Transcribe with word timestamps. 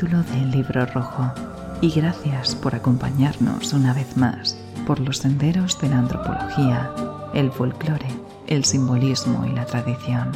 capítulo 0.00 0.22
del 0.32 0.50
Libro 0.50 0.86
Rojo 0.86 1.30
y 1.82 1.90
gracias 1.90 2.54
por 2.54 2.74
acompañarnos 2.74 3.74
una 3.74 3.92
vez 3.92 4.16
más 4.16 4.56
por 4.86 4.98
los 4.98 5.18
senderos 5.18 5.78
de 5.78 5.90
la 5.90 5.98
antropología, 5.98 6.90
el 7.34 7.52
folclore, 7.52 8.08
el 8.46 8.64
simbolismo 8.64 9.44
y 9.44 9.52
la 9.52 9.66
tradición. 9.66 10.32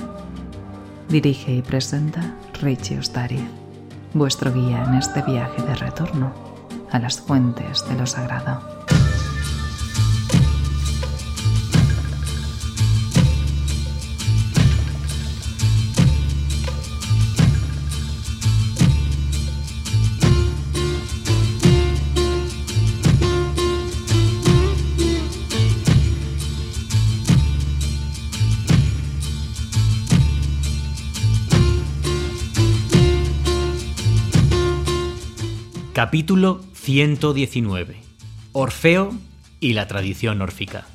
Dirige 1.09 1.55
y 1.55 1.63
presenta 1.63 2.35
Richie 2.61 2.99
Ostariz, 2.99 3.49
vuestro 4.13 4.53
guía 4.53 4.85
en 4.85 4.97
este 4.97 5.23
viaje 5.23 5.63
de 5.63 5.77
retorno 5.77 6.35
a 6.91 6.99
las 6.99 7.19
fuentes 7.19 7.89
de 7.89 7.95
lo 7.95 8.07
sagrado. 8.07 8.84
Capítulo 36.05 36.61
119. 36.75 37.97
Orfeo 38.53 39.15
y 39.59 39.73
la 39.73 39.89
tradición 39.89 40.43
órfica. 40.43 40.87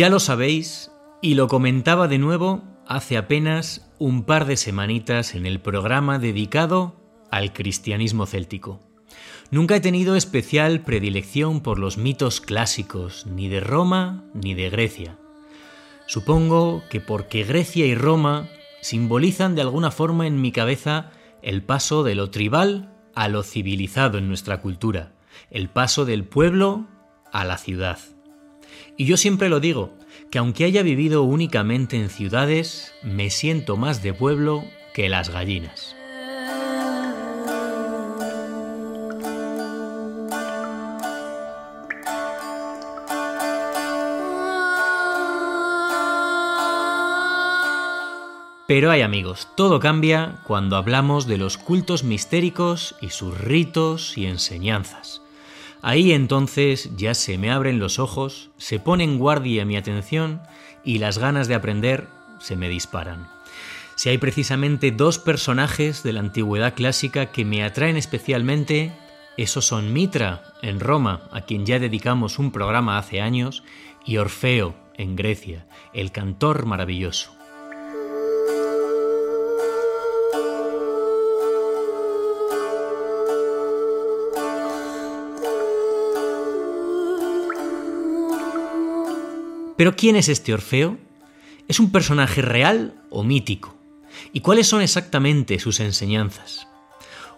Ya 0.00 0.08
lo 0.08 0.18
sabéis, 0.18 0.90
y 1.20 1.34
lo 1.34 1.46
comentaba 1.46 2.08
de 2.08 2.16
nuevo 2.16 2.62
hace 2.86 3.18
apenas 3.18 3.92
un 3.98 4.24
par 4.24 4.46
de 4.46 4.56
semanitas 4.56 5.34
en 5.34 5.44
el 5.44 5.60
programa 5.60 6.18
dedicado 6.18 6.96
al 7.30 7.52
cristianismo 7.52 8.24
céltico. 8.24 8.80
Nunca 9.50 9.76
he 9.76 9.80
tenido 9.80 10.16
especial 10.16 10.80
predilección 10.80 11.60
por 11.60 11.78
los 11.78 11.98
mitos 11.98 12.40
clásicos, 12.40 13.26
ni 13.26 13.48
de 13.48 13.60
Roma 13.60 14.24
ni 14.32 14.54
de 14.54 14.70
Grecia. 14.70 15.18
Supongo 16.06 16.82
que 16.88 17.02
porque 17.02 17.44
Grecia 17.44 17.84
y 17.84 17.94
Roma 17.94 18.48
simbolizan 18.80 19.54
de 19.54 19.60
alguna 19.60 19.90
forma 19.90 20.26
en 20.26 20.40
mi 20.40 20.50
cabeza 20.50 21.10
el 21.42 21.62
paso 21.62 22.04
de 22.04 22.14
lo 22.14 22.30
tribal 22.30 22.96
a 23.14 23.28
lo 23.28 23.42
civilizado 23.42 24.16
en 24.16 24.28
nuestra 24.28 24.62
cultura, 24.62 25.12
el 25.50 25.68
paso 25.68 26.06
del 26.06 26.24
pueblo 26.24 26.86
a 27.32 27.44
la 27.44 27.58
ciudad. 27.58 27.98
Y 29.00 29.06
yo 29.06 29.16
siempre 29.16 29.48
lo 29.48 29.60
digo, 29.60 29.94
que 30.30 30.36
aunque 30.38 30.64
haya 30.64 30.82
vivido 30.82 31.22
únicamente 31.22 31.96
en 31.96 32.10
ciudades, 32.10 32.92
me 33.02 33.30
siento 33.30 33.78
más 33.78 34.02
de 34.02 34.12
pueblo 34.12 34.62
que 34.92 35.08
las 35.08 35.30
gallinas. 35.30 35.96
Pero 48.66 48.90
hay 48.90 49.00
amigos, 49.00 49.48
todo 49.56 49.80
cambia 49.80 50.42
cuando 50.46 50.76
hablamos 50.76 51.26
de 51.26 51.38
los 51.38 51.56
cultos 51.56 52.04
mistéricos 52.04 52.96
y 53.00 53.08
sus 53.08 53.40
ritos 53.40 54.18
y 54.18 54.26
enseñanzas. 54.26 55.22
Ahí 55.82 56.12
entonces 56.12 56.90
ya 56.96 57.14
se 57.14 57.38
me 57.38 57.50
abren 57.50 57.78
los 57.78 57.98
ojos, 57.98 58.50
se 58.58 58.78
pone 58.78 59.04
en 59.04 59.18
guardia 59.18 59.64
mi 59.64 59.76
atención 59.76 60.40
y 60.84 60.98
las 60.98 61.18
ganas 61.18 61.48
de 61.48 61.54
aprender 61.54 62.06
se 62.38 62.56
me 62.56 62.68
disparan. 62.68 63.28
Si 63.96 64.08
hay 64.08 64.18
precisamente 64.18 64.92
dos 64.92 65.18
personajes 65.18 66.02
de 66.02 66.12
la 66.12 66.20
antigüedad 66.20 66.74
clásica 66.74 67.32
que 67.32 67.44
me 67.44 67.64
atraen 67.64 67.96
especialmente, 67.96 68.92
esos 69.36 69.66
son 69.66 69.92
Mitra, 69.92 70.42
en 70.62 70.80
Roma, 70.80 71.22
a 71.32 71.42
quien 71.42 71.66
ya 71.66 71.78
dedicamos 71.78 72.38
un 72.38 72.50
programa 72.50 72.98
hace 72.98 73.20
años, 73.20 73.62
y 74.04 74.16
Orfeo, 74.16 74.74
en 74.96 75.16
Grecia, 75.16 75.66
el 75.92 76.12
cantor 76.12 76.66
maravilloso. 76.66 77.39
Pero 89.80 89.96
¿quién 89.96 90.14
es 90.14 90.28
este 90.28 90.52
Orfeo? 90.52 90.98
¿Es 91.66 91.80
un 91.80 91.90
personaje 91.90 92.42
real 92.42 93.02
o 93.08 93.24
mítico? 93.24 93.74
¿Y 94.30 94.40
cuáles 94.40 94.66
son 94.66 94.82
exactamente 94.82 95.58
sus 95.58 95.80
enseñanzas? 95.80 96.68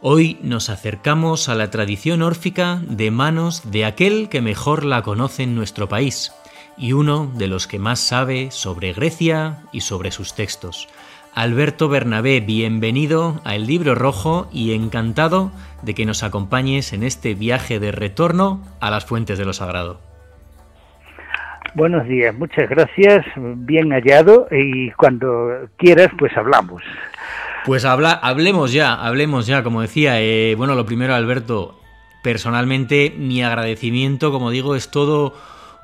Hoy 0.00 0.38
nos 0.42 0.68
acercamos 0.68 1.48
a 1.48 1.54
la 1.54 1.70
tradición 1.70 2.20
órfica 2.20 2.82
de 2.88 3.12
manos 3.12 3.70
de 3.70 3.84
aquel 3.84 4.28
que 4.28 4.40
mejor 4.40 4.84
la 4.84 5.02
conoce 5.02 5.44
en 5.44 5.54
nuestro 5.54 5.88
país 5.88 6.32
y 6.76 6.94
uno 6.94 7.30
de 7.36 7.46
los 7.46 7.68
que 7.68 7.78
más 7.78 8.00
sabe 8.00 8.50
sobre 8.50 8.92
Grecia 8.92 9.62
y 9.70 9.82
sobre 9.82 10.10
sus 10.10 10.34
textos. 10.34 10.88
Alberto 11.34 11.88
Bernabé, 11.88 12.40
bienvenido 12.40 13.40
a 13.44 13.54
El 13.54 13.68
Libro 13.68 13.94
Rojo 13.94 14.48
y 14.52 14.72
encantado 14.72 15.52
de 15.82 15.94
que 15.94 16.06
nos 16.06 16.24
acompañes 16.24 16.92
en 16.92 17.04
este 17.04 17.34
viaje 17.34 17.78
de 17.78 17.92
retorno 17.92 18.66
a 18.80 18.90
las 18.90 19.04
fuentes 19.04 19.38
de 19.38 19.44
lo 19.44 19.52
sagrado. 19.52 20.11
Buenos 21.74 22.06
días, 22.06 22.34
muchas 22.34 22.68
gracias, 22.68 23.24
bien 23.36 23.92
hallado 23.92 24.46
y 24.50 24.90
cuando 24.92 25.68
quieras 25.78 26.08
pues 26.18 26.36
hablamos. 26.36 26.82
Pues 27.64 27.86
habla, 27.86 28.12
hablemos 28.12 28.74
ya, 28.74 28.92
hablemos 28.92 29.46
ya, 29.46 29.62
como 29.62 29.80
decía, 29.80 30.20
eh, 30.20 30.54
bueno, 30.54 30.74
lo 30.74 30.84
primero 30.84 31.14
Alberto, 31.14 31.80
personalmente 32.22 33.14
mi 33.16 33.42
agradecimiento, 33.42 34.30
como 34.30 34.50
digo, 34.50 34.76
es 34.76 34.90
todo 34.90 35.34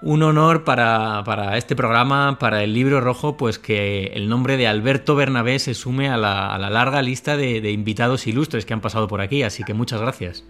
un 0.03 0.23
honor 0.23 0.65
para, 0.65 1.23
para, 1.25 1.57
este 1.57 1.75
programa, 1.75 2.39
para 2.39 2.63
el 2.63 2.75
libro 2.75 3.01
rojo, 3.01 3.39
pues 3.39 3.59
que 3.59 4.13
el 4.15 4.29
nombre 4.29 4.59
de 4.59 4.67
Alberto 4.67 5.17
Bernabé 5.17 5.59
se 5.59 5.73
sume 5.73 6.11
a 6.11 6.19
la, 6.19 6.55
a 6.55 6.59
la 6.59 6.69
larga 6.69 7.01
lista 7.01 7.39
de, 7.39 7.63
de 7.63 7.71
invitados 7.71 8.27
ilustres 8.27 8.67
que 8.67 8.75
han 8.75 8.83
pasado 8.83 9.09
por 9.09 9.23
aquí, 9.23 9.43
así 9.43 9.65
que 9.65 9.73
muchas 9.73 10.03
gracias. 10.03 10.45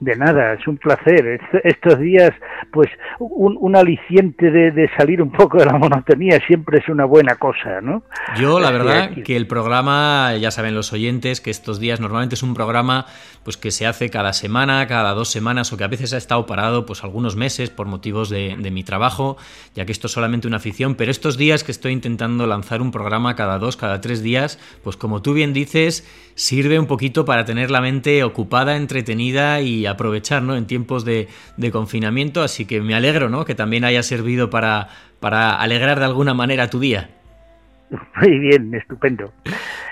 De 0.00 0.14
nada, 0.14 0.52
es 0.52 0.66
un 0.68 0.76
placer. 0.76 1.40
estos 1.64 1.98
días, 1.98 2.30
pues, 2.72 2.88
un, 3.18 3.74
aliciente 3.74 4.50
de, 4.50 4.90
salir 4.96 5.20
un 5.20 5.32
poco 5.32 5.58
de 5.58 5.66
la 5.66 5.76
monotonía 5.76 6.38
siempre 6.46 6.78
es 6.78 6.88
una 6.88 7.04
buena 7.04 7.34
cosa, 7.34 7.80
¿no? 7.80 8.04
Yo, 8.38 8.60
la 8.60 8.70
verdad, 8.70 9.10
que 9.24 9.36
el 9.36 9.48
programa, 9.48 10.36
ya 10.36 10.52
saben 10.52 10.74
los 10.74 10.92
oyentes, 10.92 11.40
que 11.40 11.50
estos 11.50 11.80
días 11.80 12.00
normalmente 12.00 12.36
es 12.36 12.44
un 12.44 12.54
programa, 12.54 13.06
pues, 13.42 13.56
que 13.56 13.72
se 13.72 13.86
hace 13.86 14.08
cada 14.08 14.32
semana, 14.32 14.86
cada 14.86 15.14
dos 15.14 15.30
semanas, 15.30 15.72
o 15.72 15.76
que 15.76 15.84
a 15.84 15.88
veces 15.88 16.12
ha 16.12 16.16
estado 16.16 16.46
parado, 16.46 16.86
pues, 16.86 17.02
algunos 17.02 17.34
meses 17.34 17.70
por 17.70 17.88
motivos 17.88 18.30
de, 18.30 18.56
de 18.56 18.70
mi 18.70 18.84
trabajo, 18.84 19.36
ya 19.74 19.84
que 19.84 19.90
esto 19.90 20.06
es 20.06 20.12
solamente 20.12 20.46
una 20.46 20.58
afición, 20.58 20.94
pero 20.94 21.10
estos 21.10 21.36
días 21.36 21.64
que 21.64 21.72
estoy 21.72 21.92
intentando 21.92 22.46
lanzar 22.46 22.82
un 22.82 22.92
programa 22.92 23.34
cada 23.34 23.58
dos, 23.58 23.76
cada 23.76 24.00
tres 24.00 24.22
días, 24.22 24.60
pues, 24.84 24.96
como 24.96 25.22
tú 25.22 25.34
bien 25.34 25.52
dices, 25.52 26.06
sirve 26.36 26.78
un 26.78 26.86
poquito 26.86 27.24
para 27.24 27.44
tener 27.44 27.68
la 27.72 27.80
mente 27.80 28.22
ocupada, 28.22 28.76
entretenida 28.76 29.60
y 29.60 29.87
aprovechar 29.88 30.42
¿no? 30.42 30.56
en 30.56 30.66
tiempos 30.66 31.04
de, 31.04 31.28
confinamiento, 31.72 32.42
así 32.42 32.66
que 32.66 32.80
me 32.80 32.94
alegro 32.94 33.28
¿no? 33.28 33.44
que 33.44 33.54
también 33.54 33.84
haya 33.84 34.02
servido 34.02 34.50
para, 34.50 34.88
para 35.20 35.60
alegrar 35.60 35.98
de 35.98 36.04
alguna 36.04 36.34
manera 36.34 36.70
tu 36.70 36.80
día. 36.80 37.10
Muy 38.20 38.38
bien, 38.38 38.74
estupendo. 38.74 39.32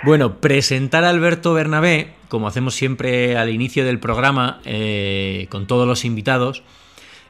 Bueno, 0.04 0.40
presentar 0.40 1.04
a 1.04 1.10
Alberto 1.10 1.54
Bernabé, 1.54 2.12
como 2.28 2.46
hacemos 2.46 2.74
siempre 2.74 3.36
al 3.36 3.50
inicio 3.50 3.84
del 3.84 3.98
programa, 3.98 4.60
eh, 4.64 5.46
con 5.50 5.66
todos 5.66 5.86
los 5.86 6.04
invitados, 6.04 6.62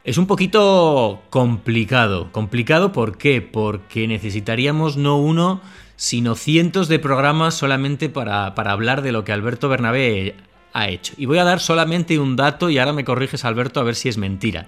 es 0.04 0.18
un 0.18 0.26
poquito 0.26 1.22
complicado. 1.30 2.30
¿Complicado 2.32 2.92
por 2.92 3.18
qué? 3.18 3.42
Porque 3.42 4.06
necesitaríamos 4.06 4.96
no 4.96 5.18
uno, 5.18 5.60
sino 5.96 6.34
cientos 6.34 6.88
de 6.88 6.98
programas 6.98 7.54
solamente 7.54 8.08
para, 8.08 8.54
para 8.54 8.72
hablar 8.72 9.02
de 9.02 9.12
lo 9.12 9.24
que 9.24 9.32
Alberto 9.32 9.68
Bernabé 9.68 10.34
ha 10.76 10.88
hecho. 10.88 11.14
Y 11.16 11.24
voy 11.24 11.38
a 11.38 11.44
dar 11.44 11.60
solamente 11.60 12.18
un 12.18 12.36
dato 12.36 12.68
y 12.68 12.78
ahora 12.78 12.92
me 12.92 13.04
corriges 13.04 13.46
Alberto 13.46 13.80
a 13.80 13.84
ver 13.84 13.94
si 13.94 14.10
es 14.10 14.18
mentira. 14.18 14.66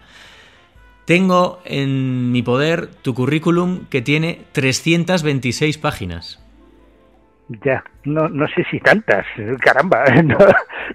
Tengo 1.05 1.60
en 1.64 2.32
mi 2.32 2.43
poder 2.43 2.87
tu 2.87 3.14
currículum 3.14 3.87
que 3.90 4.00
tiene 4.00 4.40
326 4.52 5.76
páginas. 5.78 6.43
Ya, 7.62 7.84
no, 8.05 8.28
no 8.28 8.46
sé 8.49 8.64
si 8.70 8.81
tantas, 8.81 9.26
caramba, 9.60 10.05
no, 10.25 10.38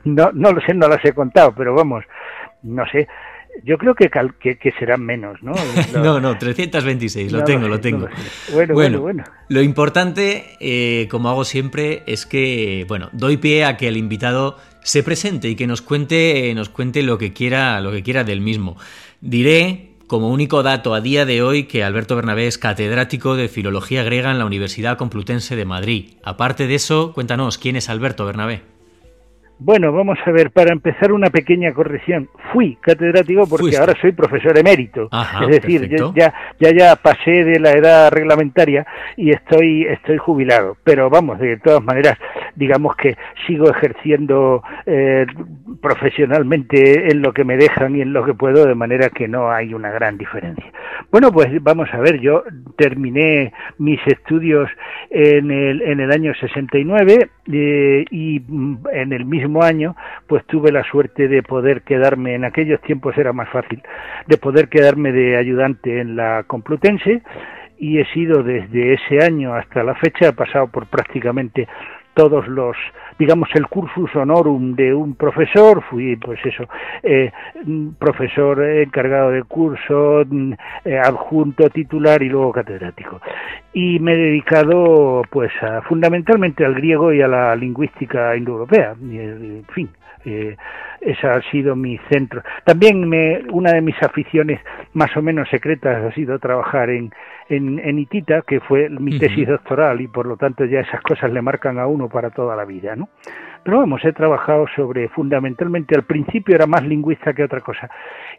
no, 0.04 0.32
no 0.34 0.52
lo 0.52 0.62
sé, 0.62 0.74
no 0.74 0.88
las 0.88 1.04
he 1.06 1.14
contado, 1.14 1.54
pero 1.56 1.74
vamos, 1.74 2.04
no 2.64 2.86
sé, 2.88 3.08
yo 3.64 3.78
creo 3.78 3.96
que, 3.96 4.10
que, 4.10 4.72
serán 4.78 5.06
menos, 5.06 5.42
¿no? 5.42 5.54
no, 5.94 6.20
no, 6.20 6.38
326, 6.38 7.32
lo 7.32 7.44
tengo, 7.44 7.68
lo, 7.68 7.80
tengo. 7.80 8.08
bueno, 8.54 8.74
bueno, 8.74 9.02
bueno, 9.02 9.24
Lo 9.50 9.62
importante, 9.62 10.58
eh, 10.60 11.08
como 11.10 11.30
hago 11.30 11.46
siempre, 11.46 12.04
es 12.06 12.26
que, 12.26 12.86
bueno, 12.88 13.10
doy 13.14 13.38
pie 13.38 13.66
a 13.66 13.78
que 13.78 13.88
el 13.88 13.98
invitado 13.98 14.58
se 14.82 15.04
presente 15.04 15.50
y 15.50 15.56
que 15.56 15.68
nos 15.68 15.82
cuente, 15.82 16.52
nos 16.56 16.70
cuente 16.70 17.04
lo 17.04 17.18
que 17.18 17.34
quiera, 17.34 17.80
lo 17.82 17.92
que 17.92 18.04
quiera 18.04 18.24
del 18.24 18.42
mismo. 18.42 18.78
Diré, 19.22 19.94
como 20.08 20.30
único 20.30 20.64
dato 20.64 20.94
a 20.94 21.02
día 21.02 21.26
de 21.26 21.42
hoy, 21.42 21.64
que 21.64 21.84
Alberto 21.84 22.16
Bernabé 22.16 22.48
es 22.48 22.58
catedrático 22.58 23.36
de 23.36 23.48
Filología 23.48 24.04
Griega 24.04 24.32
en 24.32 24.40
la 24.40 24.46
Universidad 24.46 24.98
Complutense 24.98 25.56
de 25.56 25.66
Madrid. 25.66 26.16
Aparte 26.24 26.68
de 26.68 26.76
eso, 26.76 27.14
cuéntanos, 27.14 27.58
¿quién 27.58 27.76
es 27.76 27.90
Alberto 27.90 28.26
Bernabé? 28.26 28.73
Bueno, 29.60 29.94
vamos 29.94 30.18
a 30.26 30.32
ver, 30.32 30.52
para 30.52 30.74
empezar 30.74 31.12
una 31.12 31.30
pequeña 31.30 31.74
corrección. 31.74 32.30
Fui 32.52 32.76
catedrático 32.82 33.48
porque 33.48 33.78
ahora 33.78 33.94
soy 34.02 34.12
profesor 34.12 34.58
emérito. 34.58 35.10
es 35.42 35.48
decir, 35.48 35.90
ya, 36.16 36.34
ya 36.60 36.72
ya 36.72 36.96
pasé 36.96 37.46
de 37.46 37.60
la 37.60 37.72
edad 37.72 38.12
reglamentaria 38.12 38.86
y 39.16 39.32
estoy 39.32 39.86
estoy 39.86 40.18
jubilado. 40.18 40.76
Pero 40.84 41.10
vamos, 41.10 41.40
de 41.40 41.58
todas 41.58 41.84
maneras, 41.84 42.18
digamos 42.56 42.96
que 42.96 43.18
sigo 43.48 43.70
ejerciendo 43.70 44.64
eh, 44.86 45.26
profesionalmente 45.82 47.12
en 47.12 47.22
lo 47.22 47.34
que 47.34 47.44
me 47.44 47.58
dejan 47.58 47.96
y 47.96 48.02
en 48.02 48.14
lo 48.14 48.26
que 48.26 48.34
puedo, 48.34 48.66
de 48.66 48.76
manera 48.76 49.10
que 49.10 49.28
no 49.28 49.52
hay 49.52 49.74
una 49.74 49.92
gran 49.92 50.18
diferencia. 50.18 50.72
Bueno, 51.12 51.32
pues 51.32 51.62
vamos 51.62 51.90
a 51.94 52.00
ver, 52.00 52.20
yo 52.20 52.44
terminé 52.78 53.54
mis 53.78 54.00
estudios 54.08 54.70
en 55.10 55.52
el, 55.52 55.82
en 55.82 56.00
el 56.00 56.12
año 56.12 56.34
69 56.34 57.30
eh, 57.52 58.06
y 58.10 58.40
mm, 58.48 58.78
en 58.92 59.14
el 59.14 59.26
mismo 59.26 59.64
año, 59.64 59.96
pues 60.28 60.46
tuve 60.46 60.72
la 60.72 60.84
suerte 60.84 61.28
de 61.28 61.44
poder 61.44 61.82
quedarme, 61.82 62.36
en 62.36 62.46
aquellos 62.46 62.82
tiempos 62.82 63.18
era 63.18 63.34
más 63.34 63.50
fácil, 63.50 63.82
de 64.28 64.38
poder 64.38 64.70
quedarme 64.70 65.12
de 65.12 65.38
ayudante 65.38 66.00
en 66.00 66.16
la 66.16 66.44
Complutense 66.48 67.22
y 67.78 68.00
he 68.00 68.06
sido 68.14 68.44
desde 68.44 68.94
ese 68.94 69.24
año 69.24 69.54
hasta 69.54 69.84
la 69.84 69.96
fecha, 69.96 70.30
he 70.30 70.34
pasado 70.34 70.68
por 70.68 70.88
prácticamente 70.88 71.68
todos 72.14 72.48
los, 72.48 72.76
digamos, 73.18 73.50
el 73.56 73.68
cursus 73.68 74.16
honorum 74.16 74.76
de 74.76 74.94
un 74.94 75.16
profesor, 75.16 75.84
fui, 75.84 76.16
pues 76.16 76.40
eso, 76.46 76.66
eh, 77.02 77.32
profesor 77.98 78.64
encargado 78.64 79.32
de 79.32 79.44
curso, 79.44 80.22
eh, 80.86 81.00
adjunto, 81.00 81.70
titular 81.70 82.22
y 82.22 82.30
luego 82.30 82.52
catedrático. 82.52 83.22
Y 83.74 84.00
me 84.00 84.14
he 84.14 84.18
dedicado, 84.18 85.24
pues, 85.30 85.52
fundamentalmente 85.88 86.66
al 86.66 86.76
griego 86.76 87.12
y 87.14 87.22
a 87.22 87.28
la 87.28 87.56
lingüística 87.56 88.36
indoeuropea, 88.36 88.96
en 89.02 89.66
fin, 89.74 89.90
eh, 90.26 90.56
esa 91.02 91.32
ha 91.32 91.42
sido 91.52 91.76
mi 91.76 91.98
centro. 92.10 92.42
También 92.64 93.08
me, 93.10 93.44
una 93.52 93.74
de 93.74 93.82
mis 93.82 94.02
aficiones 94.02 94.62
más 94.94 95.16
o 95.18 95.22
menos 95.22 95.50
secretas 95.50 96.04
ha 96.04 96.14
sido 96.14 96.40
trabajar 96.40 96.90
en, 96.90 97.12
en, 97.50 97.80
en 97.80 98.00
Itita, 98.00 98.42
que 98.42 98.60
fue 98.60 98.90
mi 98.90 99.18
tesis 99.20 99.48
doctoral 99.48 100.02
y 100.02 100.08
por 100.08 100.26
lo 100.26 100.38
tanto 100.38 100.66
ya 100.66 100.82
esas 100.82 101.02
cosas 101.02 101.32
le 101.32 101.42
marcan 101.42 101.80
a 101.80 101.88
uno 101.88 102.10
para 102.10 102.30
toda 102.30 102.56
la 102.56 102.66
vida, 102.66 102.96
¿no? 102.96 103.10
Pero 103.64 103.80
vamos, 103.80 104.04
he 104.04 104.12
trabajado 104.12 104.66
sobre 104.76 105.08
fundamentalmente, 105.10 105.96
al 105.96 106.04
principio 106.04 106.56
era 106.56 106.68
más 106.68 106.84
lingüista 106.84 107.34
que 107.34 107.44
otra 107.44 107.62
cosa 107.62 107.90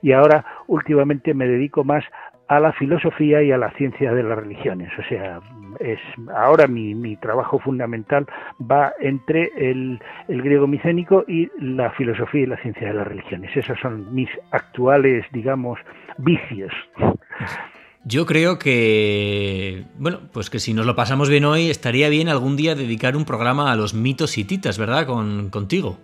y 0.02 0.12
ahora 0.12 0.44
últimamente 0.66 1.32
me 1.32 1.46
dedico 1.46 1.82
más 1.82 2.04
a 2.48 2.60
la 2.60 2.72
filosofía 2.72 3.42
y 3.42 3.52
a 3.52 3.58
la 3.58 3.70
ciencia 3.72 4.12
de 4.12 4.22
las 4.22 4.38
religiones. 4.38 4.92
O 4.98 5.02
sea, 5.04 5.40
es 5.80 5.98
ahora 6.34 6.66
mi, 6.66 6.94
mi 6.94 7.16
trabajo 7.16 7.58
fundamental 7.58 8.26
va 8.60 8.92
entre 9.00 9.50
el, 9.56 9.98
el, 10.28 10.42
griego 10.42 10.66
micénico 10.66 11.24
y 11.26 11.50
la 11.58 11.90
filosofía 11.92 12.42
y 12.42 12.46
la 12.46 12.58
ciencia 12.58 12.88
de 12.88 12.94
las 12.94 13.06
religiones. 13.06 13.56
Esos 13.56 13.78
son 13.80 14.14
mis 14.14 14.28
actuales, 14.50 15.24
digamos, 15.32 15.78
vicios. 16.18 16.72
Yo 18.06 18.26
creo 18.26 18.58
que, 18.58 19.84
bueno, 19.98 20.20
pues 20.32 20.50
que 20.50 20.58
si 20.58 20.74
nos 20.74 20.84
lo 20.84 20.94
pasamos 20.94 21.30
bien 21.30 21.46
hoy, 21.46 21.70
estaría 21.70 22.10
bien 22.10 22.28
algún 22.28 22.54
día 22.56 22.74
dedicar 22.74 23.16
un 23.16 23.24
programa 23.24 23.72
a 23.72 23.76
los 23.76 23.94
mitos 23.94 24.36
y 24.36 24.44
titas, 24.44 24.78
¿verdad? 24.78 25.06
Con, 25.06 25.48
contigo. 25.48 25.98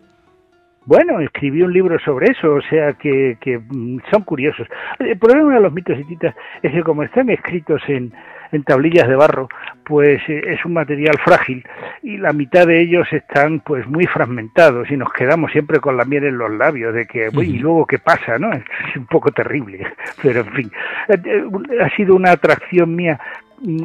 Bueno, 0.86 1.20
escribí 1.20 1.60
un 1.62 1.74
libro 1.74 1.98
sobre 2.02 2.32
eso, 2.32 2.54
o 2.54 2.62
sea 2.62 2.94
que, 2.94 3.36
que 3.40 3.58
mm, 3.58 3.98
son 4.10 4.22
curiosos. 4.22 4.66
El 4.98 5.18
problema 5.18 5.54
de 5.54 5.60
los 5.60 5.72
mitos 5.74 5.98
y 5.98 6.04
titas 6.04 6.34
es 6.62 6.72
que 6.72 6.82
como 6.82 7.02
están 7.02 7.28
escritos 7.28 7.82
en, 7.86 8.12
en 8.52 8.64
tablillas 8.64 9.08
de 9.08 9.16
barro, 9.16 9.48
pues 9.84 10.20
eh, 10.28 10.42
es 10.46 10.64
un 10.64 10.74
material 10.74 11.16
frágil 11.24 11.64
y 12.02 12.16
la 12.16 12.32
mitad 12.32 12.66
de 12.66 12.80
ellos 12.80 13.06
están 13.12 13.60
pues 13.60 13.86
muy 13.86 14.06
fragmentados 14.06 14.90
y 14.90 14.96
nos 14.96 15.12
quedamos 15.12 15.52
siempre 15.52 15.80
con 15.80 15.96
la 15.96 16.04
miel 16.04 16.24
en 16.24 16.38
los 16.38 16.50
labios 16.50 16.94
de 16.94 17.06
que, 17.06 17.28
uy, 17.34 17.56
y 17.56 17.58
luego 17.58 17.86
qué 17.86 17.98
pasa, 17.98 18.38
¿no? 18.38 18.50
Es 18.90 18.96
un 18.96 19.06
poco 19.06 19.30
terrible, 19.30 19.86
pero 20.22 20.40
en 20.40 20.52
fin, 20.52 20.72
eh, 21.08 21.16
eh, 21.24 21.44
ha 21.82 21.90
sido 21.96 22.14
una 22.14 22.32
atracción 22.32 22.94
mía 22.94 23.18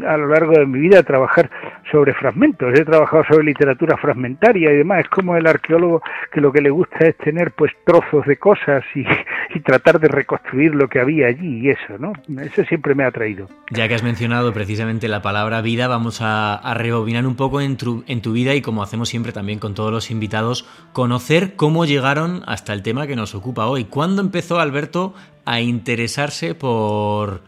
a 0.07 0.17
lo 0.17 0.27
largo 0.27 0.53
de 0.53 0.65
mi 0.65 0.79
vida 0.79 1.03
trabajar 1.03 1.49
sobre 1.91 2.13
fragmentos. 2.13 2.73
He 2.73 2.85
trabajado 2.85 3.23
sobre 3.29 3.45
literatura 3.45 3.97
fragmentaria 3.97 4.71
y 4.71 4.77
demás. 4.77 5.01
Es 5.01 5.09
como 5.09 5.35
el 5.35 5.45
arqueólogo 5.45 6.01
que 6.31 6.41
lo 6.41 6.51
que 6.51 6.61
le 6.61 6.69
gusta 6.69 7.05
es 7.05 7.17
tener 7.17 7.51
pues 7.51 7.71
trozos 7.85 8.25
de 8.25 8.37
cosas 8.37 8.83
y, 8.95 9.59
tratar 9.65 9.99
de 9.99 10.07
reconstruir 10.07 10.75
lo 10.75 10.87
que 10.87 10.99
había 10.99 11.27
allí 11.27 11.61
y 11.61 11.69
eso, 11.69 11.97
¿no? 11.97 12.13
Eso 12.41 12.63
siempre 12.65 12.93
me 12.93 13.03
ha 13.03 13.07
atraído. 13.07 13.47
Ya 13.71 13.87
que 13.87 13.95
has 13.95 14.03
mencionado 14.03 14.53
precisamente 14.53 15.07
la 15.07 15.21
palabra 15.21 15.61
vida, 15.61 15.87
vamos 15.87 16.21
a, 16.21 16.55
a 16.55 16.73
rebobinar 16.75 17.25
un 17.25 17.35
poco 17.35 17.61
en 17.61 17.77
tu, 17.77 18.03
en 18.07 18.21
tu 18.21 18.33
vida 18.33 18.53
y 18.53 18.61
como 18.61 18.83
hacemos 18.83 19.09
siempre 19.09 19.31
también 19.31 19.59
con 19.59 19.73
todos 19.73 19.91
los 19.91 20.11
invitados, 20.11 20.69
conocer 20.93 21.55
cómo 21.55 21.85
llegaron 21.85 22.43
hasta 22.45 22.73
el 22.73 22.83
tema 22.83 23.07
que 23.07 23.15
nos 23.15 23.33
ocupa 23.33 23.65
hoy. 23.65 23.85
¿Cuándo 23.85 24.21
empezó 24.21 24.59
Alberto 24.59 25.15
a 25.45 25.61
interesarse 25.61 26.53
por 26.53 27.41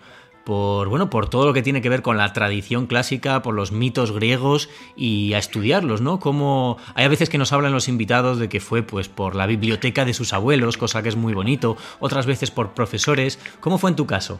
por, 0.48 0.88
bueno, 0.88 1.10
por 1.10 1.30
todo 1.30 1.46
lo 1.46 1.52
que 1.52 1.62
tiene 1.62 1.82
que 1.82 1.90
ver 1.90 2.02
con 2.02 2.16
la 2.16 2.32
tradición 2.32 2.88
clásica, 2.88 3.42
por 3.42 3.54
los 3.54 3.74
mitos 3.74 4.14
griegos 4.14 4.70
y 4.96 5.34
a 5.34 5.40
estudiarlos, 5.40 6.00
¿no? 6.00 6.22
Como 6.22 6.78
hay 6.96 7.04
a 7.04 7.10
veces 7.10 7.28
que 7.28 7.38
nos 7.38 7.52
hablan 7.52 7.74
los 7.74 7.90
invitados 7.90 8.40
de 8.40 8.48
que 8.48 8.62
fue 8.62 8.82
pues 8.82 9.10
por 9.10 9.36
la 9.36 9.46
biblioteca 9.46 10.06
de 10.06 10.14
sus 10.14 10.32
abuelos, 10.32 10.78
cosa 10.78 11.04
que 11.04 11.10
es 11.10 11.18
muy 11.18 11.34
bonito, 11.34 11.76
otras 12.00 12.26
veces 12.26 12.50
por 12.50 12.70
profesores. 12.70 13.40
¿Cómo 13.60 13.78
fue 13.78 13.90
en 13.90 13.98
tu 13.98 14.06
caso? 14.06 14.40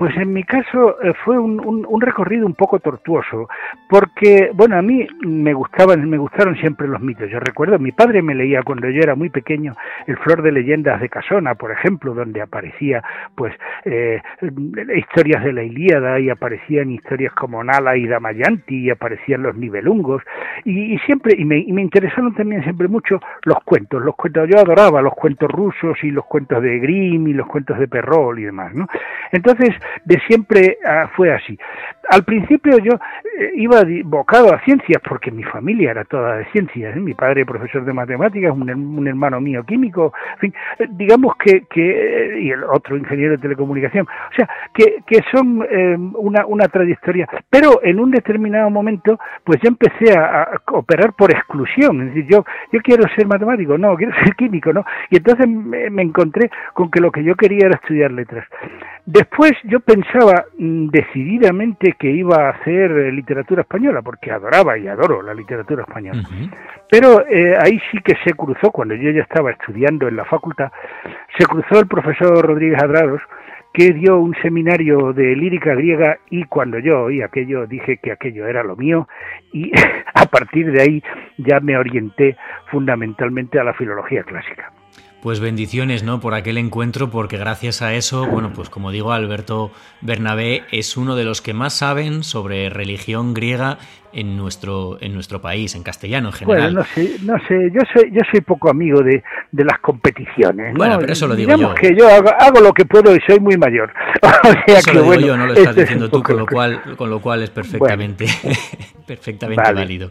Pues 0.00 0.16
en 0.16 0.32
mi 0.32 0.44
caso 0.44 0.96
eh, 1.02 1.12
fue 1.26 1.38
un, 1.38 1.60
un, 1.86 2.00
recorrido 2.00 2.46
un 2.46 2.54
poco 2.54 2.78
tortuoso, 2.78 3.50
porque, 3.86 4.50
bueno, 4.54 4.78
a 4.78 4.80
mí 4.80 5.06
me 5.20 5.52
gustaban, 5.52 6.08
me 6.08 6.16
gustaron 6.16 6.56
siempre 6.56 6.88
los 6.88 7.02
mitos. 7.02 7.28
Yo 7.28 7.38
recuerdo, 7.38 7.78
mi 7.78 7.92
padre 7.92 8.22
me 8.22 8.34
leía 8.34 8.62
cuando 8.62 8.88
yo 8.88 9.02
era 9.02 9.14
muy 9.14 9.28
pequeño 9.28 9.76
el 10.06 10.16
Flor 10.16 10.40
de 10.40 10.52
Leyendas 10.52 11.02
de 11.02 11.10
Casona, 11.10 11.54
por 11.54 11.70
ejemplo, 11.70 12.14
donde 12.14 12.40
aparecía, 12.40 13.04
pues, 13.34 13.54
eh, 13.84 14.22
historias 14.96 15.44
de 15.44 15.52
la 15.52 15.64
Ilíada 15.64 16.18
y 16.18 16.30
aparecían 16.30 16.90
historias 16.90 17.34
como 17.34 17.62
Nala 17.62 17.98
y 17.98 18.06
Damayanti 18.06 18.86
y 18.86 18.88
aparecían 18.88 19.42
los 19.42 19.54
Nibelungos 19.54 20.22
y, 20.64 20.96
siempre, 21.00 21.34
y 21.36 21.44
me, 21.44 21.58
y 21.58 21.74
me 21.74 21.82
interesaron 21.82 22.34
también 22.34 22.62
siempre 22.62 22.88
mucho 22.88 23.20
los 23.44 23.62
cuentos, 23.64 24.02
los 24.02 24.16
cuentos, 24.16 24.48
yo 24.48 24.60
adoraba 24.60 25.02
los 25.02 25.12
cuentos 25.12 25.50
rusos 25.50 26.02
y 26.02 26.10
los 26.10 26.24
cuentos 26.24 26.62
de 26.62 26.78
Grimm 26.78 27.28
y 27.28 27.34
los 27.34 27.46
cuentos 27.46 27.78
de 27.78 27.86
Perrol 27.86 28.38
y 28.38 28.44
demás, 28.44 28.74
¿no? 28.74 28.88
Entonces, 29.30 29.76
de 30.04 30.20
siempre 30.26 30.78
ah, 30.84 31.10
fue 31.14 31.32
así. 31.32 31.58
Al 32.08 32.24
principio 32.24 32.78
yo 32.78 32.92
eh, 33.38 33.52
iba 33.54 33.82
bocado 34.04 34.52
a 34.52 34.60
ciencias 34.64 35.00
porque 35.08 35.30
mi 35.30 35.44
familia 35.44 35.92
era 35.92 36.04
toda 36.04 36.38
de 36.38 36.44
ciencias, 36.46 36.96
¿eh? 36.96 37.00
mi 37.00 37.14
padre 37.14 37.46
profesor 37.46 37.84
de 37.84 37.92
matemáticas, 37.92 38.52
un, 38.52 39.06
hermano 39.06 39.40
mío 39.40 39.64
químico, 39.64 40.12
en 40.34 40.38
fin, 40.38 40.54
eh, 40.78 40.86
digamos 40.90 41.36
que, 41.36 41.62
que, 41.70 42.40
y 42.40 42.50
el 42.50 42.64
otro 42.64 42.96
ingeniero 42.96 43.32
de 43.32 43.38
telecomunicación, 43.38 44.06
o 44.06 44.34
sea, 44.34 44.48
que, 44.74 44.96
que 45.06 45.20
son 45.32 45.64
una, 46.14 46.46
una 46.46 46.68
trayectoria, 46.68 47.28
pero 47.48 47.80
en 47.82 48.00
un 48.00 48.10
determinado 48.10 48.70
momento 48.70 49.18
pues 49.44 49.60
yo 49.62 49.68
empecé 49.68 50.18
a, 50.18 50.60
operar 50.72 51.12
por 51.12 51.30
exclusión, 51.30 52.00
es 52.00 52.14
decir, 52.14 52.26
yo, 52.30 52.44
yo 52.72 52.80
quiero 52.80 53.04
ser 53.14 53.26
matemático, 53.26 53.78
no, 53.78 53.96
quiero 53.96 54.12
ser 54.24 54.34
químico, 54.34 54.72
no, 54.72 54.84
y 55.10 55.16
entonces 55.16 55.46
me 55.48 56.02
encontré 56.02 56.50
con 56.74 56.90
que 56.90 57.00
lo 57.00 57.10
que 57.10 57.22
yo 57.22 57.34
quería 57.36 57.66
era 57.66 57.76
estudiar 57.76 58.10
letras. 58.10 58.46
Después 59.06 59.52
yo 59.64 59.79
pensaba 59.80 60.44
mm, 60.58 60.88
decididamente 60.88 61.94
que 61.98 62.10
iba 62.10 62.46
a 62.46 62.50
hacer 62.50 62.90
eh, 62.90 63.12
literatura 63.12 63.62
española, 63.62 64.02
porque 64.02 64.30
adoraba 64.30 64.78
y 64.78 64.88
adoro 64.88 65.22
la 65.22 65.34
literatura 65.34 65.82
española. 65.82 66.22
Pero 66.90 67.26
eh, 67.26 67.56
ahí 67.60 67.80
sí 67.90 67.98
que 68.04 68.16
se 68.24 68.34
cruzó, 68.34 68.70
cuando 68.70 68.94
yo 68.94 69.10
ya 69.10 69.22
estaba 69.22 69.50
estudiando 69.50 70.08
en 70.08 70.16
la 70.16 70.24
facultad, 70.24 70.70
se 71.38 71.46
cruzó 71.46 71.80
el 71.80 71.86
profesor 71.86 72.44
Rodríguez 72.44 72.82
Adrados, 72.82 73.20
que 73.72 73.92
dio 73.92 74.18
un 74.18 74.34
seminario 74.42 75.12
de 75.12 75.36
lírica 75.36 75.74
griega 75.74 76.18
y 76.28 76.44
cuando 76.44 76.78
yo 76.78 77.02
oí 77.02 77.22
aquello 77.22 77.66
dije 77.66 77.98
que 77.98 78.10
aquello 78.10 78.46
era 78.48 78.64
lo 78.64 78.74
mío 78.74 79.08
y 79.52 79.70
a 80.14 80.26
partir 80.26 80.72
de 80.72 80.82
ahí 80.82 81.02
ya 81.38 81.60
me 81.60 81.76
orienté 81.76 82.36
fundamentalmente 82.70 83.60
a 83.60 83.64
la 83.64 83.74
filología 83.74 84.24
clásica. 84.24 84.72
Pues 85.22 85.38
bendiciones, 85.38 86.02
¿no? 86.02 86.18
Por 86.20 86.34
aquel 86.34 86.56
encuentro, 86.56 87.10
porque 87.10 87.36
gracias 87.36 87.82
a 87.82 87.94
eso, 87.94 88.26
bueno, 88.26 88.52
pues 88.54 88.70
como 88.70 88.90
digo, 88.90 89.12
Alberto 89.12 89.70
Bernabé 90.00 90.62
es 90.72 90.96
uno 90.96 91.14
de 91.14 91.24
los 91.24 91.42
que 91.42 91.52
más 91.52 91.74
saben 91.74 92.24
sobre 92.24 92.70
religión 92.70 93.34
griega 93.34 93.78
en 94.12 94.36
nuestro, 94.36 94.98
en 95.00 95.14
nuestro 95.14 95.40
país, 95.40 95.74
en 95.74 95.82
castellano 95.82 96.28
en 96.28 96.32
general. 96.32 96.74
Bueno, 96.74 96.80
no 96.80 96.86
sé, 96.94 97.16
no 97.22 97.34
sé, 97.46 97.70
yo 97.72 97.80
soy, 97.92 98.10
yo 98.12 98.20
soy 98.30 98.40
poco 98.40 98.70
amigo 98.70 99.02
de, 99.02 99.22
de 99.52 99.64
las 99.64 99.78
competiciones. 99.80 100.74
Bueno, 100.74 100.98
pero 100.98 101.12
eso 101.12 101.26
lo 101.26 101.36
digo 101.36 101.54
Digamos 101.54 101.78
que 101.78 101.94
yo 101.96 102.08
hago, 102.08 102.60
lo 102.60 102.72
que 102.72 102.84
puedo 102.84 103.14
y 103.14 103.20
soy 103.26 103.38
muy 103.40 103.56
mayor. 103.56 103.92
eso 104.66 104.92
lo 104.92 105.02
digo 105.02 105.14
yo, 105.14 105.36
no 105.36 105.46
lo 105.46 105.52
estás 105.54 105.68
este 105.68 105.80
diciendo 105.82 106.10
tú, 106.10 106.22
con 106.22 106.36
lo, 106.36 106.46
cual, 106.46 106.80
con 106.96 107.10
lo 107.10 107.20
cual 107.20 107.42
es 107.42 107.50
perfectamente, 107.50 108.26
perfectamente 109.06 109.72
válido. 109.72 110.10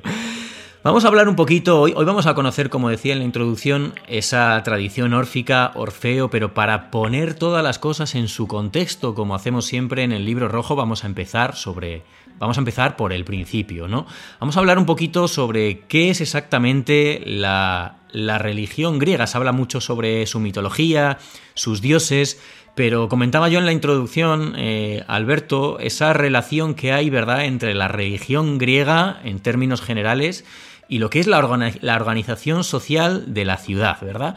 Vamos 0.81 1.03
a 1.03 1.09
hablar 1.09 1.27
un 1.27 1.35
poquito, 1.35 1.81
hoy, 1.81 1.93
hoy 1.93 2.05
vamos 2.05 2.25
a 2.25 2.35
conocer, 2.35 2.69
como 2.69 2.87
decía 2.87 3.11
en 3.11 3.19
la 3.19 3.25
introducción, 3.25 3.95
esa 4.07 4.63
tradición 4.63 5.13
órfica, 5.13 5.73
Orfeo, 5.75 6.29
pero 6.29 6.53
para 6.53 6.89
poner 6.89 7.33
todas 7.33 7.61
las 7.61 7.79
cosas 7.79 8.15
en 8.15 8.29
su 8.29 8.47
contexto, 8.47 9.13
como 9.13 9.35
hacemos 9.35 9.65
siempre 9.65 10.03
en 10.03 10.13
el 10.13 10.23
libro 10.23 10.47
rojo, 10.47 10.77
vamos 10.77 11.03
a 11.03 11.07
empezar 11.07 11.57
sobre. 11.57 12.03
Vamos 12.37 12.57
a 12.57 12.61
empezar 12.61 12.95
por 12.95 13.11
el 13.11 13.25
principio, 13.25 13.89
¿no? 13.89 14.07
Vamos 14.39 14.55
a 14.55 14.61
hablar 14.61 14.77
un 14.77 14.85
poquito 14.85 15.27
sobre 15.27 15.81
qué 15.81 16.11
es 16.11 16.21
exactamente 16.21 17.21
la, 17.25 17.97
la 18.13 18.37
religión 18.37 18.99
griega. 18.99 19.27
Se 19.27 19.37
habla 19.37 19.51
mucho 19.51 19.81
sobre 19.81 20.25
su 20.27 20.39
mitología, 20.39 21.17
sus 21.55 21.81
dioses, 21.81 22.39
pero 22.75 23.09
comentaba 23.09 23.49
yo 23.49 23.59
en 23.59 23.65
la 23.65 23.73
introducción, 23.73 24.53
eh, 24.55 25.03
Alberto, 25.09 25.79
esa 25.79 26.13
relación 26.13 26.75
que 26.75 26.93
hay, 26.93 27.09
¿verdad?, 27.09 27.43
entre 27.43 27.73
la 27.73 27.89
religión 27.89 28.57
griega, 28.57 29.19
en 29.25 29.39
términos 29.39 29.81
generales, 29.81 30.45
y 30.89 30.97
lo 30.97 31.09
que 31.09 31.19
es 31.19 31.27
la, 31.27 31.37
organización 31.37 32.63
social 32.63 33.33
de 33.33 33.45
la 33.45 33.57
ciudad, 33.57 33.97
¿verdad? 34.01 34.35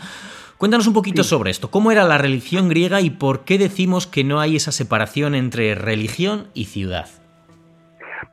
Cuéntanos 0.59 0.87
un 0.87 0.95
poquito 0.95 1.25
sobre 1.25 1.51
esto. 1.51 1.71
¿Cómo 1.71 1.91
era 1.91 2.05
la 2.05 2.19
religión 2.19 2.69
griega 2.69 3.01
y 3.01 3.11
por 3.11 3.45
qué 3.45 3.59
decimos 3.59 4.07
que 4.07 4.23
no 4.23 4.39
hay 4.39 4.57
esa 4.57 4.71
separación 4.71 5.35
entre 5.35 5.75
religión 5.75 6.47
y 6.55 6.67
ciudad? 6.67 7.07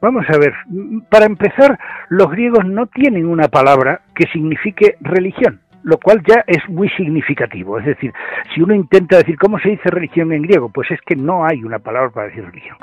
Vamos 0.02 0.26
a 0.30 0.38
ver, 0.38 0.54
para 1.10 1.26
empezar, 1.26 1.80
los 2.10 2.30
griegos 2.30 2.66
no 2.66 2.86
tienen 2.86 3.26
una 3.26 3.48
palabra 3.48 4.02
que 4.14 4.28
signifique 4.28 4.96
religión, 5.02 5.60
lo 5.84 5.98
cual 5.98 6.22
ya 6.28 6.44
es 6.46 6.60
muy 6.70 6.90
significativo. 6.90 7.80
Es 7.80 7.86
decir, 7.86 8.14
si 8.54 8.62
uno 8.62 8.76
intenta 8.76 9.18
decir 9.18 9.38
cómo 9.38 9.60
se 9.60 9.70
dice 9.70 9.90
religión 9.90 10.32
en 10.32 10.44
griego, 10.44 10.70
pues 10.70 10.92
es 10.92 11.00
que 11.06 11.16
no 11.16 11.46
hay 11.46 11.64
una 11.64 11.80
palabra 11.80 12.12
para 12.12 12.28
decir 12.28 12.46
religión. 12.46 12.78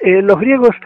Eh, 0.00 0.22
los 0.22 0.38
griegos 0.38 0.76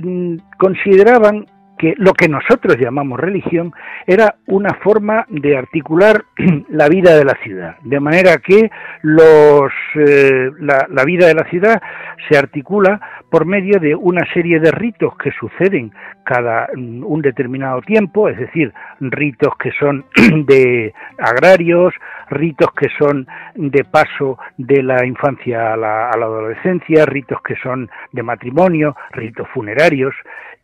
mm, 0.00 0.36
consideraban 0.58 1.46
que 1.78 1.94
lo 1.96 2.12
que 2.12 2.28
nosotros 2.28 2.76
llamamos 2.78 3.18
religión 3.18 3.72
era 4.06 4.34
una 4.46 4.74
forma 4.82 5.24
de 5.28 5.56
articular 5.56 6.24
la 6.68 6.88
vida 6.88 7.16
de 7.16 7.24
la 7.24 7.34
ciudad, 7.42 7.76
de 7.82 8.00
manera 8.00 8.38
que 8.38 8.70
los, 9.02 9.72
eh, 9.94 10.50
la, 10.58 11.04
vida 11.04 11.28
de 11.28 11.34
la 11.34 11.48
ciudad 11.48 11.80
se 12.28 12.36
articula 12.36 13.00
por 13.30 13.46
medio 13.46 13.78
de 13.78 13.94
una 13.94 14.26
serie 14.34 14.58
de 14.60 14.70
ritos 14.70 15.16
que 15.16 15.30
suceden 15.32 15.92
cada 16.24 16.68
mm, 16.74 17.04
un 17.04 17.22
determinado 17.22 17.80
tiempo, 17.82 18.28
es 18.28 18.38
decir, 18.38 18.72
ritos 19.00 19.56
que 19.58 19.70
son 19.78 20.04
de 20.46 20.92
agrarios, 21.18 21.94
ritos 22.30 22.68
que 22.72 22.88
son 22.98 23.26
de 23.54 23.84
paso 23.84 24.38
de 24.56 24.82
la 24.82 25.06
infancia 25.06 25.72
a 25.72 25.76
la, 25.76 26.10
a 26.10 26.16
la 26.18 26.26
adolescencia, 26.26 27.06
ritos 27.06 27.40
que 27.42 27.56
son 27.62 27.88
de 28.12 28.22
matrimonio, 28.22 28.96
ritos 29.12 29.48
funerarios, 29.54 30.14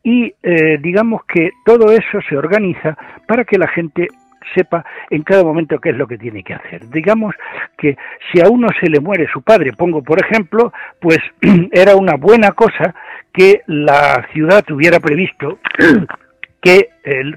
y 0.04 0.32
eh, 0.42 0.78
digamos 0.80 1.22
que 1.24 1.50
todo 1.64 1.90
eso 1.90 2.20
se 2.28 2.36
organiza 2.36 2.96
para 3.26 3.44
que 3.44 3.58
la 3.58 3.66
gente 3.68 4.06
sepa 4.54 4.84
en 5.10 5.22
cada 5.22 5.42
momento 5.42 5.78
qué 5.78 5.90
es 5.90 5.96
lo 5.96 6.06
que 6.06 6.18
tiene 6.18 6.44
que 6.44 6.54
hacer. 6.54 6.88
Digamos 6.90 7.34
que 7.78 7.96
si 8.30 8.40
a 8.40 8.48
uno 8.48 8.68
se 8.78 8.90
le 8.90 9.00
muere 9.00 9.26
su 9.32 9.42
padre, 9.42 9.72
pongo 9.72 10.02
por 10.02 10.22
ejemplo, 10.22 10.72
pues 11.00 11.18
era 11.72 11.96
una 11.96 12.16
buena 12.16 12.52
cosa 12.52 12.94
que 13.32 13.62
la 13.66 14.26
ciudad 14.32 14.62
tuviera 14.64 15.00
previsto 15.00 15.58
que, 16.64 16.88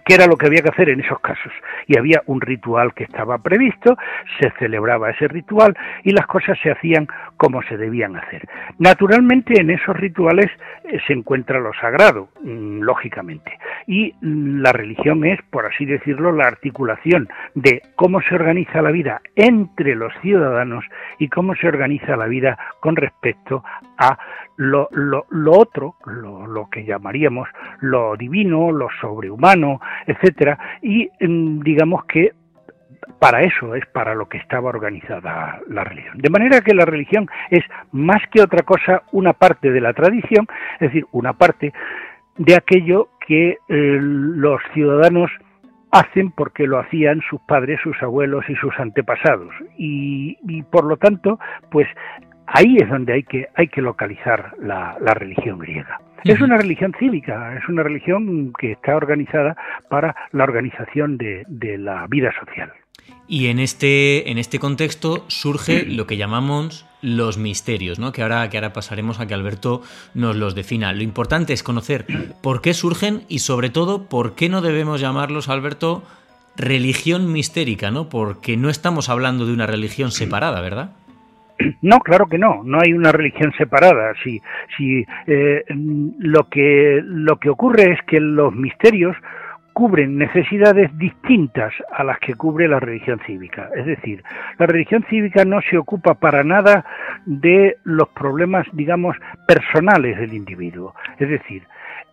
era 0.08 0.26
lo 0.26 0.38
que 0.38 0.48
había 0.48 0.62
que 0.62 0.70
hacer 0.70 0.90
en 0.90 1.02
esos 1.02 1.20
casos. 1.20 1.52
Y 1.86 1.98
había 1.98 2.24
un 2.28 2.40
ritual 2.40 2.94
que 2.94 3.04
estaba 3.04 3.38
previsto, 3.38 3.98
se 4.40 4.50
celebraba 4.52 5.12
ese 5.12 5.28
ritual 5.28 5.78
y 6.04 6.14
las 6.14 6.26
cosas 6.28 6.58
se 6.64 6.72
hacían 6.72 7.08
como 7.36 7.62
se 7.64 7.76
debían 7.76 8.16
hacer. 8.16 8.48
Naturalmente 8.80 9.60
en 9.60 9.70
esos 9.70 9.98
rituales 9.98 10.50
eh, 10.86 10.98
se 11.06 11.14
encuentra 11.14 11.60
lo 11.60 11.74
sagrado, 11.74 12.30
mm, 12.42 12.80
lógicamente. 12.80 13.60
Y 13.86 14.14
mm, 14.22 14.62
la 14.62 14.72
religión 14.72 15.26
es, 15.26 15.42
por 15.52 15.66
así 15.66 15.86
decirlo, 15.86 16.32
la 16.32 16.48
articulación 16.48 17.28
de 17.54 17.82
cómo 17.96 18.22
se 18.22 18.36
organiza 18.36 18.82
la 18.82 18.92
vida 18.92 19.22
entre 19.36 19.96
los 19.96 20.14
ciudadanos 20.22 20.86
y 21.20 21.28
cómo 21.28 21.54
se 21.56 21.68
organiza 21.68 22.16
la 22.16 22.28
vida 22.28 22.58
con 22.80 22.96
respecto 22.96 23.64
a 23.98 24.18
lo, 24.58 24.90
otro, 25.52 25.96
lo, 26.06 26.48
lo, 26.48 26.70
que 26.70 26.84
llamaríamos 26.84 27.48
lo 27.82 28.16
divino, 28.16 28.72
lo 28.72 28.88
sobrehumano, 29.02 29.80
etcétera, 30.06 30.58
y 30.82 31.10
mm, 31.20 31.62
digamos 31.62 32.06
que 32.06 32.34
para 33.20 33.42
eso 33.42 33.76
es 33.76 33.86
para 33.88 34.16
lo 34.16 34.28
que 34.28 34.38
estaba 34.38 34.70
organizada 34.70 35.60
la 35.68 35.84
religión. 35.84 36.18
De 36.18 36.30
manera 36.30 36.62
que 36.62 36.74
la 36.74 36.86
religión 36.86 37.28
es 37.50 37.64
más 37.92 38.22
que 38.32 38.42
otra 38.42 38.64
cosa 38.64 39.04
una 39.12 39.34
parte 39.34 39.72
de 39.72 39.82
la 39.82 39.94
tradición, 39.94 40.48
es 40.76 40.92
decir, 40.92 41.06
una 41.12 41.34
parte 41.34 41.74
de 42.38 42.56
aquello 42.56 43.10
que 43.26 43.58
eh, 43.68 44.00
los 44.00 44.62
ciudadanos 44.74 45.32
hacen 45.92 46.32
porque 46.32 46.68
lo 46.68 46.80
hacían 46.80 47.22
sus 47.30 47.42
padres, 47.42 47.80
sus 47.82 48.02
abuelos 48.04 48.46
y 48.50 48.56
sus 48.56 48.78
antepasados. 48.80 49.54
Y, 49.78 50.38
y 50.48 50.62
por 50.64 50.84
lo 50.84 50.98
tanto, 50.98 51.40
pues 51.72 51.88
Ahí 52.48 52.78
es 52.78 52.90
donde 52.90 53.14
hay 53.14 53.24
que, 53.24 53.48
hay 53.56 53.68
que 53.68 53.82
localizar 53.82 54.54
la, 54.60 54.96
religión 55.14 55.60
griega. 55.60 56.00
Es 56.24 56.42
una 56.42 56.58
religión 56.58 56.94
cívica, 56.98 57.56
es 57.58 57.68
una 57.70 57.84
religión 57.84 58.54
que 58.58 58.72
está 58.72 58.96
organizada 58.96 59.56
para 59.90 60.16
la 60.32 60.46
organización 60.46 61.18
de, 61.18 61.46
la 61.78 62.08
vida 62.08 62.32
social. 62.40 62.72
Y 63.28 63.48
en 63.48 63.60
este, 63.60 64.32
en 64.32 64.38
este 64.38 64.60
contexto 64.60 65.26
surge 65.28 65.86
lo 65.88 66.08
que 66.08 66.16
llamamos 66.16 66.86
los 67.02 67.38
misterios, 67.38 68.00
¿no? 68.00 68.14
que, 68.14 68.24
ahora, 68.24 68.50
que 68.50 68.58
ahora 68.58 68.74
pasaremos 68.74 69.20
a 69.20 69.28
que 69.28 69.34
Alberto 69.34 69.82
nos 70.14 70.38
los 70.38 70.56
defina. 70.56 70.94
Lo 70.94 71.04
importante 71.04 71.52
es 71.54 71.64
conocer 71.64 72.06
por 72.42 72.62
qué 72.62 72.74
surgen 72.74 73.24
y 73.28 73.40
sobre 73.40 73.70
todo 73.70 74.08
por 74.08 74.36
qué 74.36 74.48
no 74.48 74.62
debemos 74.62 75.02
llamarlos, 75.02 75.50
Alberto, 75.50 76.04
religión 76.56 77.32
mistérica, 77.32 77.92
¿no? 77.92 78.08
porque 78.08 78.56
no 78.56 78.70
estamos 78.70 79.10
hablando 79.10 79.46
de 79.46 79.54
una 79.54 79.68
religión 79.68 80.12
separada, 80.12 80.62
¿verdad? 80.62 80.92
No, 81.82 82.00
claro 82.00 82.28
que 82.28 82.38
no, 82.38 82.62
no 82.64 82.80
hay 82.80 82.94
una 82.94 83.12
religión 83.12 83.52
separada. 83.58 84.14
Si, 84.24 84.42
eh, 85.28 85.64
lo, 86.20 86.50
que, 86.50 87.02
lo 87.04 87.38
que 87.38 87.50
ocurre 87.50 87.92
es 87.94 88.02
que 88.04 88.20
los 88.20 88.54
misterios 88.54 89.16
cubren 89.74 90.18
necesidades 90.18 90.90
distintas 90.98 91.72
a 91.92 92.04
las 92.04 92.18
que 92.18 92.34
cubre 92.34 92.68
la 92.68 92.80
religión 92.80 93.20
cívica. 93.28 93.70
Es 93.76 93.86
decir, 93.86 94.24
la 94.58 94.66
religión 94.66 95.06
cívica 95.08 95.46
no 95.46 95.62
se 95.62 95.78
ocupa 95.78 96.16
para 96.16 96.44
nada 96.44 96.84
de 97.28 97.78
los 97.84 98.10
problemas, 98.10 98.66
digamos, 98.74 99.16
personales 99.48 100.18
del 100.18 100.34
individuo. 100.34 100.96
Es 101.20 101.30
decir, 101.30 101.62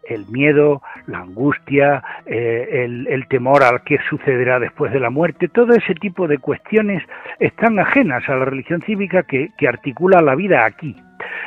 el 0.08 0.26
miedo, 0.26 0.82
la 1.06 1.20
angustia, 1.20 2.02
eh, 2.26 2.86
el, 3.08 3.26
temor 3.28 3.62
al 3.62 3.82
que 3.82 3.98
sucederá 4.08 4.58
después 4.58 4.92
de 4.92 5.00
la 5.00 5.10
muerte, 5.10 5.48
todo 5.48 5.74
ese 5.74 5.94
tipo 5.94 6.28
de 6.28 6.38
cuestiones 6.38 7.02
están 7.38 7.78
ajenas 7.78 8.28
a 8.28 8.36
la 8.36 8.44
religión 8.44 8.82
cívica 8.82 9.22
que, 9.22 9.50
articula 9.66 10.20
la 10.20 10.34
vida 10.34 10.66
aquí. 10.66 10.94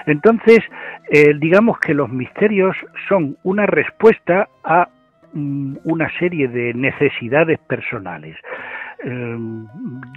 Entonces, 0.07 0.59
eh, 1.11 1.35
digamos 1.39 1.79
que 1.79 1.93
los 1.93 2.09
misterios 2.09 2.75
son 3.07 3.37
una 3.43 3.67
respuesta 3.67 4.49
a 4.63 4.89
mm, 5.33 5.77
una 5.83 6.09
serie 6.17 6.47
de 6.47 6.73
necesidades 6.73 7.59
personales. 7.59 8.35
Em, 9.03 9.67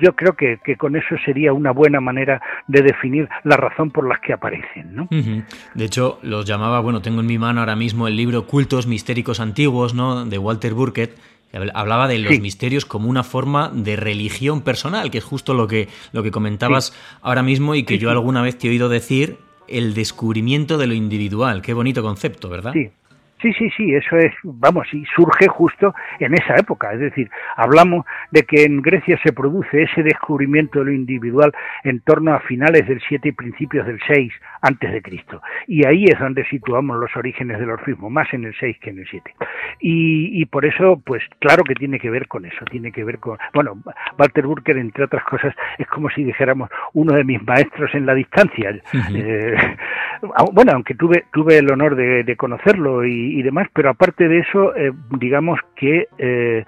yo 0.00 0.14
creo 0.14 0.34
que, 0.34 0.58
con 0.76 0.96
eso 0.96 1.16
sería 1.24 1.52
una 1.52 1.70
buena 1.70 2.00
manera 2.00 2.40
de 2.66 2.82
definir 2.82 3.28
la 3.44 3.56
razón 3.56 3.90
por 3.90 4.08
las 4.08 4.20
que 4.20 4.32
aparecen. 4.32 4.94
¿no? 4.94 5.08
De 5.10 5.84
hecho, 5.84 6.18
los 6.22 6.46
llamaba, 6.46 6.80
bueno, 6.80 7.02
tengo 7.02 7.20
en 7.20 7.26
mi 7.26 7.38
mano 7.38 7.60
ahora 7.60 7.76
mismo 7.76 8.08
el 8.08 8.16
libro 8.16 8.46
Cultos 8.46 8.86
Mistéricos 8.86 9.40
Antiguos 9.40 9.94
¿no? 9.94 10.24
de 10.24 10.38
Walter 10.38 10.72
Burkett, 10.72 11.16
hablaba 11.74 12.08
de 12.08 12.18
los 12.18 12.38
misterios 12.40 12.86
como 12.86 13.10
una 13.10 13.24
forma 13.24 13.70
de 13.74 13.96
religión 13.96 14.62
personal, 14.62 15.10
que 15.10 15.18
es 15.18 15.24
justo 15.24 15.52
lo 15.52 15.66
que, 15.66 15.88
lo 16.12 16.22
que 16.22 16.30
comentabas 16.30 16.96
ahora 17.22 17.42
mismo 17.42 17.74
y 17.74 17.82
que 17.82 17.98
yo 17.98 18.10
alguna 18.10 18.40
vez 18.42 18.56
te 18.56 18.68
he 18.68 18.70
oído 18.70 18.88
decir, 18.88 19.38
el 19.68 19.94
descubrimiento 19.94 20.78
de 20.78 20.86
lo 20.86 20.94
individual. 20.94 21.62
Qué 21.62 21.74
bonito 21.74 22.02
concepto, 22.02 22.48
¿verdad? 22.48 22.72
Sí, 22.72 22.90
Sí, 23.42 23.54
sí, 23.54 23.70
sí, 23.74 23.94
eso 23.94 24.18
es, 24.18 24.34
vamos, 24.42 24.86
y 24.92 25.04
surge 25.16 25.48
justo 25.48 25.94
en 26.18 26.34
esa 26.34 26.56
época. 26.56 26.92
Es 26.92 27.00
decir, 27.00 27.30
hablamos 27.56 28.04
de 28.30 28.42
que 28.42 28.64
en 28.64 28.82
Grecia 28.82 29.18
se 29.24 29.32
produce 29.32 29.82
ese 29.82 30.02
descubrimiento 30.02 30.80
de 30.80 30.86
lo 30.86 30.92
individual 30.92 31.52
en 31.84 32.00
torno 32.00 32.34
a 32.34 32.40
finales 32.40 32.86
del 32.86 33.00
7 33.08 33.28
y 33.28 33.32
principios 33.32 33.86
del 33.86 33.98
6 34.06 34.30
antes 34.60 34.92
de 34.92 35.00
Cristo. 35.00 35.40
Y 35.66 35.86
ahí 35.86 36.04
es 36.04 36.18
donde 36.18 36.44
situamos 36.46 36.98
los 36.98 37.16
orígenes 37.16 37.58
del 37.58 37.70
orfismo, 37.70 38.10
más 38.10 38.32
en 38.34 38.44
el 38.44 38.54
6 38.58 38.76
que 38.80 38.90
en 38.90 38.98
el 38.98 39.08
7. 39.08 39.34
Y, 39.80 40.42
y 40.42 40.44
por 40.44 40.66
eso, 40.66 41.00
pues 41.04 41.22
claro 41.38 41.64
que 41.64 41.74
tiene 41.74 41.98
que 41.98 42.10
ver 42.10 42.28
con 42.28 42.44
eso, 42.44 42.64
tiene 42.66 42.92
que 42.92 43.04
ver 43.04 43.18
con, 43.20 43.38
bueno, 43.54 43.78
Walter 44.18 44.46
Burker, 44.46 44.76
entre 44.76 45.04
otras 45.04 45.24
cosas, 45.24 45.54
es 45.78 45.86
como 45.86 46.10
si 46.10 46.24
dijéramos 46.24 46.68
uno 46.92 47.14
de 47.14 47.24
mis 47.24 47.42
maestros 47.42 47.94
en 47.94 48.04
la 48.04 48.14
distancia. 48.14 48.78
Eh, 49.14 49.54
bueno, 50.52 50.72
aunque 50.74 50.94
tuve, 50.94 51.24
tuve 51.32 51.56
el 51.56 51.72
honor 51.72 51.96
de 51.96 52.36
conocerlo 52.36 53.04
y, 53.06 53.29
y, 53.38 53.42
demás, 53.42 53.68
pero 53.74 53.90
aparte 53.90 54.28
de 54.28 54.38
eso, 54.38 54.74
eh, 54.76 54.92
digamos 55.18 55.60
que 55.76 56.08
eh, 56.18 56.64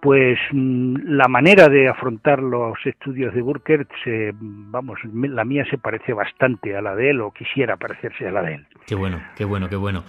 pues 0.00 0.38
mm, 0.52 0.96
la 1.04 1.28
manera 1.28 1.68
de 1.68 1.88
afrontar 1.88 2.40
los 2.40 2.78
estudios 2.84 3.34
de 3.34 3.42
Burkert, 3.42 3.88
se, 4.04 4.32
vamos, 4.38 4.98
la 5.04 5.44
mía 5.44 5.64
se 5.70 5.78
parece 5.78 6.12
bastante 6.12 6.76
a 6.76 6.82
la 6.82 6.94
de 6.94 7.10
él 7.10 7.20
o 7.20 7.32
quisiera 7.32 7.76
parecerse 7.76 8.28
a 8.28 8.32
la 8.32 8.42
de 8.42 8.54
él. 8.54 8.66
Qué 8.86 8.94
bueno, 8.94 9.20
qué 9.36 9.44
bueno, 9.44 9.68
qué 9.68 9.76
bueno. 9.76 10.04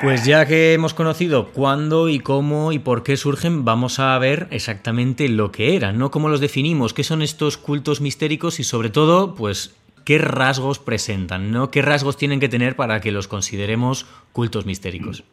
Pues 0.00 0.24
ya 0.24 0.44
que 0.46 0.72
hemos 0.72 0.92
conocido 0.92 1.52
cuándo 1.52 2.08
y 2.08 2.18
cómo 2.18 2.72
y 2.72 2.80
por 2.80 3.04
qué 3.04 3.16
surgen, 3.16 3.64
vamos 3.64 4.00
a 4.00 4.18
ver 4.18 4.48
exactamente 4.50 5.28
lo 5.28 5.52
que 5.52 5.76
eran, 5.76 5.98
¿no? 5.98 6.10
Cómo 6.10 6.28
los 6.28 6.40
definimos, 6.40 6.92
qué 6.92 7.04
son 7.04 7.22
estos 7.22 7.56
cultos 7.56 8.00
mistéricos 8.00 8.58
y 8.58 8.64
sobre 8.64 8.90
todo, 8.90 9.36
pues 9.36 9.76
qué 10.04 10.18
rasgos 10.18 10.78
presentan, 10.78 11.50
¿no? 11.50 11.70
¿Qué 11.70 11.82
rasgos 11.82 12.16
tienen 12.16 12.40
que 12.40 12.48
tener 12.48 12.76
para 12.76 13.00
que 13.00 13.12
los 13.12 13.28
consideremos 13.28 14.04
cultos 14.32 14.66
mistéricos? 14.66 15.24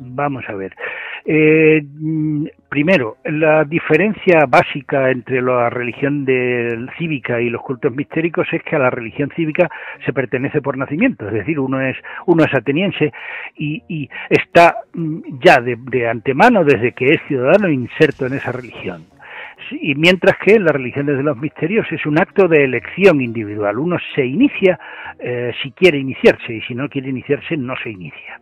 Vamos 0.00 0.44
a 0.48 0.54
ver. 0.54 0.74
Eh, 1.26 1.82
primero, 2.68 3.16
la 3.24 3.64
diferencia 3.64 4.44
básica 4.46 5.10
entre 5.10 5.40
la 5.40 5.70
religión 5.70 6.26
cívica 6.98 7.40
y 7.40 7.48
los 7.48 7.62
cultos 7.62 7.94
mistéricos 7.94 8.46
es 8.52 8.62
que 8.62 8.76
a 8.76 8.78
la 8.78 8.90
religión 8.90 9.30
cívica 9.34 9.70
se 10.04 10.12
pertenece 10.12 10.60
por 10.60 10.76
nacimiento, 10.76 11.26
es 11.26 11.32
decir, 11.32 11.58
uno 11.58 11.80
es 11.80 11.96
uno 12.26 12.44
es 12.44 12.52
ateniense 12.52 13.10
y, 13.56 14.10
está 14.28 14.76
mm, 14.92 15.40
ya 15.42 15.60
de 15.62 16.08
antemano 16.08 16.62
desde 16.62 16.92
que 16.92 17.06
es 17.06 17.22
ciudadano 17.26 17.70
inserto 17.70 18.26
en 18.26 18.34
esa 18.34 18.52
religión 18.52 19.13
y 19.80 19.94
mientras 19.94 20.36
que 20.38 20.58
la 20.58 20.72
religión 20.72 21.06
de 21.06 21.22
los 21.22 21.36
misterios 21.36 21.86
es 21.90 22.04
un 22.06 22.18
acto 22.18 22.48
de 22.48 22.64
elección 22.64 23.20
individual. 23.20 23.78
Uno 23.78 23.96
se 24.14 24.24
inicia 24.24 24.78
eh, 25.18 25.52
si 25.62 25.72
quiere 25.72 25.98
iniciarse 25.98 26.54
y 26.54 26.60
si 26.62 26.74
no 26.74 26.88
quiere 26.88 27.10
iniciarse 27.10 27.56
no 27.56 27.74
se 27.82 27.90
inicia. 27.90 28.40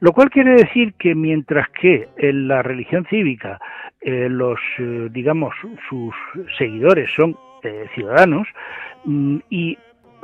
Lo 0.00 0.12
cual 0.12 0.30
quiere 0.30 0.54
decir 0.54 0.94
que 0.94 1.14
mientras 1.14 1.68
que 1.70 2.08
en 2.16 2.48
la 2.48 2.62
religión 2.62 3.06
cívica 3.08 3.60
eh, 4.00 4.28
los, 4.28 4.58
eh, 4.78 5.08
digamos, 5.10 5.54
sus 5.88 6.14
seguidores 6.58 7.10
son 7.14 7.36
ciudadanos 7.94 8.48
mm, 9.04 9.36
y 9.48 9.78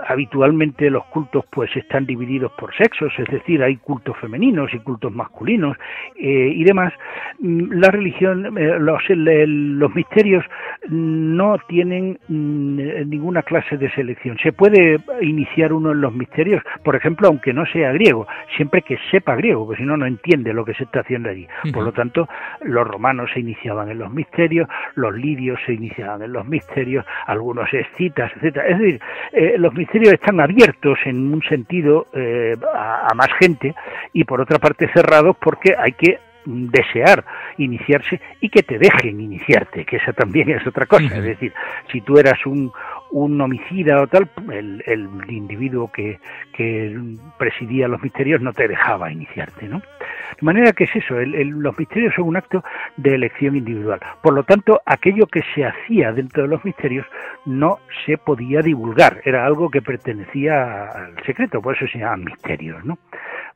habitualmente 0.07 0.90
los 0.90 1.05
cultos 1.07 1.45
pues 1.50 1.75
están 1.76 2.07
divididos 2.07 2.52
por 2.52 2.75
sexos, 2.75 3.12
es 3.19 3.26
decir, 3.26 3.62
hay 3.62 3.76
cultos 3.76 4.17
femeninos 4.19 4.73
y 4.73 4.78
cultos 4.78 5.12
masculinos 5.12 5.76
eh, 6.17 6.52
y 6.55 6.64
demás. 6.64 6.93
Mm, 7.40 7.73
la 7.73 7.90
religión, 7.90 8.59
eh, 8.59 8.78
los, 8.78 9.02
los 9.09 9.95
misterios 9.95 10.45
no 10.88 11.57
tienen 11.69 12.19
mm, 12.28 13.09
ninguna 13.09 13.43
clase 13.43 13.76
de 13.76 13.90
selección. 13.90 14.38
Se 14.43 14.52
puede 14.52 14.99
iniciar 15.21 15.73
uno 15.73 15.93
en 15.93 16.00
los 16.00 16.12
misterios, 16.12 16.62
por 16.85 16.97
ejemplo, 16.97 17.28
aunque 17.28 17.52
no 17.52 17.67
sea 17.67 17.93
griego, 17.93 18.26
siempre 18.57 18.83
que 18.83 18.99
sepa 19.11 19.37
griego, 19.37 19.67
porque 19.67 19.83
si 19.83 19.87
no, 19.87 19.97
no 19.97 20.07
entiende 20.07 20.52
lo 20.52 20.64
que 20.64 20.75
se 20.75 20.85
está 20.85 21.00
haciendo 21.00 21.28
allí. 21.28 21.47
Por 21.73 21.85
lo 21.85 21.93
tanto, 21.93 22.28
los 22.62 22.87
romanos 22.87 23.31
se 23.33 23.40
iniciaban 23.40 23.90
en 23.90 23.99
los 23.99 24.12
misterios, 24.12 24.69
los 24.95 25.14
lidios 25.14 25.59
se 25.67 25.75
iniciaban 25.75 26.23
en 26.23 26.33
los 26.33 26.47
misterios, 26.47 27.05
algunos 27.26 27.73
escitas, 27.73 28.30
etcétera. 28.37 28.69
Es 28.69 28.78
decir, 28.78 29.00
eh, 29.32 29.54
los 29.58 29.75
misterios 29.75 29.88
están 29.93 30.41
abiertos 30.41 30.99
en 31.05 31.33
un 31.33 31.43
sentido 31.43 32.07
eh, 32.13 32.57
a, 32.75 33.13
más 33.15 33.29
gente 33.39 33.75
y 34.13 34.25
por 34.25 34.41
otra 34.41 34.59
parte 34.59 34.89
cerrados 34.93 35.37
porque 35.41 35.75
hay 35.79 35.93
que 35.93 36.19
desear 36.45 37.25
iniciarse 37.59 38.21
y 38.41 38.49
que 38.49 38.63
te 38.63 38.79
dejen 38.79 39.21
iniciarte, 39.21 39.85
que 39.85 39.97
esa 39.97 40.13
también 40.13 40.49
es 40.51 40.67
otra 40.67 40.87
cosa. 40.87 41.17
Es 41.19 41.25
decir, 41.25 41.53
si 41.93 42.01
tú 42.01 42.19
eras 42.19 42.45
un, 42.47 42.73
un 43.10 43.40
homicida 43.40 44.00
o 44.02 44.06
tal, 44.06 44.28
el, 44.52 44.82
el 44.86 45.08
individuo 45.28 45.90
que, 45.90 46.18
que, 46.52 46.97
presidía 47.38 47.88
los 47.88 48.02
misterios 48.02 48.40
no 48.40 48.52
te 48.52 48.68
dejaba 48.68 49.10
iniciarte, 49.10 49.68
¿no? 49.68 49.78
De 49.78 50.44
manera 50.44 50.73
que 50.73 50.84
es 50.84 50.94
eso, 50.94 51.14
los 51.14 51.78
misterios 51.78 52.14
son 52.14 52.28
un 52.28 52.36
acto 52.36 52.62
de 52.97 53.14
elección 53.14 53.56
individual. 53.56 54.00
Por 54.23 54.34
lo 54.34 54.42
tanto, 54.44 54.80
aquello 54.86 55.26
que 55.26 55.42
se 55.54 55.64
hacía 55.64 56.12
dentro 56.12 56.42
de 56.42 56.49
los 56.49 56.64
misterios 56.64 57.06
no 57.44 57.78
se 58.04 58.18
podía 58.18 58.60
divulgar, 58.60 59.21
era 59.25 59.47
algo 59.47 59.71
que 59.71 59.82
pertenecía 59.82 60.84
al 60.84 61.25
secreto, 61.25 61.60
por 61.60 61.76
eso 61.76 61.86
se 61.88 61.99
llamaban 61.99 62.25
misterios, 62.25 62.84
¿no? 62.84 62.99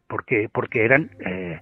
Porque, 0.08 0.48
porque 0.52 0.84
eran 0.84 1.10
eh, 1.24 1.60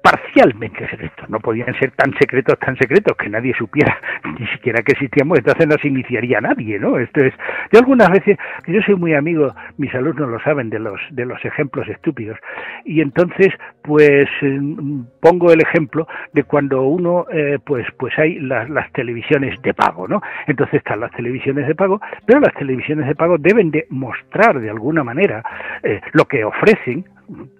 parcialmente 0.00 0.88
secretos, 0.88 1.28
no 1.28 1.40
podían 1.40 1.74
ser 1.78 1.90
tan 1.92 2.12
secretos, 2.18 2.58
tan 2.58 2.76
secretos 2.76 3.16
que 3.16 3.28
nadie 3.28 3.54
supiera 3.54 3.98
ni 4.38 4.46
siquiera 4.48 4.82
que 4.82 4.92
existíamos, 4.92 5.38
entonces 5.38 5.66
no 5.66 5.76
se 5.78 5.88
iniciaría 5.88 6.40
nadie, 6.40 6.78
¿no? 6.78 6.98
Esto 6.98 7.20
es, 7.20 7.34
yo 7.72 7.80
algunas 7.80 8.10
veces, 8.10 8.38
yo 8.66 8.80
soy 8.82 8.94
muy 8.94 9.14
amigo, 9.14 9.54
mis 9.78 9.94
alumnos 9.94 10.28
lo 10.28 10.40
saben, 10.40 10.70
de 10.70 10.78
los, 10.78 11.00
de 11.10 11.26
los 11.26 11.44
ejemplos 11.44 11.88
estúpidos, 11.88 12.38
y 12.84 13.00
entonces, 13.00 13.48
pues, 13.82 14.28
em, 14.42 15.04
pongo 15.20 15.52
el 15.52 15.60
ejemplo 15.60 16.06
de 16.32 16.44
cuando 16.44 16.82
uno, 16.82 17.26
eh, 17.32 17.58
pues, 17.64 17.86
pues 17.98 18.16
hay 18.18 18.38
las, 18.38 18.70
las 18.70 18.90
televisiones 18.92 19.60
de 19.62 19.74
pago, 19.74 20.06
¿no? 20.06 20.22
Entonces 20.46 20.74
están 20.74 21.00
las 21.00 21.10
televisiones 21.12 21.66
de 21.66 21.74
pago, 21.74 22.00
pero 22.26 22.40
las 22.40 22.54
televisiones 22.54 23.06
de 23.06 23.14
pago 23.14 23.36
deben 23.38 23.70
de 23.70 23.86
mostrar 23.90 24.60
de 24.60 24.70
alguna 24.70 25.02
manera 25.02 25.42
eh, 25.82 26.00
lo 26.12 26.24
que 26.26 26.44
ofrecen 26.44 27.04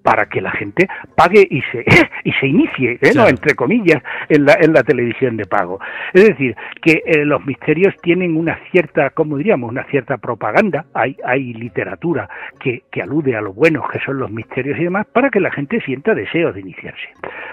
para 0.03 0.27
que 0.27 0.40
la 0.40 0.51
gente 0.51 0.88
pague 1.16 1.46
y 1.48 1.62
se 1.72 1.85
y 2.25 2.33
se 2.33 2.46
inicie, 2.46 2.98
¿eh? 3.01 3.12
¿no? 3.14 3.27
entre 3.27 3.55
comillas, 3.55 4.03
en 4.29 4.44
la, 4.44 4.57
en 4.61 4.72
la 4.72 4.83
televisión 4.83 5.37
de 5.37 5.46
pago. 5.46 5.81
Es 6.12 6.27
decir, 6.27 6.57
que 6.81 7.03
eh, 7.07 7.25
los 7.25 7.44
misterios 7.44 7.94
tienen 8.03 8.37
una 8.37 8.59
cierta, 8.70 9.11
como 9.11 9.37
diríamos, 9.37 9.70
una 9.70 9.85
cierta 9.85 10.18
propaganda, 10.18 10.87
hay, 10.94 11.16
hay 11.25 11.55
literatura 11.55 12.29
que, 12.61 12.83
que 12.90 13.03
alude 13.03 13.37
a 13.37 13.40
lo 13.40 13.53
buenos 13.53 13.88
que 13.90 14.01
son 14.01 14.18
los 14.18 14.31
misterios 14.31 14.79
y 14.79 14.85
demás, 14.85 15.07
para 15.12 15.31
que 15.31 15.40
la 15.40 15.51
gente 15.51 15.81
sienta 15.81 16.14
deseo 16.14 16.53
de 16.53 16.61
iniciarse. 16.61 17.09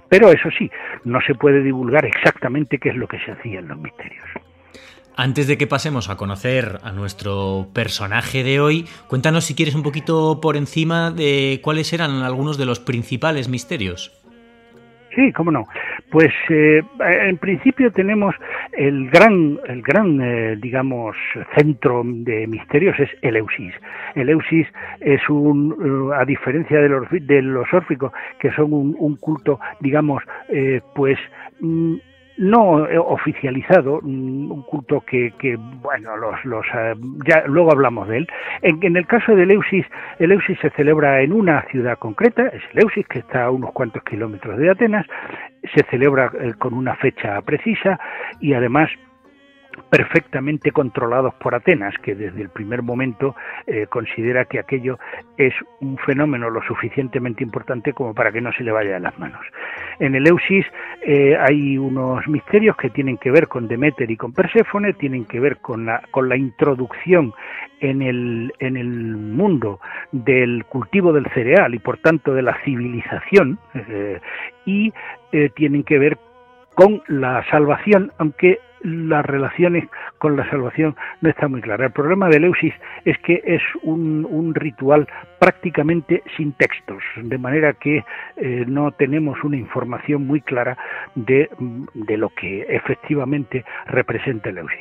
Pero 0.09 0.29
eso 0.29 0.49
sí, 0.57 0.69
no 1.05 1.21
se 1.21 1.35
puede 1.35 1.61
divulgar 1.61 2.05
exactamente 2.05 2.77
qué 2.77 2.89
es 2.89 2.95
lo 2.95 3.07
que 3.07 3.19
se 3.19 3.31
hacía 3.31 3.59
en 3.59 3.67
los 3.67 3.79
misterios. 3.79 4.25
Antes 5.15 5.47
de 5.47 5.57
que 5.57 5.67
pasemos 5.67 6.09
a 6.09 6.15
conocer 6.15 6.79
a 6.83 6.91
nuestro 6.91 7.67
personaje 7.73 8.43
de 8.43 8.59
hoy, 8.61 8.85
cuéntanos 9.07 9.45
si 9.45 9.55
quieres 9.55 9.75
un 9.75 9.83
poquito 9.83 10.39
por 10.41 10.55
encima 10.55 11.11
de 11.11 11.59
cuáles 11.61 11.91
eran 11.91 12.23
algunos 12.23 12.57
de 12.57 12.65
los 12.65 12.79
principales 12.79 13.49
misterios. 13.49 14.19
Sí, 15.15 15.33
cómo 15.33 15.51
no. 15.51 15.65
Pues 16.11 16.31
eh, 16.49 16.81
en 16.99 17.37
principio 17.37 17.91
tenemos 17.91 18.35
el 18.71 19.09
gran, 19.09 19.59
el 19.67 19.81
gran, 19.81 20.21
eh, 20.21 20.55
digamos, 20.57 21.15
centro 21.57 22.03
de 22.05 22.47
misterios 22.47 22.97
es 22.99 23.09
Eleusis. 23.21 23.73
Eleusis 24.15 24.67
es 25.01 25.27
un, 25.29 26.11
a 26.15 26.25
diferencia 26.25 26.79
de 26.79 26.89
los, 26.89 27.07
de 27.09 27.41
los 27.41 27.67
órficos, 27.73 28.11
que 28.39 28.51
son 28.51 28.71
un, 28.71 29.15
culto, 29.17 29.59
digamos, 29.79 30.23
eh, 30.49 30.81
pues 30.95 31.17
mm, 31.59 31.95
no 32.39 32.87
oficializado, 33.05 33.99
mm, 34.01 34.51
un 34.51 34.63
culto 34.63 35.01
que, 35.01 35.33
que 35.37 35.57
bueno, 35.57 36.15
los, 36.15 36.43
los, 36.45 36.65
eh, 36.73 36.95
ya 37.27 37.43
luego 37.47 37.71
hablamos 37.71 38.07
de 38.07 38.19
él. 38.19 38.27
En, 38.61 38.81
en, 38.81 38.95
el 38.95 39.05
caso 39.05 39.35
de 39.35 39.43
Eleusis, 39.43 39.85
Eleusis 40.19 40.57
se 40.59 40.69
celebra 40.71 41.21
en 41.21 41.33
una 41.33 41.63
ciudad 41.63 41.97
concreta, 41.97 42.47
es 42.47 42.63
Eleusis, 42.73 43.05
que 43.07 43.19
está 43.19 43.43
a 43.43 43.51
unos 43.51 43.73
cuantos 43.73 44.03
kilómetros 44.03 44.57
de 44.57 44.69
Atenas, 44.69 45.05
se 45.75 45.83
celebra 45.89 46.31
eh, 46.39 46.53
con 46.57 46.73
una 46.73 46.95
fecha 46.95 47.41
precisa 47.41 47.99
y 48.39 48.53
además 48.53 48.89
perfectamente 49.89 50.71
controlados 50.71 51.33
por 51.35 51.55
Atenas, 51.55 51.95
que 52.01 52.15
desde 52.15 52.41
el 52.41 52.49
primer 52.49 52.83
momento 52.83 53.35
eh, 53.65 53.87
considera 53.89 54.45
que 54.45 54.59
aquello 54.59 54.99
es 55.37 55.53
un 55.81 55.97
fenómeno 55.97 56.49
lo 56.49 56.61
suficientemente 56.63 57.43
importante 57.43 57.93
como 57.93 58.13
para 58.13 58.31
que 58.31 58.41
no 58.41 58.51
se 58.53 58.63
le 58.63 58.71
vaya 58.71 58.93
de 58.93 58.99
las 58.99 59.17
manos. 59.17 59.41
En 59.99 60.15
el 60.15 60.27
Eusis 60.27 60.65
eh, 61.01 61.35
hay 61.37 61.77
unos 61.77 62.27
misterios 62.27 62.77
que 62.77 62.89
tienen 62.89 63.17
que 63.17 63.31
ver 63.31 63.47
con 63.47 63.67
Demeter 63.67 64.09
y 64.09 64.17
con 64.17 64.33
Perséfone, 64.33 64.93
tienen 64.93 65.25
que 65.25 65.39
ver 65.39 65.57
con 65.57 65.85
la, 65.85 66.01
con 66.11 66.29
la 66.29 66.37
introducción 66.37 67.33
en 67.81 68.01
el, 68.01 68.51
mundo 69.17 69.79
del 70.11 70.65
cultivo 70.65 71.13
del 71.13 71.25
cereal 71.33 71.73
y 71.73 71.79
por 71.79 71.97
tanto 71.97 72.33
de 72.33 72.41
la 72.41 72.57
civilización 72.63 73.57
eh, 73.73 74.19
y 74.65 74.93
tienen 75.55 75.83
que 75.83 75.97
ver 75.97 76.17
con 76.75 77.01
la 77.07 77.45
salvación, 77.49 78.11
aunque 78.17 78.59
las 78.81 79.25
relaciones 79.25 79.87
con 80.17 80.35
la 80.35 80.49
salvación 80.49 80.95
no 81.21 81.29
está 81.29 81.47
muy 81.47 81.61
clara. 81.61 81.85
El 81.85 81.91
problema 81.91 82.29
de 82.29 82.37
Eleusis 82.37 82.73
es 83.05 83.17
que 83.19 83.41
es 83.45 83.61
un, 83.83 84.53
ritual 84.55 85.07
prácticamente 85.39 86.23
sin 86.35 86.53
textos, 86.53 87.03
de 87.15 87.37
manera 87.37 87.73
que 87.73 88.03
eh, 88.37 88.65
no 88.67 88.91
tenemos 88.91 89.43
una 89.43 89.57
información 89.57 90.25
muy 90.25 90.41
clara 90.41 90.77
de, 91.15 91.49
de 91.93 92.17
lo 92.17 92.29
que 92.29 92.65
efectivamente 92.69 93.63
representa 93.85 94.49
Eleusis. 94.49 94.79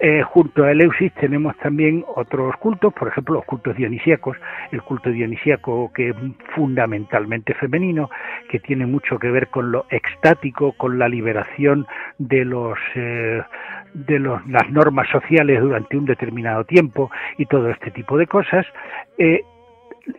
Eh, 0.00 0.22
junto 0.22 0.62
a 0.62 0.70
Eleusis 0.70 1.12
tenemos 1.14 1.56
también 1.56 2.04
otros 2.14 2.56
cultos, 2.58 2.94
por 2.94 3.08
ejemplo 3.08 3.34
los 3.34 3.44
cultos 3.44 3.76
dionisíacos, 3.76 4.36
el 4.70 4.80
culto 4.82 5.10
dionisíaco 5.10 5.90
que 5.92 6.10
es 6.10 6.16
fundamentalmente 6.54 7.52
femenino, 7.54 8.08
que 8.48 8.60
tiene 8.60 8.86
mucho 8.86 9.18
que 9.18 9.28
ver 9.30 9.48
con 9.48 9.72
lo 9.72 9.86
extático, 9.90 10.72
con 10.72 11.00
la 11.00 11.08
liberación 11.08 11.86
de 12.18 12.44
los 12.44 12.78
eh, 12.94 13.42
de 13.94 14.18
las 14.20 14.70
normas 14.70 15.08
sociales 15.10 15.60
durante 15.60 15.96
un 15.96 16.04
determinado 16.04 16.62
tiempo 16.64 17.10
y 17.36 17.46
todo 17.46 17.68
este 17.70 17.90
tipo 17.90 18.16
de 18.16 18.26
cosas. 18.28 18.66
Eh, 19.16 19.42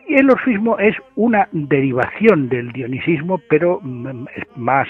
el 0.08 0.30
orfismo 0.30 0.78
es 0.78 0.94
una 1.16 1.48
derivación 1.52 2.48
del 2.48 2.70
dionisismo, 2.70 3.40
pero 3.48 3.80
mm, 3.82 4.26
más, 4.56 4.86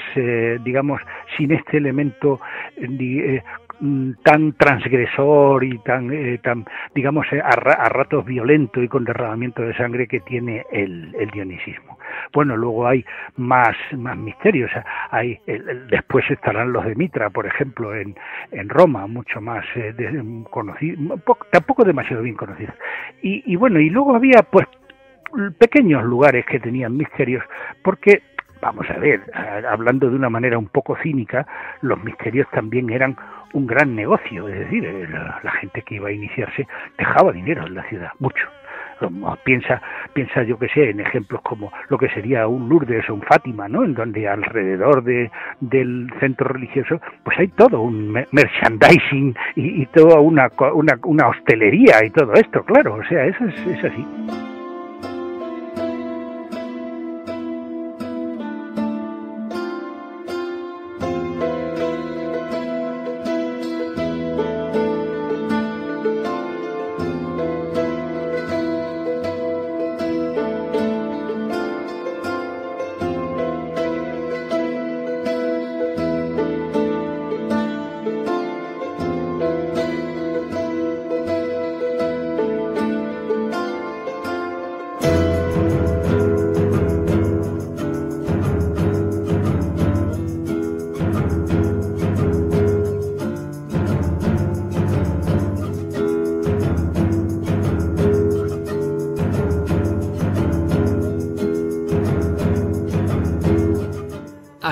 digamos, 0.63 1.01
sin 1.37 1.53
este 1.53 1.79
elemento 1.79 2.39
Mm, 2.81 3.39
tan 4.23 4.53
transgresor 4.53 5.65
y 5.65 5.79
tan, 5.79 6.13
eh, 6.13 6.39
tan 6.43 6.67
digamos, 6.95 7.27
eh, 7.33 7.41
a, 7.43 7.89
ratos 7.89 8.25
violento 8.27 8.83
y 8.83 8.89
con 8.89 9.05
derramamiento 9.05 9.63
de 9.63 9.75
sangre 9.75 10.07
que 10.07 10.21
tiene 10.21 10.67
el, 10.71 11.13
dionisismo. 11.33 11.99
Bueno, 12.33 12.57
luego 12.57 12.87
hay 12.87 13.05
más, 13.37 13.77
más 13.97 14.17
misterios. 14.17 14.71
Hay, 15.11 15.41
después 15.91 16.31
estarán 16.31 16.73
los 16.73 16.85
de 16.85 16.95
Mitra, 16.95 17.31
por 17.31 17.47
ejemplo, 17.47 17.95
en, 17.95 18.15
en 18.51 18.69
Roma, 18.69 19.07
mucho 19.07 19.41
más 19.41 19.65
eh, 19.77 19.95
conocidos, 20.51 21.21
tampoco 21.51 21.85
demasiado 21.85 22.23
bien 22.23 22.37
conocidos. 22.37 22.75
Y, 23.23 23.43
y 23.51 23.57
bueno, 23.57 23.81
y 23.81 23.89
luego 23.89 24.15
había 24.15 24.43
pues 24.43 24.67
pequeños 25.59 26.05
lugares 26.05 26.45
que 26.47 26.59
tenían 26.59 26.97
misterios, 26.97 27.45
porque 27.83 28.23
vamos 28.61 28.89
a 28.91 28.99
ver, 28.99 29.23
hablando 29.69 30.11
de 30.11 30.17
una 30.17 30.29
manera 30.29 30.59
un 30.59 30.69
poco 30.69 30.97
cínica, 31.03 31.47
los 31.81 32.03
misterios 32.05 32.47
también 32.51 32.91
eran 32.91 33.17
un 33.53 33.67
gran 33.67 33.95
negocio, 33.95 34.49
es 34.49 34.59
decir, 34.61 34.85
eh, 34.85 35.09
la, 35.09 35.51
gente 35.53 35.83
que 35.83 35.97
iba 35.97 36.09
a 36.09 36.13
iniciarse 36.13 36.67
dejaba 36.97 37.33
dinero 37.33 37.67
en 37.67 37.75
la 37.75 37.83
ciudad, 37.85 38.11
mucho. 38.19 38.47
Piensa, 39.45 39.81
piensa 40.13 40.43
yo 40.43 40.59
que 40.59 40.69
sé, 40.69 40.91
en 40.91 41.01
ejemplos 41.01 41.41
como 41.41 41.73
lo 41.89 41.97
que 41.97 42.11
sería 42.11 42.47
un 42.47 42.69
Lourdes 42.69 43.09
o 43.09 43.15
un 43.15 43.23
Fátima, 43.23 43.67
¿no? 43.67 43.83
En 43.83 43.95
donde 43.95 44.29
alrededor 44.29 45.03
de, 45.03 45.31
del 45.61 46.13
centro 46.21 46.49
religioso, 46.49 47.01
pues 47.25 47.39
hay 47.39 47.49
todo 47.49 47.81
un 47.81 48.13
merchandising 48.13 49.35
y, 49.57 49.87
toda 49.87 50.21
una, 50.21 50.51
una, 50.75 50.99
una, 51.05 51.29
hostelería 51.29 52.05
y 52.05 52.11
todo 52.11 52.35
esto, 52.35 52.63
claro, 52.65 52.97
o 52.97 53.05
sea, 53.05 53.25
eso 53.25 53.47
es, 53.47 53.67
es 53.69 53.85
así. 53.85 54.50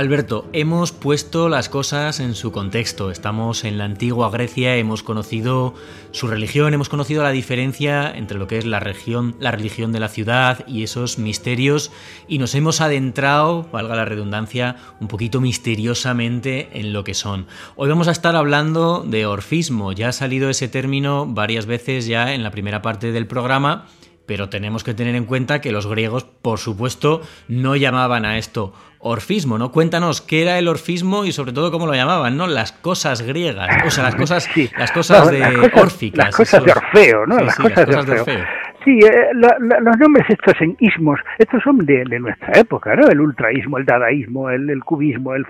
Alberto, 0.08 0.48
hemos 0.54 0.92
puesto 0.92 1.50
las 1.50 1.68
cosas 1.68 2.18
en 2.18 2.34
su 2.34 2.50
contexto. 2.50 3.10
Estamos 3.10 3.64
en 3.64 3.76
la 3.76 3.84
antigua 3.84 4.30
Grecia, 4.30 4.74
hemos 4.76 5.02
conocido 5.02 5.74
su 6.12 6.28
religión, 6.28 6.72
hemos 6.72 6.88
conocido 6.88 7.22
la 7.22 7.30
diferencia 7.30 8.10
entre 8.10 8.38
lo 8.38 8.46
que 8.46 8.56
es 8.56 8.64
la, 8.64 8.80
región, 8.80 9.36
la 9.38 9.50
religión 9.50 9.92
de 9.92 10.00
la 10.00 10.08
ciudad 10.08 10.66
y 10.66 10.82
esos 10.82 11.18
misterios 11.18 11.92
y 12.26 12.38
nos 12.38 12.54
hemos 12.54 12.80
adentrado, 12.80 13.68
valga 13.70 13.96
la 13.96 14.06
redundancia, 14.06 14.76
un 14.98 15.08
poquito 15.08 15.42
misteriosamente 15.42 16.70
en 16.72 16.94
lo 16.94 17.04
que 17.04 17.12
son. 17.12 17.46
Hoy 17.76 17.90
vamos 17.90 18.08
a 18.08 18.12
estar 18.12 18.34
hablando 18.34 19.04
de 19.06 19.26
orfismo. 19.26 19.92
Ya 19.92 20.08
ha 20.08 20.12
salido 20.12 20.48
ese 20.48 20.68
término 20.68 21.26
varias 21.26 21.66
veces 21.66 22.06
ya 22.06 22.32
en 22.32 22.42
la 22.42 22.50
primera 22.50 22.80
parte 22.80 23.12
del 23.12 23.26
programa 23.26 23.84
pero 24.28 24.50
tenemos 24.50 24.84
que 24.84 24.94
tener 24.94 25.16
en 25.16 25.24
cuenta 25.24 25.60
que 25.60 25.72
los 25.72 25.86
griegos, 25.88 26.22
por 26.24 26.58
supuesto, 26.58 27.22
no 27.48 27.74
llamaban 27.74 28.26
a 28.26 28.36
esto 28.36 28.74
orfismo, 29.00 29.58
¿no? 29.58 29.72
Cuéntanos 29.72 30.20
qué 30.20 30.42
era 30.42 30.58
el 30.58 30.68
orfismo 30.68 31.24
y 31.24 31.32
sobre 31.32 31.52
todo 31.52 31.70
cómo 31.70 31.86
lo 31.86 31.94
llamaban, 31.94 32.36
¿no? 32.36 32.46
Las 32.46 32.72
cosas 32.72 33.22
griegas, 33.22 33.68
o 33.86 33.90
sea, 33.90 34.04
las 34.04 34.14
cosas, 34.16 34.48
las 34.76 34.92
cosas 34.92 35.30
de 35.30 35.42
órficas. 35.74 36.26
Las 36.26 36.36
cosas 36.36 36.64
de 36.64 36.72
Orfeo, 36.72 37.26
¿no? 37.26 37.38
las, 37.38 37.56
cosas 37.56 37.86
de 38.06 38.20
Orfeo. 38.20 38.44
Sí, 38.84 38.98
eh, 38.98 39.30
los 39.32 39.98
nombres 39.98 40.26
estos 40.28 40.54
en 40.60 40.76
ismos, 40.78 41.18
estos 41.38 41.62
son 41.62 41.78
de, 41.78 42.04
nuestra 42.20 42.52
época, 42.58 42.94
¿no? 42.96 43.08
El 43.08 43.20
ultraísmo, 43.20 43.78
el 43.78 43.86
dadaísmo, 43.86 44.50
el, 44.50 44.84
cubismo, 44.84 45.34
el, 45.34 45.46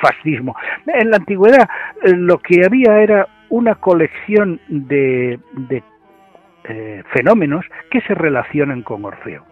fascismo. 0.00 0.54
En 0.86 1.10
la 1.10 1.16
antigüedad 1.16 1.68
eh, 2.02 2.10
lo 2.14 2.38
que 2.38 2.64
había 2.64 3.00
era 3.00 3.26
una 3.48 3.74
colección 3.76 4.60
de, 4.68 5.38
de 5.68 5.82
eh, 6.68 7.02
fenómenos 7.12 7.64
que 7.90 8.00
se 8.02 8.14
relacionan 8.14 8.82
con 8.82 9.04
Orfeo 9.04 9.44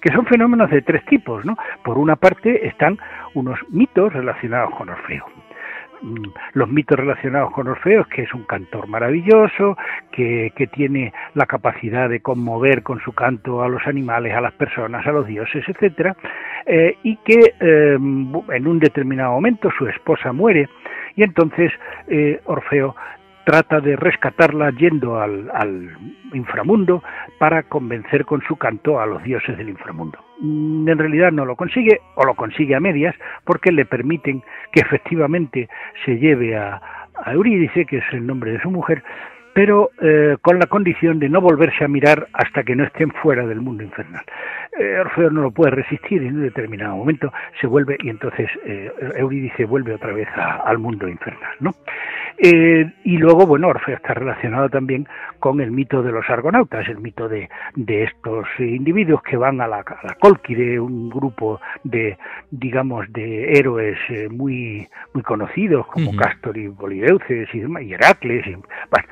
que 0.00 0.12
son 0.12 0.26
fenómenos 0.26 0.70
de 0.70 0.82
tres 0.82 1.04
tipos, 1.06 1.44
¿no? 1.44 1.56
Por 1.84 1.98
una 1.98 2.16
parte 2.16 2.66
están 2.66 2.98
unos 3.34 3.58
mitos 3.70 4.12
relacionados 4.12 4.74
con 4.74 4.88
Orfeo. 4.88 5.26
Mm, 6.02 6.28
los 6.54 6.68
mitos 6.68 6.98
relacionados 6.98 7.52
con 7.52 7.68
Orfeo, 7.68 8.04
que 8.06 8.22
es 8.22 8.32
un 8.32 8.44
cantor 8.44 8.88
maravilloso, 8.88 9.76
que, 10.12 10.52
tiene 10.72 11.12
la 11.34 11.46
capacidad 11.46 12.08
de 12.08 12.20
conmover 12.20 12.82
con 12.82 13.00
su 13.00 13.12
canto 13.12 13.62
a 13.62 13.68
los 13.68 13.86
animales, 13.86 14.34
a 14.34 14.40
las 14.40 14.52
personas, 14.52 15.06
a 15.06 15.12
los 15.12 15.26
dioses, 15.26 15.64
etcétera, 15.68 16.16
eh, 16.66 16.96
y 17.02 17.16
que 17.16 17.54
eh, 17.60 17.94
en 17.94 18.66
un 18.66 18.78
determinado 18.78 19.32
momento 19.32 19.70
su 19.76 19.86
esposa 19.86 20.32
muere 20.32 20.68
y 21.16 21.22
entonces 21.22 21.72
Orfeo 22.44 22.94
trata 23.50 23.80
de 23.80 23.96
rescatarla 23.96 24.70
yendo 24.70 25.20
al, 25.20 25.90
inframundo 26.32 27.02
para 27.40 27.64
convencer 27.64 28.24
con 28.24 28.40
su 28.46 28.54
canto 28.54 29.00
a 29.00 29.06
los 29.06 29.24
dioses 29.24 29.58
del 29.58 29.70
inframundo. 29.70 30.20
Mm, 30.38 30.88
en 30.88 30.96
realidad 30.96 31.32
no 31.32 31.44
lo 31.44 31.56
consigue 31.56 32.00
o 32.14 32.24
lo 32.24 32.34
consigue 32.34 32.76
a 32.76 32.80
medias 32.80 33.16
porque 33.42 33.72
le 33.72 33.86
permiten 33.86 34.44
que 34.70 34.82
efectivamente 34.82 35.68
se 36.04 36.16
lleve 36.18 36.56
a, 36.56 36.80
Eurídice, 37.26 37.86
que 37.86 37.98
es 37.98 38.04
el 38.12 38.24
nombre 38.24 38.52
de 38.52 38.60
su 38.60 38.70
mujer, 38.70 39.02
pero 39.52 39.90
eh, 40.00 40.36
con 40.40 40.60
la 40.60 40.66
condición 40.66 41.18
de 41.18 41.28
no 41.28 41.40
volverse 41.40 41.84
a 41.84 41.88
mirar 41.88 42.28
hasta 42.32 42.62
que 42.62 42.76
no 42.76 42.84
estén 42.84 43.10
fuera 43.10 43.44
del 43.46 43.60
mundo 43.60 43.82
infernal. 43.82 44.24
Eh, 44.78 44.98
Orfeo 45.00 45.30
no 45.30 45.42
lo 45.42 45.50
puede 45.50 45.72
resistir 45.72 46.22
y 46.22 46.28
en 46.28 46.36
un 46.36 46.42
determinado 46.42 46.96
momento 46.96 47.32
se 47.60 47.66
vuelve 47.66 47.96
y 48.02 48.08
entonces 48.08 48.48
eh, 48.64 48.90
Eurídice 49.16 49.64
vuelve 49.64 49.94
otra 49.94 50.12
vez 50.12 50.28
al 50.36 50.78
mundo 50.78 51.08
infernal. 51.08 51.54
¿no? 51.60 51.74
Eh, 52.38 52.90
y 53.04 53.16
luego, 53.16 53.46
bueno, 53.46 53.68
Orfeo 53.68 53.96
está 53.96 54.14
relacionado 54.14 54.68
también 54.68 55.08
con 55.38 55.60
el 55.60 55.70
mito 55.72 56.02
de 56.02 56.12
los 56.12 56.28
argonautas, 56.30 56.88
el 56.88 56.98
mito 56.98 57.28
de, 57.28 57.50
de 57.74 58.04
estos 58.04 58.46
individuos 58.58 59.22
que 59.22 59.36
van 59.36 59.60
a 59.60 59.66
la, 59.66 59.78
a 59.78 60.06
la 60.06 60.14
Colquide, 60.20 60.78
un 60.78 61.10
grupo 61.10 61.60
de, 61.82 62.16
digamos, 62.50 63.12
de 63.12 63.52
héroes 63.54 63.98
muy, 64.30 64.88
muy 65.12 65.22
conocidos 65.22 65.86
como 65.88 66.14
Castor 66.14 66.56
y 66.56 66.68
Polideuces 66.68 67.48
y, 67.52 67.58
y 67.58 67.92
Heracles. 67.92 68.46
Y, 68.46 68.52
bueno, 68.52 69.08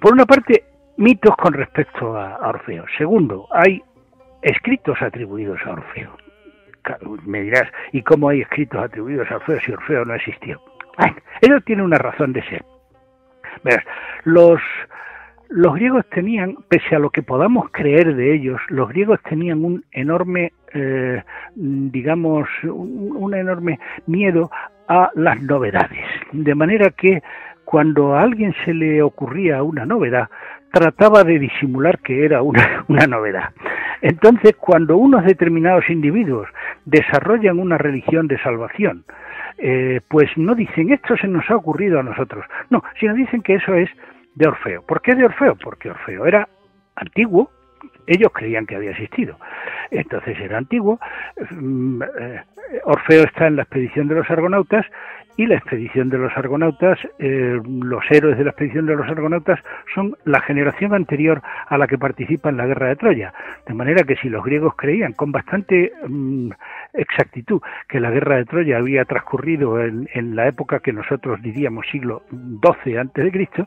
por 0.00 0.12
una 0.12 0.26
parte, 0.26 0.64
mitos 0.96 1.36
con 1.36 1.52
respecto 1.52 2.16
a, 2.16 2.48
Orfeo. 2.48 2.84
Segundo, 2.96 3.46
hay 3.52 3.82
escritos 4.46 5.02
atribuidos 5.02 5.60
a 5.66 5.72
Orfeo. 5.72 6.16
Me 7.26 7.42
dirás, 7.42 7.64
¿y 7.92 8.02
cómo 8.02 8.28
hay 8.28 8.42
escritos 8.42 8.80
atribuidos 8.82 9.28
a 9.30 9.36
Orfeo 9.36 9.60
si 9.60 9.72
Orfeo 9.72 10.04
no 10.04 10.14
existió? 10.14 10.60
Bueno, 10.96 11.16
eso 11.40 11.60
tiene 11.62 11.82
una 11.82 11.98
razón 11.98 12.32
de 12.32 12.42
ser. 12.44 12.64
Verás, 13.64 13.84
los, 14.22 14.60
los 15.48 15.74
griegos 15.74 16.06
tenían, 16.10 16.56
pese 16.68 16.94
a 16.94 17.00
lo 17.00 17.10
que 17.10 17.22
podamos 17.22 17.70
creer 17.72 18.14
de 18.14 18.34
ellos, 18.34 18.60
los 18.68 18.88
griegos 18.88 19.20
tenían 19.28 19.64
un 19.64 19.84
enorme, 19.90 20.52
eh, 20.72 21.22
digamos, 21.56 22.48
un, 22.62 23.34
enorme 23.34 23.80
miedo 24.06 24.50
a 24.86 25.10
las 25.14 25.42
novedades. 25.42 26.06
De 26.30 26.54
manera 26.54 26.90
que 26.90 27.20
cuando 27.64 28.14
a 28.14 28.22
alguien 28.22 28.54
se 28.64 28.72
le 28.72 29.02
ocurría 29.02 29.64
una 29.64 29.84
novedad, 29.84 30.28
trataba 30.72 31.24
de 31.24 31.40
disimular 31.40 31.98
que 31.98 32.24
era 32.24 32.42
una, 32.42 32.84
una 32.88 33.08
novedad. 33.08 33.50
Entonces, 34.02 34.56
cuando 34.56 34.96
unos 34.96 35.24
determinados 35.24 35.88
individuos 35.88 36.48
desarrollan 36.84 37.58
una 37.58 37.78
religión 37.78 38.28
de 38.28 38.38
salvación, 38.42 39.04
eh, 39.58 40.00
pues 40.08 40.30
no 40.36 40.54
dicen 40.54 40.92
esto 40.92 41.16
se 41.16 41.28
nos 41.28 41.48
ha 41.50 41.56
ocurrido 41.56 41.98
a 41.98 42.02
nosotros, 42.02 42.44
no, 42.70 42.82
sino 43.00 43.14
dicen 43.14 43.42
que 43.42 43.54
eso 43.54 43.74
es 43.74 43.88
de 44.34 44.48
Orfeo. 44.48 44.82
¿Por 44.82 45.00
qué 45.00 45.14
de 45.14 45.24
Orfeo? 45.24 45.56
Porque 45.56 45.90
Orfeo 45.90 46.26
era 46.26 46.48
antiguo, 46.94 47.50
ellos 48.06 48.30
creían 48.32 48.66
que 48.66 48.76
había 48.76 48.90
existido. 48.90 49.38
Entonces 49.90 50.38
era 50.38 50.58
antiguo. 50.58 51.00
Mm, 51.50 52.02
eh, 52.02 52.42
Orfeo 52.84 53.24
está 53.24 53.46
en 53.46 53.56
la 53.56 53.62
expedición 53.62 54.08
de 54.08 54.16
los 54.16 54.30
argonautas 54.30 54.86
y 55.36 55.46
la 55.46 55.56
expedición 55.56 56.08
de 56.08 56.18
los 56.18 56.36
argonautas, 56.36 56.98
eh, 57.18 57.60
los 57.64 58.02
héroes 58.10 58.38
de 58.38 58.44
la 58.44 58.50
expedición 58.50 58.86
de 58.86 58.96
los 58.96 59.06
argonautas 59.06 59.60
son 59.94 60.16
la 60.24 60.40
generación 60.40 60.94
anterior 60.94 61.42
a 61.68 61.76
la 61.76 61.86
que 61.86 61.98
participa 61.98 62.48
en 62.48 62.56
la 62.56 62.66
guerra 62.66 62.88
de 62.88 62.96
Troya. 62.96 63.34
De 63.66 63.74
manera 63.74 64.04
que 64.04 64.16
si 64.16 64.28
los 64.28 64.44
griegos 64.44 64.74
creían 64.76 65.12
con 65.12 65.32
bastante 65.32 65.92
mm, 66.08 66.50
exactitud 66.96 67.60
que 67.88 68.00
la 68.00 68.10
guerra 68.10 68.36
de 68.36 68.44
Troya 68.44 68.78
había 68.78 69.04
transcurrido 69.04 69.80
en, 69.80 70.06
la 70.36 70.48
época 70.48 70.80
que 70.80 70.92
nosotros 70.92 71.40
diríamos 71.42 71.86
siglo 71.90 72.22
XII 72.30 72.98
antes 72.98 73.24
de 73.24 73.30
Cristo, 73.30 73.66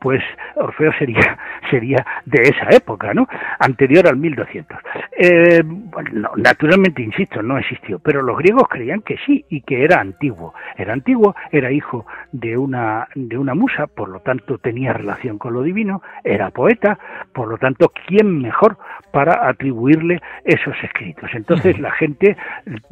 pues 0.00 0.22
Orfeo 0.56 0.92
sería 0.98 1.38
sería 1.70 2.04
de 2.24 2.42
esa 2.42 2.68
época, 2.76 3.14
¿no? 3.14 3.26
Anterior 3.58 4.06
al 4.06 4.16
1200. 4.16 4.78
Eh, 5.16 5.62
bueno, 5.64 6.30
naturalmente, 6.36 7.02
insisto, 7.02 7.42
no 7.42 7.58
existió, 7.58 7.98
pero 7.98 8.22
los 8.22 8.36
griegos 8.38 8.68
creían 8.68 9.00
que 9.00 9.16
sí 9.24 9.44
y 9.48 9.62
que 9.62 9.84
era 9.84 10.00
antiguo. 10.00 10.54
Era 10.76 10.92
antiguo, 10.92 11.34
era 11.50 11.72
hijo 11.72 12.06
de 12.32 12.56
una 12.56 13.08
de 13.14 13.38
una 13.38 13.54
musa, 13.54 13.86
por 13.86 14.08
lo 14.08 14.20
tanto 14.20 14.58
tenía 14.58 14.92
relación 14.92 15.38
con 15.38 15.54
lo 15.54 15.62
divino, 15.62 16.02
era 16.22 16.50
poeta, 16.50 16.98
por 17.32 17.48
lo 17.48 17.58
tanto, 17.58 17.92
¿quién 18.06 18.40
mejor 18.40 18.78
para 19.12 19.48
atribuirle 19.48 20.20
esos 20.44 20.74
escritos? 20.82 21.30
Entonces 21.34 21.78
la 21.78 21.90
gente 21.92 22.36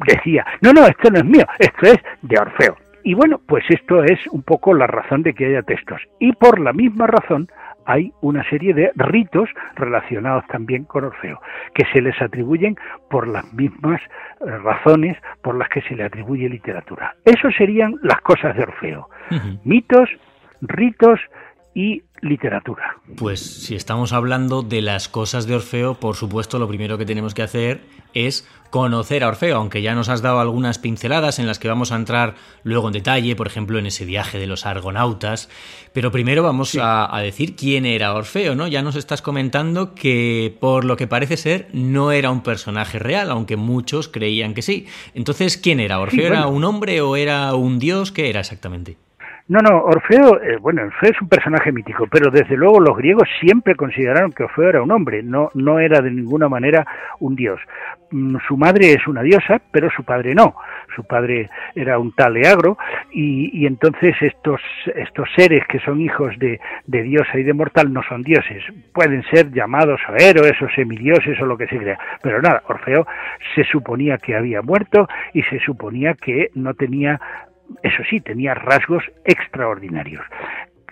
decía, 0.07 0.45
no, 0.61 0.73
no, 0.73 0.85
esto 0.85 1.09
no 1.09 1.19
es 1.19 1.25
mío, 1.25 1.45
esto 1.59 1.85
es 1.87 1.97
de 2.21 2.39
Orfeo. 2.39 2.77
Y 3.03 3.13
bueno, 3.15 3.41
pues 3.45 3.65
esto 3.69 4.03
es 4.03 4.19
un 4.27 4.43
poco 4.43 4.73
la 4.73 4.87
razón 4.87 5.23
de 5.23 5.33
que 5.33 5.45
haya 5.45 5.61
textos. 5.61 6.01
Y 6.19 6.31
por 6.33 6.59
la 6.59 6.71
misma 6.71 7.05
razón 7.05 7.49
hay 7.85 8.13
una 8.21 8.47
serie 8.49 8.73
de 8.73 8.91
ritos 8.95 9.49
relacionados 9.75 10.45
también 10.47 10.85
con 10.85 11.03
Orfeo, 11.03 11.41
que 11.73 11.83
se 11.91 12.01
les 12.01 12.19
atribuyen 12.21 12.77
por 13.09 13.27
las 13.27 13.51
mismas 13.53 14.01
eh, 14.01 14.45
razones 14.45 15.17
por 15.41 15.57
las 15.57 15.67
que 15.67 15.81
se 15.81 15.95
le 15.95 16.03
atribuye 16.03 16.47
literatura. 16.47 17.15
Eso 17.25 17.51
serían 17.51 17.95
las 18.03 18.21
cosas 18.21 18.55
de 18.55 18.63
Orfeo. 18.63 19.09
Mitos, 19.63 20.09
ritos 20.61 21.19
y 21.73 22.03
literatura. 22.21 22.97
Pues 23.17 23.39
si 23.41 23.75
estamos 23.75 24.13
hablando 24.13 24.61
de 24.61 24.81
las 24.81 25.09
cosas 25.09 25.47
de 25.47 25.55
Orfeo, 25.55 25.95
por 25.95 26.15
supuesto 26.15 26.59
lo 26.59 26.67
primero 26.67 26.97
que 26.97 27.05
tenemos 27.05 27.33
que 27.33 27.41
hacer 27.41 27.81
es 28.13 28.45
conocer 28.73 29.23
a 29.23 29.27
Orfeo, 29.27 29.57
aunque 29.57 29.83
ya 29.83 29.93
nos 29.93 30.09
has 30.09 30.23
dado 30.23 30.39
algunas 30.39 30.79
pinceladas 30.79 31.37
en 31.37 31.45
las 31.45 31.59
que 31.59 31.67
vamos 31.67 31.91
a 31.91 31.95
entrar 31.95 32.33
luego 32.63 32.87
en 32.87 32.93
detalle, 32.93 33.35
por 33.35 33.45
ejemplo 33.45 33.77
en 33.77 33.85
ese 33.85 34.03
viaje 34.03 34.39
de 34.39 34.47
los 34.47 34.65
argonautas, 34.65 35.47
pero 35.93 36.11
primero 36.11 36.41
vamos 36.41 36.75
a, 36.75 37.15
a, 37.15 37.21
decir 37.21 37.55
quién 37.55 37.85
era 37.85 38.15
Orfeo, 38.15 38.55
¿no? 38.55 38.67
Ya 38.67 38.81
nos 38.81 38.95
estás 38.95 39.21
comentando 39.21 39.93
que 39.93 40.57
por 40.59 40.85
lo 40.85 40.97
que 40.97 41.05
parece 41.05 41.37
ser 41.37 41.67
no 41.71 42.11
era 42.11 42.31
un 42.31 42.41
personaje 42.41 42.97
real, 42.97 43.29
aunque 43.29 43.57
muchos 43.57 44.07
creían 44.07 44.55
que 44.55 44.63
sí. 44.63 44.87
Entonces, 45.13 45.57
¿quién 45.57 45.79
era? 45.79 45.99
¿Orfeo 45.99 46.25
era 46.25 46.47
un 46.47 46.63
hombre 46.63 47.01
o 47.01 47.15
era 47.15 47.53
un 47.53 47.77
dios? 47.77 48.11
¿Qué 48.11 48.31
era 48.31 48.39
exactamente? 48.39 48.97
No, 49.49 49.59
no, 49.59 49.83
Orfeo, 49.83 50.41
eh, 50.41 50.57
bueno, 50.57 50.83
Orfeo 50.83 51.11
es 51.11 51.21
un 51.21 51.27
personaje 51.27 51.71
mítico, 51.73 52.07
pero 52.07 52.31
desde 52.31 52.55
luego 52.55 52.79
los 52.79 52.95
griegos 52.95 53.27
siempre 53.41 53.75
consideraron 53.75 54.31
que 54.31 54.43
Orfeo 54.43 54.69
era 54.69 54.81
un 54.81 54.91
hombre, 54.91 55.21
no, 55.21 55.51
no 55.53 55.79
era 55.79 55.99
de 55.99 56.11
ninguna 56.11 56.47
manera 56.47 56.87
un 57.19 57.35
dios. 57.35 57.59
Mm, 58.11 58.37
su 58.47 58.55
madre 58.55 58.93
es 58.93 59.05
una 59.05 59.21
diosa, 59.21 59.61
pero 59.69 59.89
su 59.89 60.05
padre 60.05 60.33
no. 60.33 60.55
Su 60.95 61.03
padre 61.03 61.49
era 61.75 61.99
un 61.99 62.13
tal 62.13 62.37
Eagro, 62.37 62.77
y, 63.11 63.65
entonces 63.65 64.15
estos, 64.21 64.61
estos 64.95 65.27
seres 65.35 65.65
que 65.67 65.79
son 65.79 65.99
hijos 65.99 66.39
de, 66.39 66.61
de 66.85 67.03
diosa 67.03 67.37
y 67.37 67.43
de 67.43 67.53
mortal 67.53 67.91
no 67.91 68.01
son 68.03 68.21
dioses. 68.21 68.63
Pueden 68.93 69.23
ser 69.23 69.51
llamados 69.51 69.99
o 70.07 70.15
héroes 70.15 70.53
o 70.61 70.69
semidioses 70.69 71.37
o 71.41 71.45
lo 71.45 71.57
que 71.57 71.67
se 71.67 71.77
crea. 71.77 71.99
Pero 72.21 72.41
nada, 72.41 72.63
Orfeo 72.67 73.05
se 73.55 73.65
suponía 73.65 74.17
que 74.19 74.35
había 74.35 74.61
muerto 74.61 75.07
y 75.33 75.41
se 75.43 75.59
suponía 75.59 76.13
que 76.13 76.49
no 76.53 76.75
tenía 76.75 77.19
eso 77.81 78.03
sí, 78.09 78.19
tenía 78.21 78.53
rasgos 78.53 79.03
extraordinarios. 79.25 80.23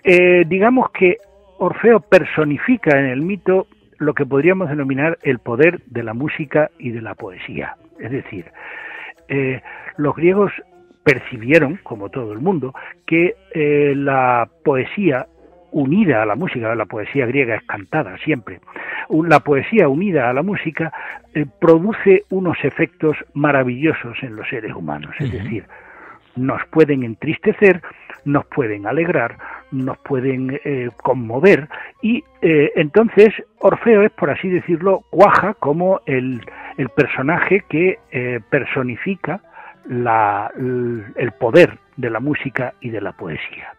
Eh, 0.04 0.44
digamos 0.48 0.92
que 0.92 1.18
Orfeo 1.60 2.00
personifica 2.00 2.98
en 3.00 3.06
el 3.06 3.22
mito 3.22 3.68
lo 3.98 4.14
que 4.14 4.26
podríamos 4.26 4.70
denominar 4.70 5.20
el 5.22 5.40
poder 5.40 5.82
de 5.86 6.04
la 6.04 6.14
música 6.14 6.72
y 6.80 6.90
de 6.90 7.02
la 7.02 7.14
poesía. 7.14 7.76
Es 8.00 8.12
decir, 8.12 8.46
eh, 9.28 9.62
los 9.98 10.16
griegos 10.16 10.52
percibieron, 11.04 11.80
como 11.84 12.10
todo 12.10 12.34
el 12.34 12.40
mundo, 12.40 12.74
que 13.06 13.36
eh, 13.54 13.94
la 13.96 14.50
poesía 14.64 15.28
unida 15.72 16.24
a 16.24 16.26
la 16.26 16.36
música, 16.36 16.74
la 16.74 16.86
poesía 16.86 17.28
griega 17.28 17.56
es 17.56 17.64
cantada 17.64 18.18
siempre, 18.18 18.60
la 19.10 19.40
poesía 19.40 19.88
unida 19.88 20.30
a 20.30 20.34
la 20.34 20.42
música 20.42 20.92
produce 21.60 22.24
unos 22.30 22.58
efectos 22.64 23.16
maravillosos 23.34 24.18
en 24.22 24.36
los 24.36 24.50
seres 24.50 24.74
humanos. 24.74 25.16
Es 25.20 25.32
decir, 25.32 25.66
nos 26.36 26.62
pueden 26.68 27.04
entristecer, 27.04 27.82
nos 28.26 28.46
pueden 28.46 28.88
alegrar, 28.88 29.38
nos 29.72 29.98
pueden 30.00 30.60
eh, 30.64 30.90
conmover 31.02 31.68
y 32.02 32.24
eh, 32.42 32.72
entonces 32.76 33.34
Orfeo 33.60 34.04
es, 34.04 34.12
por 34.12 34.30
así 34.30 34.50
decirlo, 34.50 35.04
cuaja 35.10 35.54
como 35.56 36.02
el, 36.06 36.42
el 36.78 36.90
personaje 36.90 37.64
que 37.70 38.00
eh, 38.12 38.40
personifica 38.50 39.42
la, 39.86 40.52
el 40.56 41.32
poder 41.40 41.80
de 41.98 42.10
la 42.10 42.20
música 42.20 42.74
y 42.82 42.90
de 42.90 43.02
la 43.02 43.14
poesía. 43.14 43.74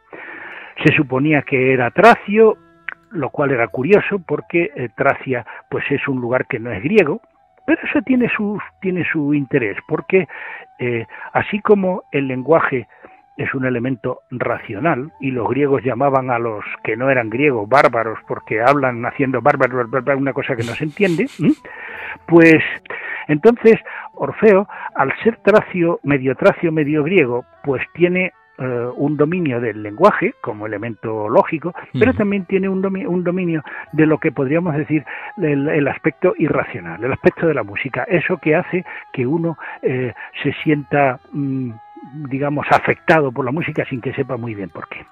Se 0.85 0.93
suponía 0.95 1.43
que 1.43 1.73
era 1.73 1.91
tracio, 1.93 2.57
lo 3.13 3.31
cual 3.31 3.53
era 3.53 3.69
curioso 3.69 4.19
porque 4.27 4.91
Tracia 4.97 5.47
pues 5.71 5.85
es 5.91 6.09
un 6.09 6.21
lugar 6.21 6.47
que 6.47 6.59
no 6.59 6.73
es 6.73 6.83
griego, 6.83 7.21
pero 7.65 7.81
eso 7.83 8.01
tiene 8.03 8.29
su, 8.37 8.59
tiene 8.81 9.05
su 9.11 9.35
interés, 9.35 9.77
porque 9.87 10.27
eh, 10.79 11.07
así 11.33 11.61
como 11.61 12.05
el 12.13 12.29
lenguaje 12.29 12.89
es 13.37 13.55
un 13.55 13.65
elemento 13.65 14.21
racional 14.31 15.11
y 15.21 15.31
los 15.31 15.49
griegos 15.49 15.83
llamaban 15.83 16.31
a 16.31 16.39
los 16.39 16.65
que 16.85 16.97
no 16.97 17.11
eran 17.11 17.31
griegos 17.31 17.69
bárbaros 17.69 18.19
porque 18.29 18.61
hablan 18.61 19.05
haciendo 19.07 19.41
bárbaros, 19.41 19.89
una 20.17 20.33
cosa 20.33 20.55
que 20.55 20.65
no 20.65 20.73
se 20.73 20.85
entiende, 20.85 21.27
pues 22.27 22.63
entonces 23.29 23.81
Orfeo, 24.15 24.69
al 24.95 25.13
ser 25.23 25.39
tracio, 25.39 25.99
medio 26.03 26.35
tracio, 26.35 26.71
medio 26.71 27.03
griego, 27.03 27.45
pues 27.65 27.83
tiene 27.95 28.33
eh, 28.63 28.89
un 28.95 29.17
dominio 29.17 29.61
del 29.61 29.83
lenguaje 29.83 30.35
como 30.41 30.67
elemento 30.67 31.29
lógico, 31.29 31.75
pero 31.99 32.15
también 32.15 32.45
tiene 32.45 32.69
un, 32.69 32.85
un, 32.85 33.25
dominio 33.25 33.65
de 33.93 34.07
lo 34.07 34.19
que 34.19 34.31
podríamos 34.31 34.77
decir 34.77 35.05
el, 35.37 35.89
aspecto 35.89 36.33
irracional, 36.39 37.03
el 37.03 37.13
aspecto 37.13 37.49
de 37.49 37.55
la 37.55 37.65
música, 37.65 38.05
eso 38.05 38.37
que 38.37 38.55
hace 38.55 38.85
que 39.13 39.27
uno 39.27 39.59
eh, 39.83 40.13
se 40.45 40.53
sienta, 40.63 41.19
mm, 41.33 41.71
digamos, 42.29 42.65
afectado 42.71 43.33
por 43.33 43.45
la 43.45 43.51
música 43.51 43.85
sin 43.87 44.01
que 44.01 44.15
sepa 44.15 44.37
muy 44.37 44.55
bien 44.55 44.69
por 44.69 44.87
qué. 44.89 45.05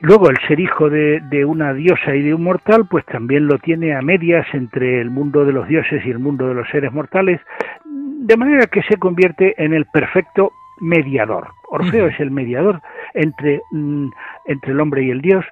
Luego, 0.00 0.30
el 0.30 0.38
ser 0.46 0.60
hijo 0.60 0.88
de, 0.88 1.20
de, 1.28 1.44
una 1.44 1.74
diosa 1.74 2.14
y 2.14 2.22
de 2.22 2.32
un 2.32 2.42
mortal, 2.42 2.86
pues 2.88 3.04
también 3.04 3.46
lo 3.46 3.58
tiene 3.58 3.94
a 3.94 4.00
medias 4.00 4.46
entre 4.54 5.02
el 5.02 5.10
mundo 5.10 5.44
de 5.44 5.52
los 5.52 5.68
dioses 5.68 6.06
y 6.06 6.10
el 6.10 6.20
mundo 6.20 6.48
de 6.48 6.54
los 6.54 6.68
seres 6.70 6.90
mortales, 6.90 7.40
de 7.84 8.36
manera 8.38 8.66
que 8.66 8.82
se 8.84 8.96
convierte 8.96 9.62
en 9.62 9.74
el 9.74 9.84
perfecto 9.86 10.52
mediador. 10.80 11.48
Orfeo 11.68 12.06
es 12.06 12.18
el 12.20 12.30
mediador 12.30 12.80
entre, 13.14 13.60
mm, 13.70 14.08
entre 14.46 14.72
el 14.72 14.80
hombre 14.80 15.04
y 15.04 15.10
el 15.10 15.20
Dios, 15.20 15.44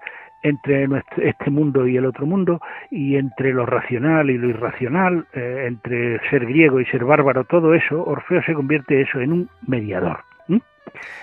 entre 0.42 0.88
este 1.16 1.50
mundo 1.50 1.86
y 1.86 1.96
el 1.96 2.06
otro 2.06 2.26
mundo, 2.26 2.60
y 2.90 3.16
entre 3.16 3.52
lo 3.52 3.66
racional 3.66 4.30
y 4.30 4.38
lo 4.38 4.48
irracional, 4.48 5.26
eh, 5.32 5.64
entre 5.66 6.20
ser 6.30 6.46
griego 6.46 6.80
y 6.80 6.86
ser 6.86 7.04
bárbaro, 7.04 7.44
todo 7.44 7.74
eso, 7.74 8.04
Orfeo 8.04 8.42
se 8.42 8.54
convierte 8.54 9.00
eso 9.00 9.20
en 9.20 9.32
un 9.32 9.48
mediador. 9.66 10.18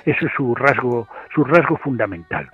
Eso 0.06 0.26
es 0.26 0.32
su 0.34 0.54
rasgo, 0.56 1.08
su 1.34 1.44
rasgo 1.44 1.78
fundamental. 1.78 2.50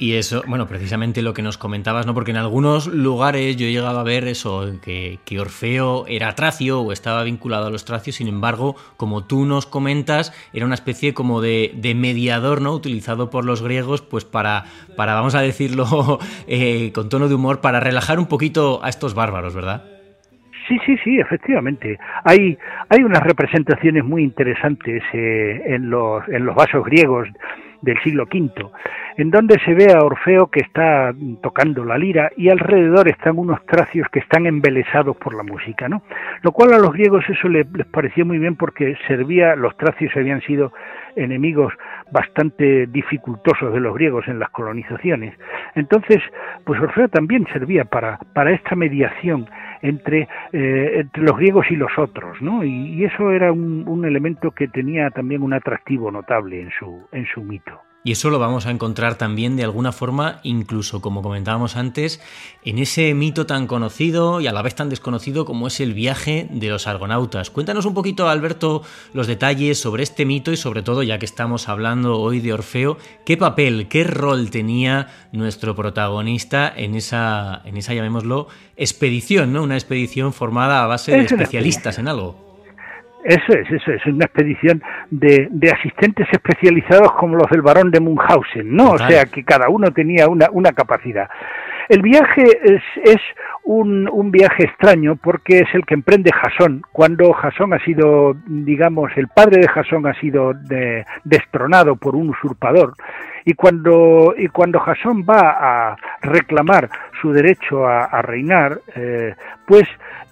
Y 0.00 0.14
eso, 0.14 0.44
bueno, 0.46 0.68
precisamente 0.68 1.22
lo 1.22 1.34
que 1.34 1.42
nos 1.42 1.58
comentabas, 1.58 2.06
¿no? 2.06 2.14
Porque 2.14 2.30
en 2.30 2.36
algunos 2.36 2.86
lugares 2.86 3.56
yo 3.56 3.66
he 3.66 3.72
llegado 3.72 3.98
a 3.98 4.04
ver 4.04 4.28
eso, 4.28 4.64
que, 4.80 5.18
Orfeo 5.40 6.06
era 6.06 6.32
tracio 6.36 6.82
o 6.82 6.92
estaba 6.92 7.24
vinculado 7.24 7.66
a 7.66 7.70
los 7.70 7.84
tracios, 7.84 8.14
sin 8.14 8.28
embargo, 8.28 8.76
como 8.96 9.24
tú 9.24 9.44
nos 9.44 9.66
comentas, 9.66 10.32
era 10.52 10.66
una 10.66 10.76
especie 10.76 11.14
como 11.14 11.40
de, 11.40 11.72
mediador, 11.96 12.60
¿no? 12.60 12.74
Utilizado 12.74 13.28
por 13.28 13.44
los 13.44 13.60
griegos, 13.60 14.00
pues 14.00 14.24
para, 14.24 14.66
para 14.96 15.14
vamos 15.14 15.34
a 15.34 15.40
decirlo 15.40 16.20
eh, 16.46 16.92
con 16.92 17.08
tono 17.08 17.28
de 17.28 17.34
humor, 17.34 17.60
para 17.60 17.80
relajar 17.80 18.20
un 18.20 18.26
poquito 18.26 18.84
a 18.84 18.88
estos 18.90 19.14
bárbaros, 19.14 19.56
¿verdad? 19.56 19.84
Sí, 20.68 20.78
sí, 20.86 20.96
sí, 21.02 21.18
efectivamente. 21.18 21.98
Hay, 22.22 22.56
hay 22.88 23.02
unas 23.02 23.22
representaciones 23.24 24.04
muy 24.04 24.22
interesantes 24.22 25.02
eh, 25.12 25.62
en, 25.66 25.90
los, 25.90 26.22
en 26.28 26.44
los 26.44 26.54
vasos 26.54 26.84
griegos 26.84 27.26
del 27.82 27.98
siglo 28.02 28.24
V, 28.24 28.50
en 29.16 29.30
donde 29.30 29.58
se 29.60 29.74
ve 29.74 29.92
a 29.92 30.04
Orfeo 30.04 30.48
que 30.48 30.60
está 30.60 31.12
tocando 31.42 31.84
la 31.84 31.98
lira 31.98 32.30
y 32.36 32.48
alrededor 32.48 33.08
están 33.08 33.38
unos 33.38 33.64
tracios 33.66 34.08
que 34.10 34.20
están 34.20 34.46
embelesados 34.46 35.16
por 35.16 35.34
la 35.34 35.42
música, 35.42 35.88
¿no? 35.88 36.02
Lo 36.42 36.52
cual 36.52 36.72
a 36.72 36.78
los 36.78 36.92
griegos 36.92 37.24
eso 37.28 37.48
les, 37.48 37.66
pareció 37.90 38.24
muy 38.24 38.38
bien 38.38 38.56
porque 38.56 38.96
servía, 39.06 39.54
los 39.56 39.76
tracios 39.76 40.12
habían 40.16 40.40
sido 40.42 40.72
enemigos 41.16 41.72
bastante 42.10 42.86
dificultosos 42.86 43.72
de 43.72 43.80
los 43.80 43.94
griegos 43.94 44.28
en 44.28 44.38
las 44.38 44.50
colonizaciones. 44.50 45.34
Entonces, 45.74 46.22
pues 46.64 46.80
Orfeo 46.80 47.08
también 47.08 47.46
servía 47.52 47.84
para, 47.84 48.18
para 48.32 48.52
esta 48.52 48.76
mediación 48.76 49.48
entre, 49.82 50.28
eh, 50.52 50.92
entre 51.00 51.22
los 51.22 51.36
griegos 51.36 51.66
y 51.70 51.76
los 51.76 51.96
otros, 51.98 52.40
¿no? 52.40 52.64
Y, 52.64 53.04
eso 53.04 53.30
era 53.30 53.52
un, 53.52 53.84
un, 53.86 54.04
elemento 54.04 54.50
que 54.50 54.68
tenía 54.68 55.10
también 55.10 55.42
un 55.42 55.54
atractivo 55.54 56.10
notable 56.10 56.60
en 56.60 56.70
su, 56.78 57.06
en 57.12 57.26
su 57.26 57.42
mito. 57.42 57.80
Y 58.04 58.12
eso 58.12 58.30
lo 58.30 58.38
vamos 58.38 58.66
a 58.66 58.70
encontrar 58.70 59.18
también 59.18 59.56
de 59.56 59.64
alguna 59.64 59.90
forma, 59.90 60.40
incluso 60.44 61.00
como 61.00 61.20
comentábamos 61.20 61.76
antes, 61.76 62.20
en 62.64 62.78
ese 62.78 63.12
mito 63.12 63.44
tan 63.44 63.66
conocido 63.66 64.40
y 64.40 64.46
a 64.46 64.52
la 64.52 64.62
vez 64.62 64.76
tan 64.76 64.88
desconocido 64.88 65.44
como 65.44 65.66
es 65.66 65.80
el 65.80 65.94
viaje 65.94 66.48
de 66.50 66.68
los 66.68 66.86
argonautas. 66.86 67.50
Cuéntanos 67.50 67.86
un 67.86 67.94
poquito, 67.94 68.28
Alberto, 68.28 68.82
los 69.12 69.26
detalles 69.26 69.80
sobre 69.80 70.04
este 70.04 70.24
mito 70.24 70.52
y 70.52 70.56
sobre 70.56 70.82
todo, 70.82 71.02
ya 71.02 71.18
que 71.18 71.26
estamos 71.26 71.68
hablando 71.68 72.18
hoy 72.20 72.40
de 72.40 72.52
Orfeo, 72.52 72.98
qué 73.26 73.36
papel, 73.36 73.88
qué 73.88 74.04
rol 74.04 74.50
tenía 74.50 75.08
nuestro 75.32 75.74
protagonista 75.74 76.72
en 76.74 76.94
esa, 76.94 77.62
en 77.64 77.76
esa 77.76 77.94
llamémoslo, 77.94 78.46
expedición, 78.76 79.52
¿no? 79.52 79.62
Una 79.64 79.74
expedición 79.74 80.32
formada 80.32 80.84
a 80.84 80.86
base 80.86 81.12
de 81.12 81.24
especialistas 81.24 81.98
en 81.98 82.08
algo. 82.08 82.47
Eso 83.28 83.52
es, 83.52 83.70
eso 83.70 83.92
es, 83.92 84.06
una 84.06 84.24
expedición 84.24 84.82
de, 85.10 85.48
de, 85.50 85.70
asistentes 85.70 86.26
especializados 86.32 87.12
como 87.12 87.36
los 87.36 87.46
del 87.50 87.60
barón 87.60 87.90
de 87.90 88.00
Munchausen, 88.00 88.74
¿no? 88.74 88.92
O 88.92 88.98
sea, 88.98 89.26
que 89.26 89.44
cada 89.44 89.68
uno 89.68 89.90
tenía 89.90 90.28
una, 90.28 90.46
una 90.50 90.72
capacidad. 90.72 91.28
El 91.90 92.00
viaje 92.00 92.44
es, 92.62 92.82
es 93.04 93.20
un, 93.64 94.08
un, 94.10 94.30
viaje 94.30 94.64
extraño 94.64 95.16
porque 95.16 95.58
es 95.58 95.74
el 95.74 95.84
que 95.84 95.92
emprende 95.92 96.32
Jasón, 96.32 96.80
cuando 96.90 97.34
Jasón 97.34 97.74
ha 97.74 97.84
sido, 97.84 98.34
digamos, 98.46 99.12
el 99.16 99.28
padre 99.28 99.60
de 99.60 99.68
Jasón 99.68 100.06
ha 100.06 100.14
sido 100.14 100.54
de, 100.54 101.04
destronado 101.24 101.96
por 101.96 102.16
un 102.16 102.30
usurpador, 102.30 102.94
y 103.44 103.52
cuando, 103.52 104.34
y 104.38 104.48
cuando 104.48 104.80
Jasón 104.80 105.26
va 105.28 105.90
a 105.90 105.96
reclamar 106.22 106.88
su 107.20 107.30
derecho 107.32 107.86
a, 107.86 108.04
a 108.04 108.22
reinar, 108.22 108.80
eh, 108.96 109.34
pues 109.66 109.84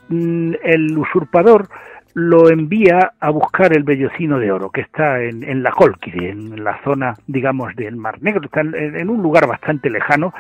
mm, 0.09 0.55
el 0.63 0.97
usurpador 0.97 1.69
lo 2.17 2.49
envía 2.49 3.13
a 3.21 3.29
buscar 3.29 3.77
el 3.77 3.83
vellocino 3.83 4.39
de 4.39 4.51
oro, 4.51 4.71
que 4.71 4.81
está 4.81 5.23
en, 5.23 5.63
la 5.63 5.71
Colquide, 5.71 6.31
en 6.31 6.65
la 6.65 6.83
zona, 6.83 7.15
digamos, 7.27 7.77
del 7.77 7.97
Mar 7.97 8.23
Negro, 8.23 8.47
está 8.47 8.63
en, 8.63 9.11
un 9.11 9.23
lugar 9.23 9.47
bastante 9.47 9.91
lejano, 9.91 10.33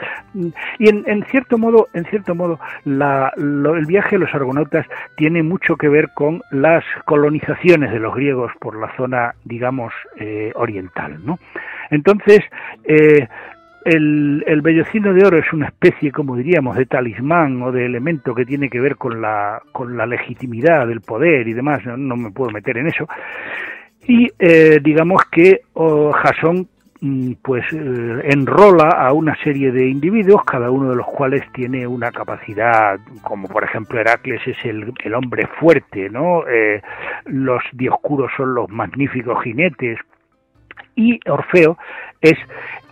y 0.78 0.88
en, 0.88 1.22
cierto 1.24 1.58
modo, 1.58 1.88
en 1.92 2.06
cierto 2.06 2.34
modo, 2.34 2.58
el 2.86 3.84
viaje 3.86 4.12
de 4.12 4.20
los 4.20 4.34
argonautas 4.34 4.86
tiene 5.18 5.42
mucho 5.42 5.76
que 5.76 5.90
ver 5.90 6.08
con 6.14 6.40
las 6.50 6.82
colonizaciones 7.04 7.92
de 7.92 8.00
los 8.00 8.14
griegos 8.14 8.52
por 8.58 8.80
la 8.80 8.96
zona, 8.96 9.34
digamos, 9.44 9.92
eh, 10.16 10.52
oriental, 10.54 11.18
¿no? 11.26 11.38
Entonces, 11.90 12.40
eh, 12.84 13.28
el, 13.86 14.42
el 14.48 14.62
vellocino 14.62 15.14
de 15.14 15.24
oro 15.24 15.38
es 15.38 15.52
una 15.52 15.66
especie, 15.66 16.10
como 16.10 16.36
diríamos, 16.36 16.76
de 16.76 16.86
talismán 16.86 17.62
o 17.62 17.70
de 17.70 17.86
elemento 17.86 18.34
que 18.34 18.44
tiene 18.44 18.68
que 18.68 18.80
ver 18.80 18.96
con 18.96 19.20
la, 19.22 19.62
con 19.70 19.96
la 19.96 20.06
legitimidad 20.06 20.88
del 20.88 21.00
poder 21.02 21.46
y 21.46 21.52
demás, 21.52 21.86
no, 21.86 22.16
me 22.16 22.32
puedo 22.32 22.50
meter 22.50 22.78
en 22.78 22.88
eso. 22.88 23.08
Y 24.08 24.28
eh, 24.40 24.80
digamos 24.82 25.22
que 25.30 25.60
oh, 25.74 26.10
Jasón 26.12 26.68
mm, 27.00 27.34
pues 27.42 27.64
eh, 27.72 28.22
enrola 28.24 28.88
a 28.88 29.12
una 29.12 29.36
serie 29.44 29.70
de 29.70 29.88
individuos, 29.88 30.44
cada 30.44 30.68
uno 30.68 30.90
de 30.90 30.96
los 30.96 31.06
cuales 31.06 31.44
tiene 31.52 31.86
una 31.86 32.10
capacidad, 32.10 32.98
como 33.22 33.46
por 33.46 33.62
ejemplo 33.62 34.00
Heracles 34.00 34.40
es 34.46 34.56
el, 34.64 34.92
el 35.04 35.14
hombre 35.14 35.46
fuerte, 35.60 36.10
¿no? 36.10 36.44
Eh, 36.48 36.82
los 37.26 37.62
dioscuros 37.72 38.32
son 38.36 38.52
los 38.52 38.68
magníficos 38.68 39.44
jinetes, 39.44 40.00
y 40.96 41.20
Orfeo 41.28 41.78
es 42.20 42.38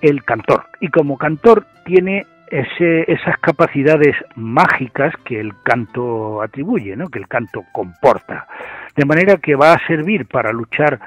el 0.08 0.24
cantor. 0.24 0.64
Y 0.80 0.88
como 0.88 1.16
cantor 1.16 1.66
tiene 1.84 2.26
ese, 2.48 3.10
esas 3.10 3.38
capacidades 3.38 4.14
mágicas 4.36 5.14
que 5.24 5.40
el 5.40 5.52
canto 5.62 6.42
atribuye, 6.42 6.94
¿no? 6.94 7.08
que 7.08 7.18
el 7.18 7.28
canto 7.28 7.64
comporta. 7.72 8.46
De 8.94 9.04
manera 9.04 9.38
que 9.38 9.54
va 9.56 9.72
a 9.72 9.86
servir 9.86 10.26
para 10.26 10.52
luchar 10.52 11.00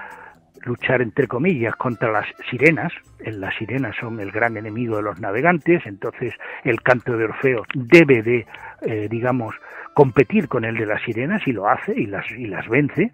luchar 0.66 1.02
entre 1.02 1.28
comillas 1.28 1.76
contra 1.78 2.12
las 2.12 2.26
sirenas. 2.50 2.92
Las 3.20 3.56
sirenas 3.56 3.96
son 3.96 4.20
el 4.20 4.32
gran 4.32 4.58
enemigo 4.58 4.98
de 4.98 5.04
los 5.04 5.20
navegantes, 5.22 5.86
entonces 5.86 6.34
el 6.66 6.82
canto 6.82 7.16
de 7.16 7.24
Orfeo 7.24 7.64
debe 7.74 8.22
de, 8.22 8.46
eh, 8.82 9.08
digamos, 9.10 9.56
competir 9.94 10.50
con 10.50 10.66
el 10.66 10.76
de 10.76 10.86
las 10.86 11.02
sirenas 11.04 11.42
y 11.48 11.54
lo 11.54 11.70
hace 11.70 11.94
y 11.96 12.06
las, 12.06 12.30
y 12.32 12.48
las 12.48 12.68
vence. 12.68 13.12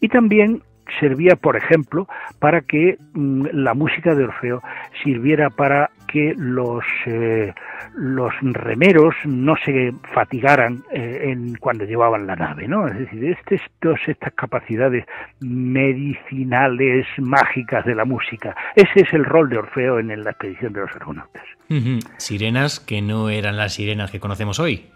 Y 0.00 0.08
también 0.08 0.62
servía, 1.00 1.36
por 1.36 1.56
ejemplo, 1.56 2.08
para 2.38 2.62
que 2.62 2.98
mm, 3.14 3.46
la 3.52 3.74
música 3.74 4.14
de 4.14 4.24
Orfeo 4.24 4.62
sirviera 5.02 5.50
para 5.50 5.90
que 6.06 6.34
los, 6.36 6.84
eh, 7.06 7.52
los 7.94 8.32
remeros 8.40 9.14
no 9.24 9.54
se 9.64 9.92
fatigaran 10.14 10.84
eh, 10.92 11.24
en, 11.24 11.56
cuando 11.56 11.84
llevaban 11.84 12.26
la 12.26 12.36
nave, 12.36 12.68
¿no? 12.68 12.86
Es 12.86 12.98
decir, 12.98 13.24
este, 13.24 13.60
estas 14.06 14.32
capacidades 14.34 15.04
medicinales, 15.40 17.06
mágicas 17.18 17.84
de 17.84 17.94
la 17.94 18.04
música. 18.04 18.54
Ese 18.74 19.00
es 19.02 19.12
el 19.12 19.24
rol 19.24 19.48
de 19.48 19.58
Orfeo 19.58 19.98
en 19.98 20.22
la 20.22 20.30
expedición 20.30 20.72
de 20.72 20.80
los 20.80 20.90
argonautas. 20.92 21.42
Sirenas 22.18 22.78
que 22.78 23.02
no 23.02 23.28
eran 23.28 23.56
las 23.56 23.74
sirenas 23.74 24.10
que 24.10 24.20
conocemos 24.20 24.60
hoy. 24.60 24.86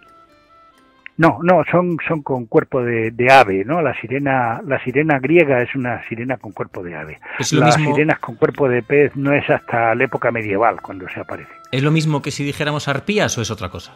No, 1.21 1.39
no, 1.43 1.63
son, 1.71 1.99
son 2.09 2.23
con 2.23 2.47
cuerpo 2.47 2.81
de, 2.81 3.13
ave, 3.31 3.63
¿no? 3.67 3.83
La 3.83 3.93
sirena, 4.01 4.63
la 4.67 4.83
sirena 4.83 5.19
griega 5.19 5.61
es 5.61 5.75
una 5.75 6.03
sirena 6.09 6.39
con 6.39 6.53
cuerpo 6.53 6.83
de 6.83 6.97
ave. 6.97 7.21
Las 7.53 7.75
sirenas 7.75 8.19
con 8.21 8.37
cuerpo 8.37 8.71
de 8.71 8.83
pez 8.83 9.15
no 9.17 9.35
es 9.35 9.49
hasta 9.51 9.95
la 9.95 10.05
época 10.05 10.31
medieval 10.31 10.81
cuando 10.81 11.07
se 11.11 11.21
aparece. 11.21 11.51
¿Es 11.73 11.83
lo 11.83 11.91
mismo 11.91 12.23
que 12.23 12.31
si 12.31 12.43
dijéramos 12.43 12.89
arpías 12.89 13.37
o 13.37 13.43
es 13.43 13.51
otra 13.51 13.69
cosa? 13.69 13.93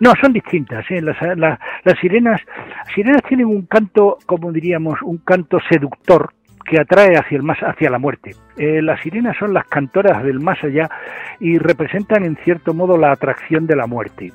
No, 0.00 0.12
son 0.20 0.34
distintas. 0.34 0.84
¿eh? 0.90 1.00
Las, 1.00 1.16
las 1.18 1.98
sirenas, 1.98 2.42
sirenas 2.94 3.22
tienen 3.26 3.46
un 3.46 3.62
canto, 3.62 4.18
como 4.26 4.52
diríamos, 4.52 5.00
un 5.00 5.16
canto 5.16 5.58
seductor, 5.66 6.34
que 6.68 6.78
atrae 6.78 7.16
hacia 7.16 7.36
el 7.36 7.42
más 7.42 7.58
hacia 7.60 7.90
la 7.90 7.98
muerte. 7.98 8.32
Eh, 8.56 8.82
las 8.82 9.00
sirenas 9.00 9.36
son 9.38 9.54
las 9.54 9.66
cantoras 9.66 10.22
del 10.22 10.40
más 10.40 10.62
allá 10.62 10.88
y 11.40 11.58
representan 11.58 12.24
en 12.24 12.36
cierto 12.44 12.74
modo 12.74 12.98
la 12.98 13.12
atracción 13.12 13.66
de 13.66 13.76
la 13.76 13.86
muerte, 13.86 14.32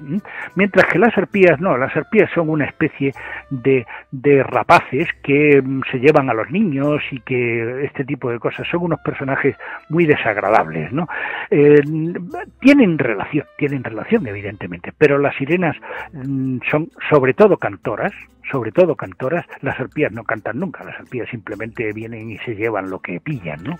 mientras 0.55 0.85
que 0.87 0.97
las 0.97 1.15
arpías 1.17 1.59
no, 1.59 1.77
las 1.77 1.95
arpías 1.95 2.29
son 2.33 2.49
una 2.49 2.65
especie 2.65 3.13
de, 3.49 3.85
de 4.11 4.43
rapaces 4.43 5.09
que 5.21 5.61
mm, 5.61 5.81
se 5.91 5.99
llevan 5.99 6.29
a 6.29 6.33
los 6.33 6.49
niños 6.49 7.01
y 7.11 7.19
que 7.19 7.85
este 7.85 8.05
tipo 8.05 8.31
de 8.31 8.39
cosas 8.39 8.67
son 8.69 8.83
unos 8.83 8.99
personajes 9.01 9.55
muy 9.89 10.05
desagradables, 10.05 10.91
¿no? 10.91 11.07
Eh, 11.51 11.81
tienen 12.59 12.97
relación, 12.97 13.45
tienen 13.57 13.83
relación 13.83 14.25
evidentemente, 14.25 14.91
pero 14.97 15.17
las 15.17 15.35
sirenas 15.35 15.75
mm, 16.13 16.59
son 16.69 16.89
sobre 17.09 17.33
todo 17.33 17.57
cantoras, 17.57 18.13
sobre 18.51 18.71
todo 18.71 18.95
cantoras, 18.95 19.45
las 19.61 19.79
arpías 19.79 20.11
no 20.11 20.23
cantan 20.23 20.59
nunca, 20.59 20.83
las 20.83 20.99
arpías 20.99 21.29
simplemente 21.29 21.91
vienen 21.93 22.29
y 22.29 22.37
se 22.39 22.55
llevan 22.55 22.89
lo 22.89 22.99
que 22.99 23.19
pillan, 23.19 23.63
¿no? 23.63 23.79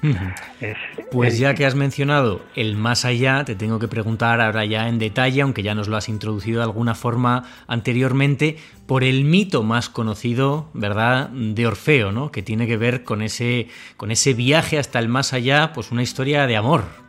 pues 1.11 1.37
ya 1.37 1.53
que 1.53 1.65
has 1.65 1.75
mencionado 1.75 2.41
el 2.55 2.75
más 2.75 3.05
allá, 3.05 3.43
te 3.45 3.55
tengo 3.55 3.79
que 3.79 3.87
preguntar 3.87 4.41
ahora 4.41 4.65
ya 4.65 4.87
en 4.87 4.99
detalle, 4.99 5.41
aunque 5.41 5.63
ya 5.63 5.75
nos 5.75 5.87
lo 5.87 5.97
has 5.97 6.09
introducido 6.09 6.59
de 6.59 6.65
alguna 6.65 6.95
forma 6.95 7.43
anteriormente, 7.67 8.57
por 8.87 9.03
el 9.03 9.23
mito 9.23 9.63
más 9.63 9.89
conocido, 9.89 10.69
¿verdad?, 10.73 11.29
de 11.29 11.65
Orfeo, 11.67 12.11
¿no? 12.11 12.31
Que 12.31 12.41
tiene 12.41 12.67
que 12.67 12.77
ver 12.77 13.03
con 13.03 13.21
ese, 13.21 13.67
con 13.97 14.11
ese 14.11 14.33
viaje 14.33 14.77
hasta 14.77 14.99
el 14.99 15.07
más 15.07 15.33
allá, 15.33 15.71
pues 15.73 15.91
una 15.91 16.03
historia 16.03 16.47
de 16.47 16.57
amor. 16.57 17.02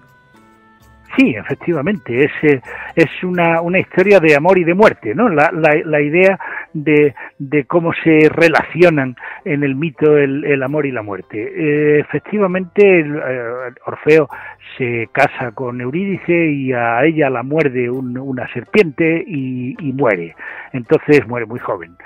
Sí, 1.16 1.34
efectivamente, 1.36 2.24
es, 2.24 2.32
eh, 2.42 2.60
es 2.96 3.22
una, 3.22 3.60
una 3.60 3.78
historia 3.78 4.18
de 4.18 4.34
amor 4.34 4.58
y 4.58 4.64
de 4.64 4.74
muerte, 4.74 5.14
¿no? 5.14 5.28
La, 5.28 5.50
la, 5.52 5.74
la 5.84 6.00
idea 6.00 6.38
de, 6.72 7.14
de, 7.38 7.64
cómo 7.66 7.92
se 8.02 8.28
relacionan 8.28 9.14
en 9.44 9.62
el 9.62 9.76
mito 9.76 10.16
el, 10.16 10.44
el 10.44 10.62
amor 10.62 10.86
y 10.86 10.90
la 10.92 11.02
muerte. 11.02 11.38
Eh, 11.38 12.00
efectivamente, 12.00 13.00
eh, 13.00 13.72
Orfeo 13.86 14.28
se 14.76 15.08
casa 15.12 15.52
con 15.52 15.80
Eurídice 15.80 16.32
y 16.32 16.72
a 16.72 17.04
ella 17.04 17.30
la 17.30 17.42
muerde 17.42 17.88
una 17.90 18.48
serpiente 18.52 19.22
y 19.26 19.92
muere. 19.92 20.34
Entonces 20.72 21.26
muere 21.28 21.46
muy 21.46 21.60
joven. 21.60 21.96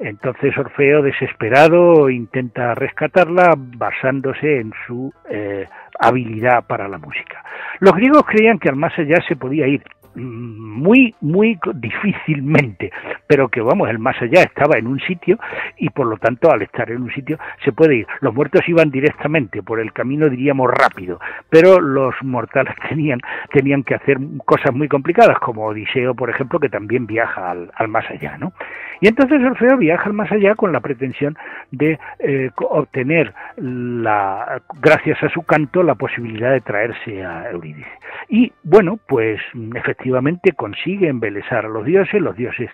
Entonces 0.00 0.56
Orfeo, 0.56 1.02
desesperado, 1.02 2.08
intenta 2.08 2.74
rescatarla 2.74 3.54
basándose 3.56 4.60
en 4.60 4.72
su 4.86 5.12
eh, 5.28 5.66
habilidad 5.98 6.64
para 6.66 6.88
la 6.88 6.98
música. 6.98 7.42
Los 7.80 7.94
griegos 7.94 8.22
creían 8.26 8.58
que 8.58 8.68
al 8.68 8.76
más 8.76 8.96
allá 8.98 9.16
se 9.26 9.36
podía 9.36 9.66
ir 9.66 9.82
muy, 10.14 11.14
muy 11.20 11.58
difícilmente, 11.74 12.90
pero 13.26 13.48
que 13.48 13.60
vamos, 13.60 13.88
el 13.88 13.98
más 13.98 14.20
allá 14.20 14.42
estaba 14.42 14.78
en 14.78 14.86
un 14.86 15.00
sitio 15.00 15.38
y 15.76 15.90
por 15.90 16.06
lo 16.06 16.16
tanto 16.16 16.50
al 16.50 16.62
estar 16.62 16.90
en 16.90 17.02
un 17.02 17.12
sitio 17.12 17.38
se 17.64 17.72
puede 17.72 17.96
ir. 17.96 18.06
Los 18.20 18.34
muertos 18.34 18.68
iban 18.68 18.90
directamente 18.90 19.62
por 19.62 19.80
el 19.80 19.92
camino, 19.92 20.28
diríamos 20.28 20.70
rápido, 20.70 21.20
pero 21.50 21.80
los 21.80 22.14
mortales 22.22 22.74
tenían, 22.88 23.20
tenían 23.52 23.84
que 23.84 23.94
hacer 23.94 24.18
cosas 24.44 24.74
muy 24.74 24.88
complicadas, 24.88 25.38
como 25.38 25.66
Odiseo, 25.66 26.14
por 26.14 26.30
ejemplo, 26.30 26.58
que 26.58 26.68
también 26.68 27.06
viaja 27.06 27.50
al 27.50 27.88
más 27.88 28.08
allá, 28.10 28.38
¿no? 28.38 28.52
Y 29.00 29.08
entonces 29.08 29.42
Orfeo 29.42 29.76
viaja 29.76 30.10
más 30.12 30.30
allá 30.32 30.54
con 30.54 30.72
la 30.72 30.80
pretensión 30.80 31.36
de 31.70 31.98
eh, 32.18 32.50
obtener, 32.56 33.32
la, 33.56 34.60
gracias 34.80 35.22
a 35.22 35.28
su 35.28 35.42
canto, 35.42 35.82
la 35.82 35.94
posibilidad 35.94 36.52
de 36.52 36.60
traerse 36.60 37.24
a 37.24 37.50
Eurídice. 37.50 37.90
Y 38.28 38.52
bueno, 38.64 38.98
pues 39.06 39.40
efectivamente 39.74 40.52
consigue 40.52 41.08
embelesar 41.08 41.66
a 41.66 41.68
los 41.68 41.84
dioses, 41.84 42.20
los 42.20 42.36
dioses 42.36 42.70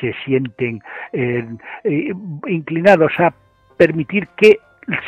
se 0.00 0.14
sienten 0.24 0.80
eh, 1.12 1.44
inclinados 2.46 3.12
a 3.18 3.34
permitir 3.76 4.28
que 4.36 4.58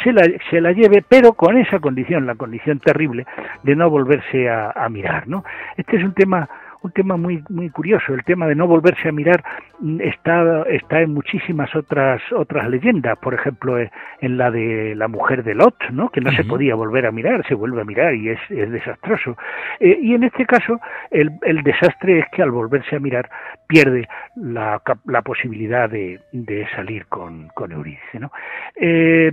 se 0.03 0.13
la, 0.13 0.23
se 0.51 0.61
la, 0.61 0.73
lleve, 0.73 1.05
pero 1.07 1.35
con 1.35 1.59
esa 1.59 1.81
condición, 1.81 2.27
la 2.27 2.35
condición 2.35 2.79
terrible 2.81 3.27
de 3.63 3.77
no 3.77 3.91
volverse 3.91 4.49
a, 4.49 4.71
a 4.71 4.89
mirar, 4.89 5.29
¿no? 5.29 5.45
Este 5.77 5.99
es 5.99 6.05
un 6.05 6.15
tema 6.15 6.49
un 6.87 6.93
tema 6.93 7.17
muy 7.17 7.43
muy 7.49 7.71
curioso. 7.71 8.15
El 8.15 8.25
tema 8.25 8.47
de 8.47 8.55
no 8.55 8.67
volverse 8.67 9.09
a 9.09 9.13
mirar 9.13 9.43
mm, 9.81 10.01
está 10.01 10.63
está 10.71 11.01
en 11.01 11.13
muchísimas 11.13 11.75
otras 11.75 12.21
otras 12.33 12.69
leyendas. 12.69 13.19
Por 13.19 13.35
ejemplo, 13.35 13.79
eh, 13.79 13.91
en 14.21 14.39
la 14.39 14.51
de 14.51 14.95
la 14.95 15.09
mujer 15.09 15.45
de 15.45 15.55
Lot, 15.55 15.77
¿no? 15.91 16.09
Que 16.11 16.21
no 16.21 16.33
se 16.33 16.45
podía 16.45 16.75
volver 16.75 17.07
a 17.07 17.13
mirar, 17.13 17.47
se 17.47 17.55
vuelve 17.55 17.81
a 17.81 17.85
mirar 17.85 18.15
y 18.15 18.31
es, 18.31 18.41
es 18.51 18.71
desastroso. 18.71 19.37
Eh, 19.81 19.99
y 20.01 20.15
en 20.15 20.25
este 20.25 20.47
caso, 20.47 20.81
el, 21.11 21.31
el, 21.43 21.63
desastre 21.63 22.21
es 22.21 22.27
que 22.33 22.43
al 22.43 22.51
volverse 22.51 22.97
a 22.97 23.01
mirar 23.01 23.29
pierde 23.67 24.09
la, 24.37 24.81
la 25.07 25.23
posibilidad 25.23 25.91
de, 25.91 26.21
de 26.33 26.67
salir 26.75 27.07
con, 27.07 27.49
con 27.49 27.73
Euridice, 27.73 28.21
¿no? 28.21 28.31
Eh, 28.77 29.33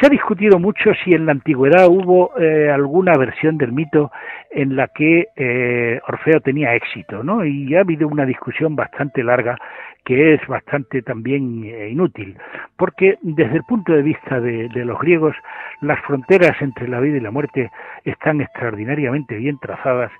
se 0.00 0.06
ha 0.06 0.08
discutido 0.08 0.58
mucho 0.58 0.92
si 1.04 1.14
en 1.14 1.26
la 1.26 1.32
antigüedad 1.32 1.86
hubo 1.88 2.36
eh, 2.38 2.70
alguna 2.70 3.16
versión 3.16 3.56
del 3.58 3.72
mito 3.72 4.10
en 4.50 4.76
la 4.76 4.88
que 4.88 5.28
eh, 5.36 6.00
Orfeo 6.08 6.40
tenía 6.40 6.74
éxito, 6.74 7.22
¿no? 7.22 7.44
Y 7.44 7.74
ha 7.76 7.80
habido 7.80 8.08
una 8.08 8.26
discusión 8.26 8.74
bastante 8.74 9.22
larga 9.22 9.56
que 10.04 10.34
es 10.34 10.46
bastante 10.46 11.00
también 11.02 11.64
eh, 11.64 11.88
inútil, 11.88 12.36
porque 12.76 13.18
desde 13.22 13.56
el 13.56 13.64
punto 13.64 13.92
de 13.92 14.02
vista 14.02 14.38
de, 14.38 14.68
los 14.84 14.98
griegos, 14.98 15.34
las 15.80 15.98
fronteras 16.00 16.60
entre 16.60 16.88
la 16.88 17.00
vida 17.00 17.16
y 17.16 17.20
la 17.20 17.30
muerte 17.30 17.70
están 18.04 18.42
extraordinariamente 18.42 19.36
bien 19.36 19.58
trazadas 19.58 20.12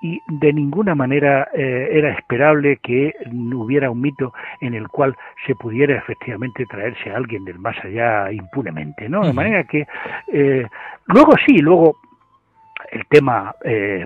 y 0.00 0.20
de 0.40 0.52
ninguna 0.52 0.94
manera 0.94 1.48
eh, 1.52 1.88
era 1.92 2.12
esperable 2.12 2.78
que 2.82 3.14
hubiera 3.54 3.90
un 3.90 4.00
mito 4.00 4.32
en 4.60 4.74
el 4.74 4.88
cual 4.88 5.14
se 5.46 5.54
pudiera 5.54 5.96
efectivamente 5.96 6.64
traerse 6.66 7.10
a 7.10 7.16
alguien 7.16 7.44
del 7.44 7.58
más 7.58 7.76
allá 7.84 8.32
impunemente, 8.32 9.08
¿no? 9.08 9.26
De 9.26 9.32
manera 9.32 9.64
que 9.64 9.86
eh, 10.32 10.66
luego 11.06 11.32
sí, 11.46 11.58
luego 11.58 11.96
el 12.92 13.04
tema, 13.06 13.52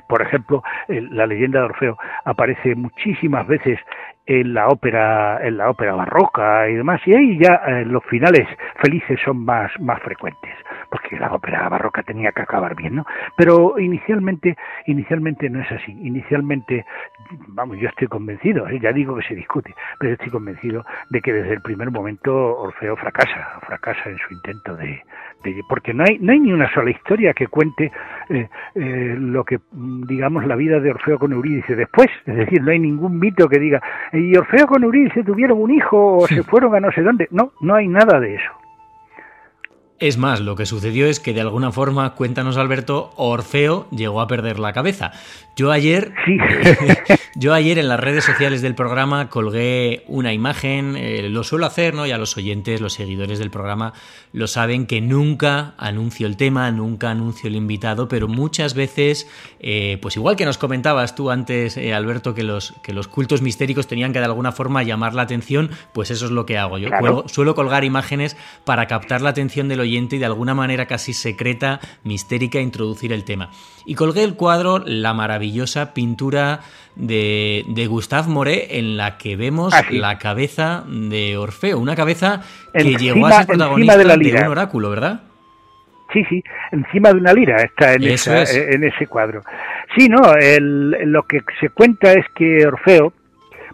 por 0.08 0.22
ejemplo, 0.22 0.62
la 0.88 1.26
leyenda 1.26 1.58
de 1.58 1.64
Orfeo 1.66 1.98
aparece 2.24 2.74
muchísimas 2.74 3.46
veces 3.46 3.78
en 4.30 4.54
la 4.54 4.68
ópera 4.68 5.44
en 5.44 5.56
la 5.56 5.68
ópera 5.70 5.92
barroca 5.96 6.68
y 6.68 6.74
demás 6.76 7.00
y 7.04 7.14
ahí 7.14 7.36
ya 7.36 7.62
eh, 7.66 7.84
los 7.84 8.04
finales 8.04 8.46
felices 8.80 9.18
son 9.24 9.44
más 9.44 9.72
más 9.80 10.00
frecuentes 10.02 10.52
porque 10.88 11.18
la 11.18 11.32
ópera 11.32 11.68
barroca 11.68 12.04
tenía 12.04 12.30
que 12.30 12.42
acabar 12.42 12.76
bien 12.76 12.94
no 12.94 13.06
pero 13.36 13.76
inicialmente 13.80 14.56
inicialmente 14.86 15.50
no 15.50 15.60
es 15.60 15.72
así. 15.72 15.90
Inicialmente 16.02 16.86
vamos 17.48 17.78
yo 17.78 17.88
estoy 17.88 18.06
convencido 18.06 18.68
¿eh? 18.68 18.78
ya 18.80 18.92
digo 18.92 19.16
que 19.16 19.26
se 19.26 19.34
discute 19.34 19.74
pero 19.98 20.12
estoy 20.12 20.30
convencido 20.30 20.84
de 21.10 21.20
que 21.20 21.32
desde 21.32 21.54
el 21.54 21.62
primer 21.62 21.90
momento 21.90 22.32
Orfeo 22.56 22.94
fracasa 22.94 23.58
fracasa 23.66 24.10
en 24.10 24.18
su 24.18 24.32
intento 24.32 24.76
de, 24.76 25.02
porque 25.68 25.92
no 25.92 26.04
hay 26.06 26.20
no 26.20 26.30
hay 26.32 26.38
ni 26.38 26.52
una 26.52 26.72
sola 26.72 26.90
historia 26.90 27.32
que 27.32 27.48
cuente 27.48 27.90
eh, 28.28 28.48
lo 29.18 29.42
que 29.42 29.58
digamos 29.72 30.46
la 30.46 30.54
vida 30.54 30.78
de 30.78 30.90
Orfeo 30.90 31.18
con 31.18 31.32
Eurídice 31.32 31.74
después. 31.74 32.08
Es 32.26 32.36
decir 32.36 32.62
no 32.62 32.70
hay 32.70 32.78
ningún 32.78 33.18
mito 33.18 33.48
que 33.48 33.58
diga 33.58 33.80
y 34.20 34.36
Orfeo 34.36 34.66
con 34.66 34.84
Eurídice 34.84 35.24
tuvieron 35.24 35.60
un 35.60 35.70
hijo 35.70 36.18
o 36.18 36.26
se 36.26 36.42
fueron 36.42 36.74
a 36.74 36.80
no 36.80 36.92
sé 36.92 37.02
dónde. 37.02 37.28
No, 37.30 37.52
no 37.60 37.74
hay 37.74 37.88
nada 37.88 38.20
de 38.20 38.34
eso. 38.34 38.59
Es 40.00 40.16
más, 40.16 40.40
lo 40.40 40.56
que 40.56 40.64
sucedió 40.64 41.06
es 41.06 41.20
que 41.20 41.34
de 41.34 41.42
alguna 41.42 41.72
forma, 41.72 42.14
cuéntanos 42.14 42.56
Alberto, 42.56 43.12
Orfeo 43.16 43.86
llegó 43.90 44.22
a 44.22 44.26
perder 44.28 44.58
la 44.58 44.72
cabeza. 44.72 45.12
Yo 45.56 45.70
ayer, 45.72 46.14
yo 47.34 47.52
ayer 47.52 47.76
en 47.76 47.86
las 47.86 48.00
redes 48.00 48.24
sociales 48.24 48.62
del 48.62 48.74
programa 48.74 49.28
colgué 49.28 50.04
una 50.06 50.32
imagen, 50.32 50.96
eh, 50.96 51.28
lo 51.28 51.44
suelo 51.44 51.66
hacer, 51.66 51.92
¿no? 51.92 52.06
Ya 52.06 52.16
los 52.16 52.34
oyentes, 52.38 52.80
los 52.80 52.94
seguidores 52.94 53.38
del 53.38 53.50
programa 53.50 53.92
lo 54.32 54.46
saben 54.46 54.86
que 54.86 55.02
nunca 55.02 55.74
anuncio 55.76 56.26
el 56.26 56.38
tema, 56.38 56.70
nunca 56.70 57.10
anuncio 57.10 57.48
el 57.48 57.56
invitado, 57.56 58.08
pero 58.08 58.26
muchas 58.26 58.72
veces, 58.72 59.28
eh, 59.58 59.98
pues 60.00 60.16
igual 60.16 60.36
que 60.36 60.46
nos 60.46 60.56
comentabas 60.56 61.14
tú 61.14 61.30
antes, 61.30 61.76
eh, 61.76 61.92
Alberto, 61.92 62.32
que 62.32 62.42
los, 62.42 62.72
que 62.82 62.94
los 62.94 63.06
cultos 63.06 63.42
mistéricos 63.42 63.86
tenían 63.86 64.14
que 64.14 64.20
de 64.20 64.24
alguna 64.24 64.52
forma 64.52 64.82
llamar 64.82 65.12
la 65.12 65.22
atención, 65.22 65.68
pues 65.92 66.10
eso 66.10 66.24
es 66.24 66.30
lo 66.30 66.46
que 66.46 66.56
hago. 66.56 66.78
Yo 66.78 66.88
suelo 67.26 67.54
colgar 67.54 67.84
imágenes 67.84 68.38
para 68.64 68.86
captar 68.86 69.20
la 69.20 69.28
atención 69.28 69.68
del 69.68 69.80
oyente 69.80 69.89
y 69.96 70.18
de 70.18 70.26
alguna 70.26 70.54
manera 70.54 70.86
casi 70.86 71.12
secreta, 71.12 71.80
mistérica, 72.04 72.60
introducir 72.60 73.12
el 73.12 73.24
tema. 73.24 73.50
Y 73.86 73.94
colgué 73.94 74.24
el 74.24 74.34
cuadro 74.34 74.78
La 74.84 75.14
maravillosa 75.14 75.94
pintura 75.94 76.60
de, 76.96 77.64
de 77.68 77.86
Gustave 77.86 78.28
Moret 78.28 78.66
en 78.70 78.96
la 78.96 79.18
que 79.18 79.36
vemos 79.36 79.74
ah, 79.74 79.84
la 79.90 80.18
cabeza 80.18 80.84
de 80.86 81.36
Orfeo, 81.36 81.78
una 81.78 81.96
cabeza 81.96 82.42
que 82.72 82.94
llegó 82.96 83.26
a 83.26 83.32
ser 83.32 83.46
protagonista 83.46 83.96
de, 83.96 84.04
un 84.04 84.46
oráculo, 84.46 84.90
¿verdad? 84.90 85.22
Sí, 86.12 86.24
sí, 86.28 86.42
encima 86.72 87.12
de 87.12 87.20
una 87.20 87.32
lira 87.32 87.56
está 87.62 87.94
en, 87.94 88.02
en 88.02 88.84
ese 88.84 89.06
cuadro. 89.06 89.42
Sí, 89.96 90.08
no, 90.08 90.20
lo 90.60 91.22
que 91.24 91.40
se 91.60 91.68
cuenta 91.70 92.12
es 92.12 92.26
que 92.34 92.66
Orfeo, 92.66 93.12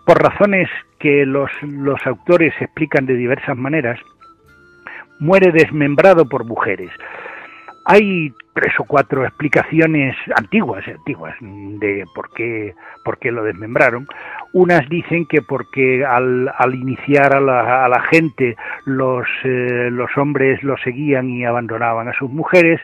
por 0.04 0.22
razones 0.22 0.68
que 0.98 1.24
los, 1.26 1.50
los 1.62 1.98
autores 2.06 2.54
explican 2.60 3.06
de 3.06 3.14
diversas 3.14 3.56
maneras, 3.56 3.98
muere 5.18 5.52
desmembrado 5.52 6.26
por 6.26 6.44
mujeres. 6.44 6.90
Hay 7.84 8.32
tres 8.52 8.72
o 8.80 8.84
cuatro 8.84 9.24
explicaciones 9.24 10.16
antiguas, 10.34 10.84
antiguas, 10.88 11.36
de 11.40 12.04
por 12.14 12.30
qué, 12.32 12.74
por 13.04 13.18
qué 13.18 13.30
lo 13.30 13.44
desmembraron. 13.44 14.08
Unas 14.52 14.88
dicen 14.88 15.26
que 15.26 15.40
porque 15.40 16.04
al, 16.04 16.50
al 16.58 16.74
iniciar 16.74 17.36
a 17.36 17.40
la, 17.40 17.84
a 17.84 17.88
la 17.88 18.00
gente 18.00 18.56
los, 18.86 19.28
eh, 19.44 19.88
los 19.92 20.10
hombres 20.16 20.62
lo 20.64 20.76
seguían 20.78 21.30
y 21.30 21.44
abandonaban 21.44 22.08
a 22.08 22.14
sus 22.14 22.30
mujeres. 22.30 22.80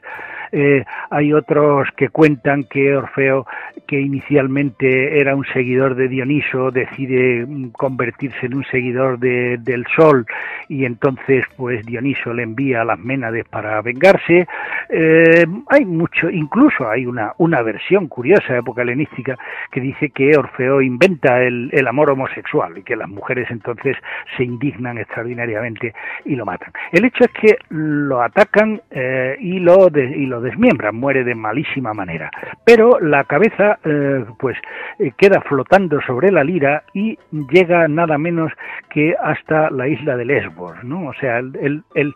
Eh, 0.52 0.84
hay 1.10 1.32
otros 1.32 1.88
que 1.96 2.10
cuentan 2.10 2.64
que 2.64 2.94
Orfeo, 2.94 3.46
que 3.86 4.00
inicialmente 4.00 5.18
era 5.18 5.34
un 5.34 5.44
seguidor 5.46 5.94
de 5.94 6.08
Dioniso, 6.08 6.70
decide 6.70 7.46
mm, 7.46 7.70
convertirse 7.70 8.46
en 8.46 8.54
un 8.54 8.64
seguidor 8.64 9.18
de, 9.18 9.58
del 9.58 9.86
Sol 9.96 10.26
y 10.68 10.84
entonces 10.84 11.44
pues 11.56 11.84
Dioniso 11.86 12.34
le 12.34 12.42
envía 12.42 12.82
a 12.82 12.84
las 12.84 12.98
Ménades 12.98 13.46
para 13.48 13.80
vengarse. 13.80 14.46
Eh, 14.88 15.46
hay 15.68 15.84
mucho, 15.84 16.28
incluso 16.30 16.88
hay 16.88 17.06
una, 17.06 17.32
una 17.38 17.62
versión 17.62 18.08
curiosa, 18.08 18.56
época 18.56 18.82
helenística, 18.82 19.36
que 19.70 19.80
dice 19.80 20.10
que 20.10 20.36
Orfeo 20.36 20.82
inventa 20.82 21.42
el, 21.42 21.70
el 21.72 21.86
amor 21.86 22.10
homosexual 22.10 22.76
y 22.76 22.82
que 22.82 22.94
las 22.94 23.08
mujeres 23.08 23.50
entonces 23.50 23.96
se 24.36 24.44
indignan 24.44 24.98
extraordinariamente 24.98 25.94
y 26.24 26.36
lo 26.36 26.44
matan. 26.44 26.72
El 26.92 27.04
hecho 27.06 27.24
es 27.24 27.30
que 27.30 27.56
lo 27.70 28.22
atacan 28.22 28.80
eh, 28.90 29.36
y, 29.40 29.58
lo 29.58 29.88
y 29.94 30.26
lo 30.26 30.41
desmiembra, 30.42 30.92
muere 30.92 31.24
de 31.24 31.34
malísima 31.34 31.94
manera. 31.94 32.30
Pero 32.64 33.00
la 33.00 33.24
cabeza, 33.24 33.78
eh, 33.84 34.24
pues, 34.38 34.56
eh, 34.98 35.12
queda 35.16 35.40
flotando 35.40 36.00
sobre 36.02 36.30
la 36.30 36.44
lira 36.44 36.84
y 36.92 37.18
llega 37.50 37.88
nada 37.88 38.18
menos 38.18 38.52
que 38.90 39.14
hasta 39.22 39.70
la 39.70 39.88
isla 39.88 40.16
de 40.16 40.24
Lesbos, 40.24 40.82
¿no? 40.84 41.06
O 41.06 41.14
sea, 41.14 41.38
el, 41.38 41.82
el, 41.94 42.14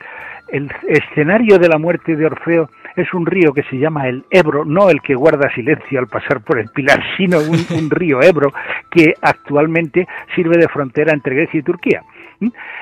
el 0.49 0.71
escenario 0.89 1.59
de 1.59 1.69
la 1.69 1.79
muerte 1.79 2.17
de 2.17 2.27
Orfeo 2.27 2.69
es 2.97 3.13
un 3.13 3.27
río 3.27 3.53
que 3.53 3.63
se 3.65 3.79
llama 3.79 4.09
el 4.09 4.25
Ebro, 4.31 4.65
no 4.65 4.89
el 4.91 5.01
que 5.01 5.15
guarda 5.15 5.53
silencio 5.55 5.99
al 5.99 6.07
pasar 6.07 6.43
por 6.43 6.59
el 6.59 6.69
Pilar, 6.71 7.03
sino 7.17 7.39
un 7.39 7.91
río 7.91 8.23
Ebro 8.23 8.53
que 8.91 9.15
actualmente 9.21 10.07
sirve 10.35 10.57
de 10.59 10.69
frontera 10.69 11.13
entre 11.13 11.37
Grecia 11.37 11.61
y 11.61 11.63
Turquía. 11.63 12.03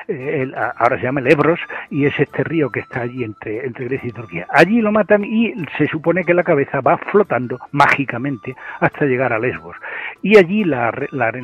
Eh, 0.07 0.51
ahora 0.77 0.97
se 0.97 1.03
llama 1.03 1.21
el 1.21 1.31
Ebros 1.31 1.59
y 1.89 2.05
es 2.05 2.19
este 2.19 2.43
río 2.43 2.69
que 2.69 2.81
está 2.81 3.01
allí 3.01 3.23
entre, 3.23 3.65
entre 3.65 3.85
Grecia 3.85 4.09
y 4.09 4.11
Turquía. 4.11 4.47
Allí 4.49 4.81
lo 4.81 4.91
matan 4.91 5.23
y 5.23 5.53
se 5.77 5.87
supone 5.87 6.23
que 6.23 6.33
la 6.33 6.43
cabeza 6.43 6.81
va 6.81 6.97
flotando 6.97 7.59
mágicamente 7.71 8.55
hasta 8.79 9.05
llegar 9.05 9.33
a 9.33 9.39
Lesbos. 9.39 9.75
Y 10.21 10.37
allí 10.37 10.63
la, 10.63 10.91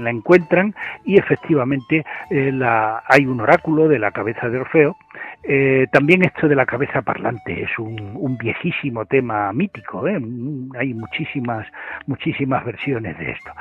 encuentran 0.06 0.76
y 1.06 1.18
efectivamente 1.18 2.06
eh, 2.30 2.52
hay 3.08 3.26
un 3.26 3.40
oráculo 3.42 3.88
de 3.88 4.00
la 4.00 4.12
cabeza 4.12 4.50
de 4.50 4.60
Orfeo. 4.60 4.98
Eh, 5.44 5.88
también 5.92 6.24
esto 6.24 6.48
de 6.48 6.56
la 6.56 6.66
cabeza 6.66 7.02
parlante 7.02 7.64
es 7.64 7.80
un, 7.80 8.12
un 8.16 8.38
viejísimo 8.38 9.06
tema 9.06 9.52
mítico, 9.54 10.06
hay 10.06 10.94
muchísimas, 10.94 11.68
muchísimas 12.06 12.64
versiones 12.64 13.18
de 13.18 13.32
esto. 13.32 13.52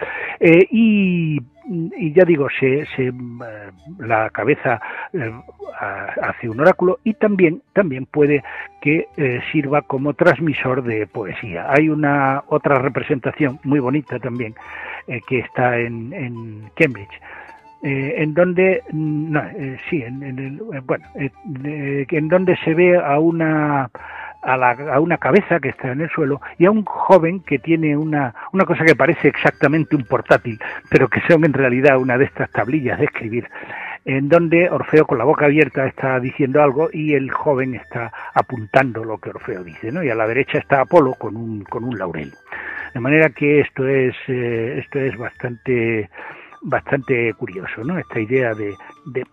y 0.70 1.40
y 1.70 2.12
ya 2.12 2.24
digo, 2.24 2.48
se, 2.58 2.84
se 2.96 3.12
la 3.98 4.28
cabeza 4.30 4.80
hace 6.20 6.48
un 6.48 6.60
oráculo 6.60 6.98
y 7.04 7.14
también, 7.14 7.62
también 7.72 8.06
puede 8.06 8.42
que 8.80 9.06
sirva 9.52 9.82
como 9.82 10.14
transmisor 10.14 10.82
de 10.82 11.06
poesía. 11.06 11.66
Hay 11.70 11.88
una 11.88 12.42
otra 12.48 12.80
representación 12.80 13.60
muy 13.62 13.78
bonita 13.78 14.18
también 14.18 14.54
que 15.28 15.38
está 15.38 15.78
en, 15.78 16.12
en 16.12 16.70
Cambridge 16.74 17.20
eh, 17.82 18.16
en 18.18 18.34
donde 18.34 18.82
mm, 18.92 19.32
no, 19.32 19.42
eh, 19.56 19.78
sí 19.88 20.02
en, 20.02 20.22
el, 20.22 20.60
eh, 20.74 20.82
bueno 20.84 21.06
en 21.16 22.28
donde 22.28 22.54
se 22.58 22.74
ve 22.74 22.98
a 22.98 23.18
una 23.18 23.88
a, 24.43 24.57
la, 24.57 24.70
a, 24.70 25.01
una 25.01 25.18
cabeza 25.18 25.61
que 25.61 25.70
está 25.70 25.93
en 25.93 26.01
el 26.01 26.11
suelo 26.11 26.41
y 26.59 26.66
a 26.66 26.70
un 26.70 26.84
joven 26.84 27.41
que 27.41 27.59
tiene 27.59 27.97
una, 27.97 28.34
una 28.53 28.64
cosa 28.64 28.84
que 28.84 28.97
parece 28.97 29.28
exactamente 29.28 29.97
un 29.97 30.05
portátil, 30.05 30.59
pero 30.88 31.09
que 31.09 31.20
son 31.28 31.45
en 31.45 31.53
realidad 31.53 31.99
una 31.99 32.18
de 32.18 32.24
estas 32.24 32.51
tablillas 32.51 32.99
de 32.99 33.05
escribir, 33.07 33.49
en 34.05 34.28
donde 34.28 34.70
Orfeo 34.70 35.07
con 35.07 35.18
la 35.18 35.24
boca 35.24 35.47
abierta 35.47 35.86
está 35.86 36.18
diciendo 36.20 36.62
algo 36.62 36.88
y 36.93 37.14
el 37.14 37.30
joven 37.30 37.74
está 37.74 38.12
apuntando 38.34 39.05
lo 39.05 39.18
que 39.18 39.30
Orfeo 39.30 39.62
dice, 39.62 39.93
¿no? 39.93 40.03
Y 40.03 40.11
a 40.11 40.14
la 40.14 40.26
derecha 40.26 40.59
está 40.59 40.80
Apolo 40.80 41.14
con 41.14 41.36
un, 41.36 41.64
con 41.64 41.84
un 41.84 41.99
laurel. 41.99 42.32
De 42.95 43.01
manera 43.01 43.30
que 43.30 43.61
esto 43.61 43.86
es, 43.86 44.16
esto 44.26 44.99
es 44.99 45.16
bastante 45.16 46.11
bastante 46.62 47.32
curioso, 47.34 47.82
¿no? 47.84 47.98
Esta 47.98 48.20
idea 48.20 48.54
de, 48.54 48.74
de, 49.06 49.26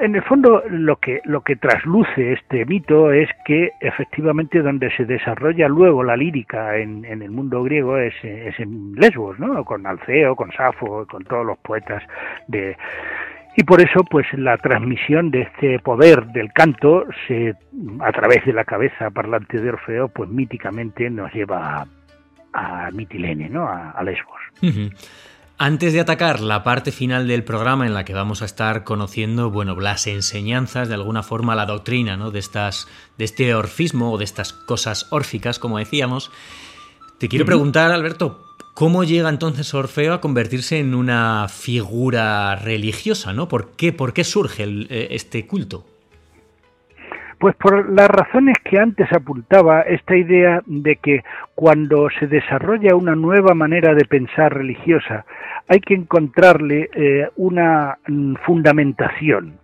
en 0.00 0.14
el 0.14 0.22
fondo 0.22 0.62
lo 0.70 0.96
que 0.96 1.20
lo 1.24 1.42
que 1.42 1.56
trasluce 1.56 2.32
este 2.32 2.64
mito 2.64 3.12
es 3.12 3.28
que 3.44 3.70
efectivamente 3.80 4.62
donde 4.62 4.90
se 4.96 5.04
desarrolla 5.04 5.68
luego 5.68 6.02
la 6.02 6.16
lírica 6.16 6.78
en, 6.78 7.04
en 7.04 7.22
el 7.22 7.30
mundo 7.30 7.62
griego 7.62 7.98
es, 7.98 8.14
es 8.22 8.58
en 8.58 8.94
Lesbos, 8.94 9.38
¿no? 9.38 9.64
Con 9.64 9.86
Alceo, 9.86 10.34
con 10.34 10.50
Safo, 10.52 11.06
con 11.06 11.24
todos 11.24 11.44
los 11.44 11.58
poetas 11.58 12.02
de 12.48 12.76
y 13.58 13.64
por 13.64 13.80
eso 13.80 14.04
pues 14.04 14.26
la 14.34 14.58
transmisión 14.58 15.30
de 15.30 15.42
este 15.42 15.78
poder 15.78 16.26
del 16.26 16.52
canto 16.52 17.06
se 17.26 17.54
a 18.00 18.12
través 18.12 18.44
de 18.44 18.52
la 18.52 18.64
cabeza 18.64 19.10
parlante 19.10 19.58
de 19.58 19.70
Orfeo 19.70 20.08
pues 20.08 20.28
míticamente 20.28 21.08
nos 21.08 21.32
lleva 21.32 21.86
a, 22.52 22.90
Mitilene, 22.92 23.48
¿no? 23.50 23.66
A, 23.68 24.02
Lesbos. 24.02 24.40
Antes 25.58 25.94
de 25.94 26.00
atacar 26.00 26.40
la 26.40 26.62
parte 26.62 26.92
final 26.92 27.26
del 27.26 27.42
programa 27.42 27.86
en 27.86 27.94
la 27.94 28.04
que 28.04 28.12
vamos 28.12 28.42
a 28.42 28.44
estar 28.44 28.84
conociendo, 28.84 29.50
bueno, 29.50 29.74
las 29.80 30.06
enseñanzas, 30.06 30.88
de 30.88 30.94
alguna 30.94 31.22
forma 31.22 31.54
la 31.54 31.64
doctrina, 31.64 32.18
¿no? 32.18 32.30
De 32.30 32.40
estas, 32.40 32.88
de 33.16 33.24
este 33.24 33.54
orfismo 33.54 34.12
o 34.12 34.18
de 34.18 34.24
estas 34.24 34.52
cosas 34.52 35.06
órficas, 35.10 35.58
como 35.58 35.78
decíamos, 35.78 36.30
te 37.16 37.28
quiero 37.28 37.46
preguntar, 37.46 37.90
Alberto, 37.90 38.44
¿cómo 38.74 39.02
llega 39.02 39.30
entonces 39.30 39.72
Orfeo 39.72 40.12
a 40.12 40.20
convertirse 40.20 40.78
en 40.78 40.94
una 40.94 41.46
figura 41.48 42.54
religiosa, 42.56 43.32
¿no? 43.32 43.48
¿Por 43.48 43.70
qué, 43.70 43.94
por 43.94 44.12
qué 44.12 44.24
surge 44.24 44.64
eh, 44.64 45.08
este 45.12 45.46
culto? 45.46 45.86
Pues 47.38 47.54
por 47.56 47.90
las 47.90 48.08
razones 48.08 48.56
que 48.64 48.78
antes 48.78 49.12
apuntaba, 49.12 49.82
esta 49.82 50.16
idea 50.16 50.62
de 50.64 50.96
que 50.96 51.22
cuando 51.54 52.08
se 52.18 52.26
desarrolla 52.26 52.96
una 52.96 53.14
nueva 53.14 53.54
manera 53.54 53.94
de 53.94 54.06
pensar 54.06 54.54
religiosa, 54.54 55.26
hay 55.68 55.80
que 55.80 55.94
encontrarle 55.94 56.88
eh, 56.94 57.28
una 57.36 57.98
mm, 58.06 58.36
fundamentación. 58.44 59.58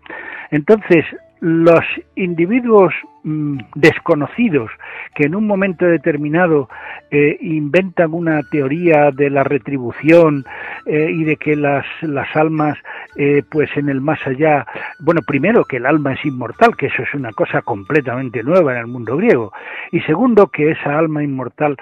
Entonces, 0.51 1.05
los 1.41 1.81
individuos 2.15 2.93
mm, 3.25 3.59
desconocidos 3.75 4.71
que 5.15 5.25
en 5.25 5.35
un 5.35 5.47
momento 5.47 5.87
determinado 5.87 6.69
eh, 7.11 7.37
inventan 7.41 8.15
una 8.15 8.43
teoría 8.43 9.11
de 9.11 9.29
la 9.29 9.45
retribución 9.45 10.45
eh, 10.87 11.11
y 11.13 11.25
de 11.25 11.37
que 11.37 11.57
las, 11.57 11.85
las 12.01 12.35
almas 12.35 12.79
eh, 13.17 13.43
pues 13.51 13.69
en 13.77 13.91
el 13.91 14.01
más 14.01 14.27
allá 14.27 14.67
bueno 14.99 15.21
primero 15.27 15.65
que 15.65 15.77
el 15.77 15.85
alma 15.85 16.15
es 16.15 16.25
inmortal 16.25 16.75
que 16.77 16.87
eso 16.87 17.03
es 17.03 17.13
una 17.13 17.33
cosa 17.33 17.61
completamente 17.61 18.43
nueva 18.43 18.73
en 18.73 18.79
el 18.79 18.87
mundo 18.87 19.17
griego 19.19 19.53
y 19.91 20.01
segundo 20.01 20.47
que 20.47 20.71
esa 20.71 20.99
alma 20.99 21.23
inmortal 21.23 21.77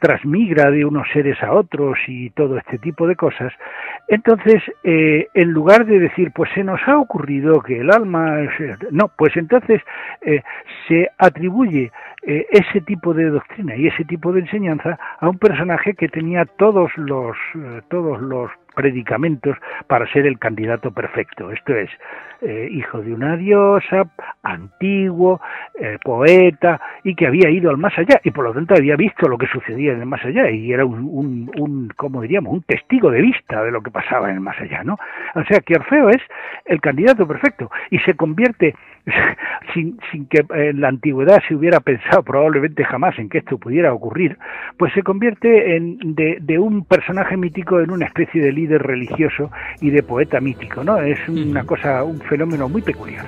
transmigra 0.00 0.70
de 0.70 0.84
unos 0.84 1.08
seres 1.12 1.42
a 1.42 1.52
otros 1.52 1.98
y 2.06 2.30
todo 2.30 2.58
este 2.58 2.78
tipo 2.78 3.06
de 3.06 3.16
cosas. 3.16 3.52
Entonces 4.08 4.62
en 4.84 5.50
lugar 5.50 5.86
de 5.86 5.98
decir 5.98 6.30
pues 6.34 6.50
se 6.54 6.62
nos 6.62 6.80
ha 6.86 6.98
ocurrido 6.98 7.60
que 7.60 7.80
el 7.80 7.90
alma 7.90 8.38
no 8.90 9.10
pues 9.16 9.36
entonces 9.36 9.82
se 10.86 11.10
atribuye 11.18 11.90
eh, 12.22 12.46
ese 12.50 12.80
tipo 12.80 13.14
de 13.14 13.30
doctrina 13.30 13.76
y 13.76 13.86
ese 13.86 14.04
tipo 14.04 14.32
de 14.32 14.40
enseñanza 14.40 14.98
a 15.20 15.28
un 15.28 15.38
personaje 15.38 15.94
que 15.94 16.08
tenía 16.08 16.44
todos 16.44 16.90
los 16.96 17.36
eh, 17.54 17.80
todos 17.88 18.20
los 18.20 18.50
predicamentos 18.74 19.56
para 19.88 20.06
ser 20.12 20.26
el 20.26 20.38
candidato 20.38 20.92
perfecto. 20.92 21.50
Esto 21.50 21.74
es, 21.74 21.90
eh, 22.42 22.68
hijo 22.70 23.00
de 23.00 23.12
una 23.12 23.36
diosa, 23.36 24.08
antiguo, 24.44 25.40
poeta, 26.04 26.80
y 27.02 27.16
que 27.16 27.26
había 27.26 27.50
ido 27.50 27.70
al 27.70 27.76
más 27.76 27.98
allá, 27.98 28.20
y 28.22 28.30
por 28.30 28.44
lo 28.44 28.52
tanto 28.52 28.74
había 28.74 28.94
visto 28.94 29.26
lo 29.26 29.36
que 29.36 29.48
sucedía 29.48 29.92
en 29.92 30.00
el 30.00 30.06
más 30.06 30.24
allá, 30.24 30.48
y 30.50 30.72
era 30.72 30.84
un, 30.84 31.08
un, 31.10 31.50
un 31.58 31.88
como 31.96 32.22
diríamos, 32.22 32.52
un 32.52 32.62
testigo 32.62 33.10
de 33.10 33.20
vista 33.20 33.64
de 33.64 33.72
lo 33.72 33.82
que 33.82 33.90
pasaba 33.90 34.28
en 34.28 34.36
el 34.36 34.40
más 34.40 34.60
allá, 34.60 34.84
¿no? 34.84 34.96
O 35.34 35.42
sea 35.44 35.58
que 35.58 35.74
Orfeo 35.74 36.10
es 36.10 36.22
el 36.64 36.80
candidato 36.80 37.26
perfecto, 37.26 37.72
y 37.90 37.98
se 37.98 38.14
convierte 38.14 38.76
sin, 39.74 39.98
sin 40.10 40.26
que 40.26 40.44
en 40.50 40.80
la 40.80 40.88
antigüedad 40.88 41.42
se 41.46 41.54
hubiera 41.54 41.80
pensado 41.80 42.22
probablemente 42.22 42.84
jamás 42.84 43.18
en 43.18 43.28
que 43.28 43.38
esto 43.38 43.58
pudiera 43.58 43.92
ocurrir, 43.92 44.38
pues 44.76 44.92
se 44.92 45.02
convierte 45.02 45.76
en, 45.76 45.98
de, 46.14 46.38
de 46.40 46.58
un 46.58 46.84
personaje 46.84 47.36
mítico 47.36 47.80
en 47.80 47.90
una 47.90 48.06
especie 48.06 48.42
de 48.42 48.52
líder 48.52 48.82
religioso 48.82 49.50
y 49.80 49.90
de 49.90 50.02
poeta 50.02 50.40
mítico, 50.40 50.84
¿no? 50.84 50.98
Es 50.98 51.28
una 51.28 51.64
cosa, 51.64 52.02
un 52.04 52.20
fenómeno 52.20 52.68
muy 52.68 52.82
peculiar. 52.82 53.24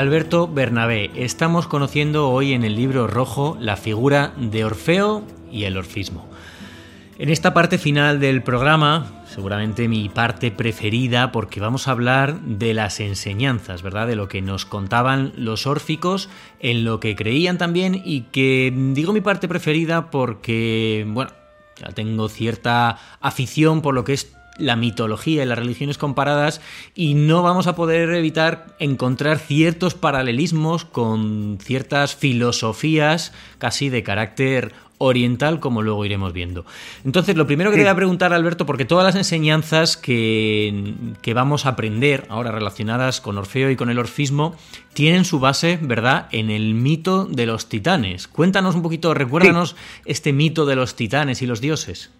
Alberto 0.00 0.48
Bernabé. 0.48 1.10
Estamos 1.14 1.66
conociendo 1.66 2.30
hoy 2.30 2.54
en 2.54 2.64
el 2.64 2.74
libro 2.74 3.06
rojo 3.06 3.58
la 3.60 3.76
figura 3.76 4.32
de 4.38 4.64
Orfeo 4.64 5.22
y 5.52 5.64
el 5.64 5.76
orfismo. 5.76 6.26
En 7.18 7.28
esta 7.28 7.52
parte 7.52 7.76
final 7.76 8.18
del 8.18 8.42
programa, 8.42 9.24
seguramente 9.26 9.88
mi 9.88 10.08
parte 10.08 10.50
preferida, 10.50 11.32
porque 11.32 11.60
vamos 11.60 11.86
a 11.86 11.90
hablar 11.90 12.40
de 12.40 12.72
las 12.72 12.98
enseñanzas, 12.98 13.82
¿verdad? 13.82 14.06
De 14.06 14.16
lo 14.16 14.26
que 14.26 14.40
nos 14.40 14.64
contaban 14.64 15.34
los 15.36 15.66
órficos, 15.66 16.30
en 16.60 16.82
lo 16.82 16.98
que 16.98 17.14
creían 17.14 17.58
también 17.58 18.00
y 18.02 18.22
que 18.22 18.72
digo 18.94 19.12
mi 19.12 19.20
parte 19.20 19.48
preferida 19.48 20.10
porque, 20.10 21.04
bueno, 21.08 21.30
ya 21.76 21.88
tengo 21.88 22.30
cierta 22.30 22.96
afición 23.20 23.82
por 23.82 23.92
lo 23.92 24.04
que 24.04 24.14
es 24.14 24.32
la 24.58 24.76
mitología 24.76 25.42
y 25.42 25.46
las 25.46 25.58
religiones 25.58 25.98
comparadas 25.98 26.60
y 26.94 27.14
no 27.14 27.42
vamos 27.42 27.66
a 27.66 27.74
poder 27.74 28.10
evitar 28.10 28.74
encontrar 28.78 29.38
ciertos 29.38 29.94
paralelismos 29.94 30.84
con 30.84 31.58
ciertas 31.60 32.14
filosofías 32.14 33.32
casi 33.58 33.88
de 33.88 34.02
carácter 34.02 34.72
oriental, 35.02 35.60
como 35.60 35.80
luego 35.80 36.04
iremos 36.04 36.34
viendo. 36.34 36.66
Entonces, 37.06 37.34
lo 37.34 37.46
primero 37.46 37.70
que 37.70 37.78
te 37.78 37.84
voy 37.84 37.90
a 37.90 37.94
preguntar, 37.96 38.34
Alberto, 38.34 38.66
porque 38.66 38.84
todas 38.84 39.02
las 39.02 39.16
enseñanzas 39.16 39.96
que, 39.96 40.92
que, 41.22 41.32
vamos 41.32 41.64
a 41.64 41.70
aprender 41.70 42.26
ahora 42.28 42.52
relacionadas 42.52 43.22
con 43.22 43.38
Orfeo 43.38 43.70
y 43.70 43.76
con 43.76 43.88
el 43.88 43.98
orfismo 43.98 44.54
tienen 44.92 45.24
su 45.24 45.40
base, 45.40 45.78
¿verdad?, 45.80 46.28
en 46.32 46.50
el 46.50 46.74
mito 46.74 47.24
de 47.24 47.46
los 47.46 47.70
titanes. 47.70 48.28
Cuéntanos 48.28 48.74
un 48.74 48.82
poquito, 48.82 49.14
recuérdanos 49.14 49.74
este 50.04 50.34
mito 50.34 50.66
de 50.66 50.76
los 50.76 50.94
titanes 50.96 51.40
y 51.40 51.46
los 51.46 51.62
dioses. 51.62 52.10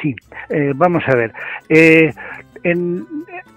Sí, 0.00 0.14
eh, 0.48 0.72
vamos 0.74 1.02
a 1.06 1.14
ver. 1.14 1.32
Eh, 1.68 2.12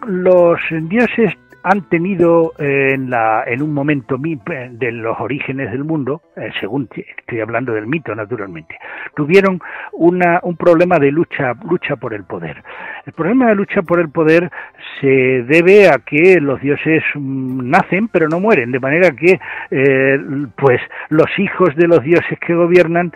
los 0.06 0.60
dioses 0.84 1.34
han 1.64 1.82
tenido 1.88 2.54
en, 2.60 3.10
la, 3.10 3.44
en 3.48 3.62
un 3.62 3.74
momento 3.74 4.18
de 4.18 4.92
los 4.92 5.20
orígenes 5.20 5.72
del 5.72 5.86
mundo, 5.86 6.22
según 6.60 6.90
estoy 6.94 7.40
hablando 7.40 7.74
del 7.74 7.88
mito 7.88 8.14
naturalmente, 8.14 8.78
tuvieron 9.16 9.62
una, 9.94 10.42
un 10.44 10.58
problema 10.58 11.00
de 11.00 11.12
lucha, 11.12 11.54
lucha 11.64 11.96
por 11.96 12.14
el 12.14 12.26
poder. 12.26 12.62
El 13.06 13.14
problema 13.14 13.50
de 13.50 13.56
lucha 13.56 13.82
por 13.82 14.00
el 14.00 14.10
poder 14.10 14.50
se 15.02 15.44
debe 15.44 15.90
a 15.90 16.00
que 16.00 16.40
los 16.40 16.62
dioses 16.62 17.04
mm, 17.16 17.70
nacen 17.70 18.08
pero 18.08 18.30
no 18.30 18.40
mueren, 18.40 18.72
de 18.72 18.80
manera 18.80 19.12
que 19.12 19.40
pues 20.56 20.80
los 21.10 21.28
hijos 21.38 21.76
de 21.76 21.88
los 21.88 22.02
dioses 22.04 22.40
que 22.40 22.54
gobiernan 22.54 23.12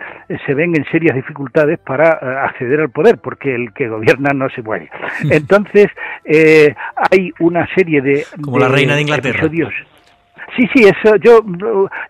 se 0.46 0.54
ven 0.54 0.76
en 0.76 0.84
serias 0.86 1.14
dificultades 1.14 1.78
para 1.78 2.44
acceder 2.44 2.80
al 2.80 2.90
poder, 2.90 3.18
porque 3.18 3.54
el 3.54 3.72
que 3.72 3.88
gobierna 3.88 4.30
no 4.34 4.48
se 4.50 4.62
muere. 4.62 4.90
Entonces, 5.30 5.86
eh, 6.24 6.74
hay 7.10 7.32
una 7.38 7.66
serie 7.74 8.02
de, 8.02 8.24
Como 8.42 8.58
la 8.58 8.68
reina 8.68 8.94
de 8.94 9.02
Inglaterra. 9.02 9.38
episodios 9.38 9.72
Sí, 10.58 10.68
sí, 10.74 10.82
eso 10.82 11.14
yo 11.16 11.40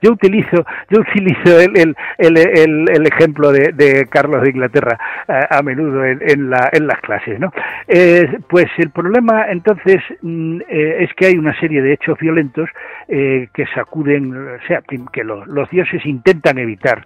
yo 0.00 0.12
utilizo 0.12 0.64
yo 0.88 1.00
utilizo 1.00 1.60
el, 1.60 1.76
el, 1.76 1.94
el, 2.38 2.88
el 2.88 3.06
ejemplo 3.06 3.52
de, 3.52 3.72
de, 3.74 4.06
Carlos 4.06 4.40
de 4.42 4.48
Inglaterra 4.48 4.98
a, 5.26 5.62
menudo 5.62 6.02
en, 6.02 6.48
la, 6.48 6.70
en 6.72 6.86
las 6.86 6.98
clases, 7.02 7.38
¿no? 7.38 7.52
Eh, 7.86 8.38
pues 8.48 8.66
el 8.78 8.88
problema 8.88 9.50
entonces 9.50 10.02
mm, 10.22 10.60
eh, 10.66 10.96
es 11.00 11.12
que 11.14 11.26
hay 11.26 11.36
una 11.36 11.58
serie 11.60 11.82
de 11.82 11.92
hechos 11.92 12.18
violentos 12.18 12.70
eh, 13.06 13.48
que 13.52 13.66
sacuden, 13.66 14.34
o 14.34 14.66
sea, 14.66 14.80
que 15.12 15.24
los, 15.24 15.46
los 15.46 15.68
dioses 15.68 16.06
intentan 16.06 16.56
evitar 16.56 17.04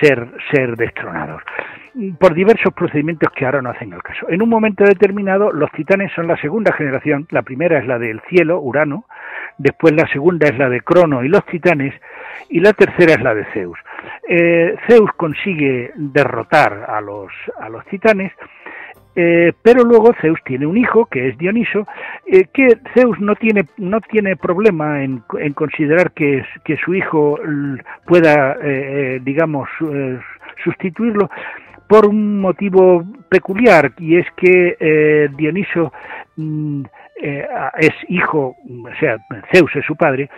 ser 0.00 0.28
ser 0.50 0.76
destronados 0.76 1.42
por 2.18 2.34
diversos 2.34 2.72
procedimientos 2.74 3.30
que 3.32 3.44
ahora 3.44 3.62
no 3.62 3.70
hacen 3.70 3.92
el 3.92 4.02
caso. 4.02 4.28
En 4.28 4.42
un 4.42 4.48
momento 4.48 4.84
determinado, 4.84 5.52
los 5.52 5.70
titanes 5.72 6.10
son 6.12 6.26
la 6.26 6.36
segunda 6.38 6.72
generación, 6.72 7.26
la 7.30 7.42
primera 7.42 7.78
es 7.78 7.86
la 7.86 7.98
del 7.98 8.20
cielo, 8.28 8.60
Urano, 8.60 9.06
después 9.58 9.94
la 9.94 10.06
segunda 10.08 10.48
es 10.48 10.58
la 10.58 10.68
de 10.68 10.80
Crono 10.80 11.24
y 11.24 11.28
los 11.28 11.44
titanes, 11.46 11.94
y 12.48 12.60
la 12.60 12.72
tercera 12.72 13.14
es 13.14 13.22
la 13.22 13.34
de 13.34 13.44
Zeus. 13.52 13.78
Eh, 14.28 14.76
Zeus 14.88 15.10
consigue 15.16 15.92
derrotar 15.96 16.86
a 16.88 17.00
los, 17.00 17.32
a 17.58 17.68
los 17.68 17.84
titanes, 17.86 18.32
eh, 19.16 19.52
pero 19.62 19.84
luego 19.84 20.12
Zeus 20.20 20.38
tiene 20.44 20.66
un 20.66 20.76
hijo 20.76 21.06
que 21.06 21.28
es 21.28 21.38
Dioniso, 21.38 21.86
eh, 22.26 22.46
que 22.52 22.78
Zeus 22.94 23.18
no 23.20 23.36
tiene, 23.36 23.66
no 23.76 24.00
tiene 24.00 24.36
problema 24.36 25.04
en, 25.04 25.22
en 25.38 25.52
considerar 25.52 26.12
que, 26.12 26.44
que, 26.64 26.76
su 26.78 26.94
hijo 26.94 27.38
pueda, 28.06 28.56
digamos, 29.20 29.68
sustituirlo, 30.64 31.30
por 31.86 32.06
un 32.06 32.40
motivo 32.40 33.04
peculiar 33.28 33.92
y 33.98 34.16
es 34.16 34.26
que 34.36 35.28
Dioniso 35.36 35.92
mm, 36.36 36.84
eh, 37.20 37.46
es 37.78 37.92
hijo, 38.08 38.56
o 38.66 38.94
sea, 38.98 39.18
Zeus 39.52 39.74
es 39.76 39.84
su 39.84 39.96
padre, 39.96 40.28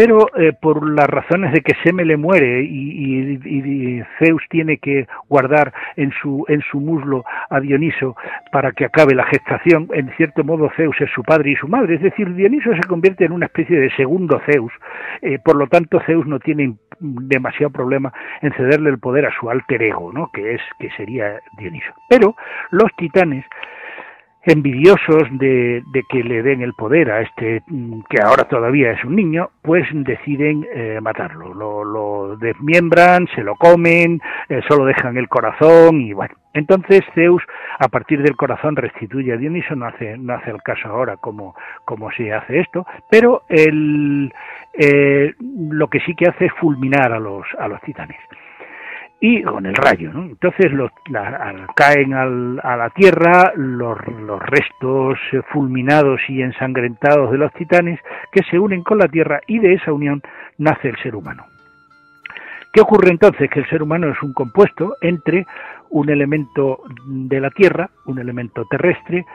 pero 0.00 0.28
eh, 0.34 0.54
por 0.58 0.88
las 0.88 1.06
razones 1.08 1.52
de 1.52 1.60
que 1.60 1.74
Seme 1.84 2.06
le 2.06 2.16
muere 2.16 2.62
y, 2.62 4.02
Zeus 4.18 4.42
tiene 4.48 4.78
que 4.78 5.06
guardar 5.28 5.74
en 5.96 6.10
su, 6.22 6.44
en 6.48 6.62
su 6.62 6.80
muslo 6.80 7.22
a 7.50 7.60
Dioniso 7.60 8.16
para 8.50 8.72
que 8.72 8.86
acabe 8.86 9.14
la 9.14 9.24
gestación, 9.24 9.88
en 9.92 10.10
cierto 10.16 10.42
modo 10.42 10.70
Zeus 10.74 10.98
es 11.00 11.10
su 11.10 11.22
padre 11.22 11.50
y 11.50 11.56
su 11.56 11.68
madre, 11.68 11.96
es 11.96 12.02
decir, 12.02 12.34
Dioniso 12.34 12.74
se 12.74 12.88
convierte 12.88 13.26
en 13.26 13.32
una 13.32 13.44
especie 13.44 13.78
de 13.78 13.90
segundo 13.90 14.40
Zeus, 14.46 14.72
eh, 15.20 15.38
por 15.44 15.56
lo 15.56 15.66
tanto 15.66 16.00
Zeus 16.06 16.26
no 16.26 16.38
tiene 16.38 16.76
demasiado 17.00 17.70
problema 17.70 18.10
en 18.40 18.52
cederle 18.52 18.88
el 18.88 18.98
poder 18.98 19.26
a 19.26 19.34
su 19.38 19.50
alter 19.50 19.82
ego, 19.82 20.12
¿no? 20.14 20.30
que, 20.32 20.54
es, 20.54 20.62
que 20.78 20.90
sería 20.92 21.40
Dioniso. 21.58 21.92
Pero 22.08 22.36
los 22.70 22.90
titanes 22.96 23.44
envidiosos 24.42 25.24
de, 25.32 25.82
que 26.08 26.24
le 26.24 26.42
den 26.42 26.62
el 26.62 26.72
poder 26.74 27.10
a 27.10 27.20
este 27.20 27.62
mm, 27.66 28.00
que 28.08 28.22
ahora 28.22 28.44
todavía 28.44 28.92
es 28.92 29.04
un 29.04 29.16
niño, 29.16 29.50
pues 29.62 29.86
deciden 29.92 30.66
eh, 30.72 30.98
matarlo. 31.02 31.54
Lo, 31.54 32.36
desmiembran, 32.36 33.28
se 33.34 33.42
lo 33.42 33.56
comen, 33.56 34.20
eh, 34.48 34.60
solo 34.68 34.84
dejan 34.84 35.16
el 35.16 35.28
corazón 35.28 36.00
y 36.00 36.12
bueno. 36.12 36.34
Entonces 36.52 37.02
Zeus, 37.14 37.42
a 37.78 37.88
partir 37.88 38.22
del 38.22 38.36
corazón, 38.36 38.74
restituye 38.76 39.32
a 39.32 39.36
Dioniso, 39.36 39.76
no 39.76 39.86
hace, 39.86 40.18
no 40.18 40.34
hace 40.34 40.50
el 40.50 40.62
caso 40.62 40.88
ahora 40.88 41.16
como, 41.16 41.54
como 41.84 42.10
se 42.10 42.32
hace 42.32 42.60
esto, 42.60 42.86
pero 43.08 43.42
el, 43.48 44.32
eh, 44.72 45.34
lo 45.38 45.88
que 45.88 46.00
sí 46.00 46.14
que 46.14 46.28
hace 46.28 46.46
es 46.46 46.52
fulminar 46.54 47.12
a 47.12 47.20
los, 47.20 47.46
a 47.58 47.68
los 47.68 47.80
titanes 47.82 48.18
y 49.20 49.42
con 49.42 49.66
el 49.66 49.74
rayo. 49.74 50.12
¿no? 50.12 50.24
Entonces 50.24 50.72
los, 50.72 50.90
caen 51.76 52.14
al, 52.14 52.60
a 52.62 52.76
la 52.76 52.90
tierra 52.90 53.52
los, 53.54 53.98
restos 53.98 55.18
fulminados 55.52 56.20
y 56.28 56.42
ensangrentados 56.42 57.30
de 57.30 57.38
los 57.38 57.52
titanes 57.52 58.00
que 58.32 58.42
se 58.44 58.58
unen 58.58 58.82
con 58.82 58.98
la 58.98 59.08
tierra 59.08 59.40
y 59.46 59.58
de 59.58 59.74
esa 59.74 59.92
unión 59.92 60.22
nace 60.58 60.88
el 60.88 60.96
ser 61.02 61.14
humano. 61.14 61.44
¿Qué 62.72 62.80
ocurre 62.80 63.10
entonces? 63.10 63.50
Que 63.50 63.60
el 63.60 63.68
ser 63.68 63.82
humano 63.82 64.08
es 64.08 64.22
un 64.22 64.32
compuesto 64.32 64.96
entre 65.00 65.46
un 65.90 66.08
elemento 66.08 66.82
de 67.04 67.40
la 67.40 67.50
tierra, 67.50 67.90
un 68.06 68.18
elemento 68.20 68.64
terrestre, 68.70 69.26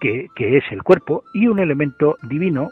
que, 0.00 0.28
es 0.36 0.64
el 0.70 0.82
cuerpo, 0.82 1.24
y 1.32 1.48
un 1.48 1.58
elemento 1.58 2.16
divino, 2.22 2.68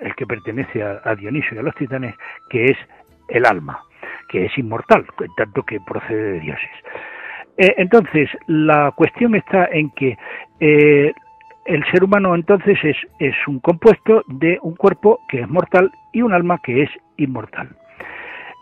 el 0.00 0.14
que 0.16 0.26
pertenece 0.26 0.82
a, 0.82 1.00
a 1.04 1.14
Dionisio 1.14 1.54
y 1.54 1.58
a 1.58 1.62
los 1.62 1.74
titanes, 1.74 2.16
que 2.48 2.64
es 2.64 2.78
el 3.28 3.44
alma 3.44 3.78
que 4.28 4.46
es 4.46 4.58
inmortal, 4.58 5.06
tanto 5.36 5.62
que 5.62 5.80
procede 5.80 6.32
de 6.32 6.40
dioses. 6.40 6.70
Eh, 7.56 7.74
entonces, 7.78 8.28
la 8.46 8.92
cuestión 8.92 9.34
está 9.34 9.66
en 9.72 9.90
que 9.90 10.16
eh, 10.60 11.12
el 11.64 11.84
ser 11.90 12.04
humano 12.04 12.34
entonces 12.34 12.78
es, 12.82 12.96
es 13.18 13.34
un 13.46 13.60
compuesto 13.60 14.22
de 14.26 14.58
un 14.62 14.74
cuerpo 14.76 15.20
que 15.28 15.40
es 15.40 15.48
mortal 15.48 15.90
y 16.12 16.22
un 16.22 16.32
alma 16.32 16.60
que 16.62 16.82
es 16.82 16.90
inmortal. 17.16 17.70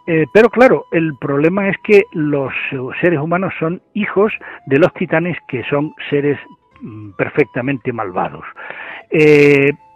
Eh, 0.07 0.27
pero 0.33 0.51
claro, 0.51 0.85
el 0.93 1.17
problema 1.19 1.69
es 1.69 1.77
que 1.83 2.05
los 2.13 2.53
seres 3.01 3.19
humanos 3.19 3.55
son 3.59 3.81
hijos 3.95 4.33
de 4.67 4.79
los 4.79 4.93
titanes 4.95 5.37
que 5.49 5.65
son 5.65 5.95
seres 6.11 6.39
mm, 6.83 7.13
perfectamente 7.13 7.93
malvados 7.93 8.45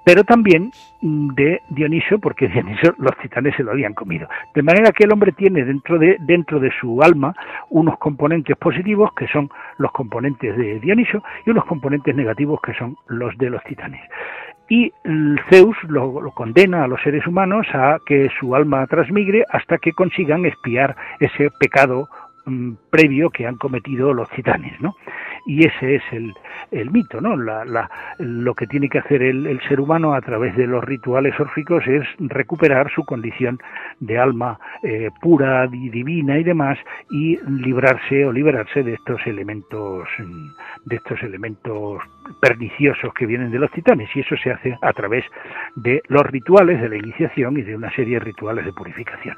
pero 0.08 0.24
también 0.24 0.72
mm, 1.02 1.34
de 1.34 1.60
Dioniso, 1.68 2.18
porque 2.18 2.48
Dioniso 2.48 2.94
los 2.96 3.14
titanes 3.18 3.54
se 3.56 3.62
lo 3.62 3.72
habían 3.72 3.92
comido. 3.92 4.26
De 4.54 4.62
manera 4.62 4.90
que 4.90 5.04
el 5.04 5.12
hombre 5.12 5.32
tiene 5.32 5.66
dentro 5.66 5.98
de, 5.98 6.16
dentro 6.20 6.58
de 6.58 6.70
su 6.80 7.02
alma 7.02 7.34
unos 7.68 7.98
componentes 7.98 8.56
positivos, 8.56 9.12
que 9.12 9.28
son 9.28 9.50
los 9.76 9.92
componentes 9.92 10.56
de 10.56 10.80
Dioniso, 10.80 11.22
y 11.44 11.50
unos 11.50 11.66
componentes 11.66 12.16
negativos, 12.16 12.58
que 12.62 12.72
son 12.72 12.96
los 13.08 13.36
de 13.36 13.50
los 13.50 13.62
titanes. 13.64 14.00
Y 14.70 14.90
Zeus 15.50 15.76
lo, 15.88 16.22
lo 16.22 16.30
condena 16.30 16.84
a 16.84 16.88
los 16.88 17.02
seres 17.02 17.26
humanos 17.26 17.66
a 17.74 17.98
que 18.06 18.30
su 18.40 18.56
alma 18.56 18.86
transmigre 18.86 19.44
hasta 19.50 19.76
que 19.76 19.92
consigan 19.92 20.46
espiar 20.46 20.96
ese 21.20 21.50
pecado 21.60 22.08
mm, 22.48 22.76
previo 22.90 23.30
que 23.30 23.46
han 23.46 23.56
cometido 23.56 24.12
los 24.12 24.28
titanes, 24.30 24.80
¿no? 24.80 24.96
y 25.48 25.66
ese 25.66 25.96
es 25.96 26.02
el, 26.12 26.90
mito, 26.90 27.22
¿no? 27.22 27.34
La, 27.34 27.64
la, 27.64 27.90
lo 28.18 28.54
que 28.54 28.66
tiene 28.66 28.90
que 28.90 28.98
hacer 28.98 29.22
el, 29.22 29.58
ser 29.66 29.80
humano 29.80 30.12
a 30.12 30.20
través 30.20 30.54
de 30.56 30.66
los 30.66 30.84
rituales 30.84 31.40
órficos 31.40 31.86
es 31.86 32.06
recuperar 32.18 32.92
su 32.94 33.02
condición 33.04 33.58
de 33.98 34.18
alma 34.18 34.60
eh, 34.82 35.08
pura 35.22 35.66
y 35.72 35.88
divina 35.88 36.38
y 36.38 36.44
demás 36.44 36.78
y 37.10 37.38
librarse 37.48 38.26
o 38.26 38.32
liberarse 38.32 38.82
de 38.82 38.94
estos 38.94 39.26
elementos 39.26 40.06
de 40.84 40.96
estos 40.96 41.22
elementos 41.22 42.02
perniciosos 42.40 43.14
que 43.14 43.24
vienen 43.24 43.50
de 43.50 43.58
los 43.58 43.70
titanes 43.70 44.08
y 44.14 44.20
eso 44.20 44.36
se 44.36 44.50
hace 44.50 44.76
a 44.82 44.92
través 44.92 45.24
de 45.76 46.02
los 46.08 46.22
rituales 46.24 46.80
de 46.80 46.90
la 46.90 46.96
iniciación 46.96 47.56
y 47.58 47.62
de 47.62 47.74
una 47.74 47.90
serie 47.94 48.18
de 48.18 48.20
rituales 48.20 48.66
de 48.66 48.72
purificación. 48.72 49.36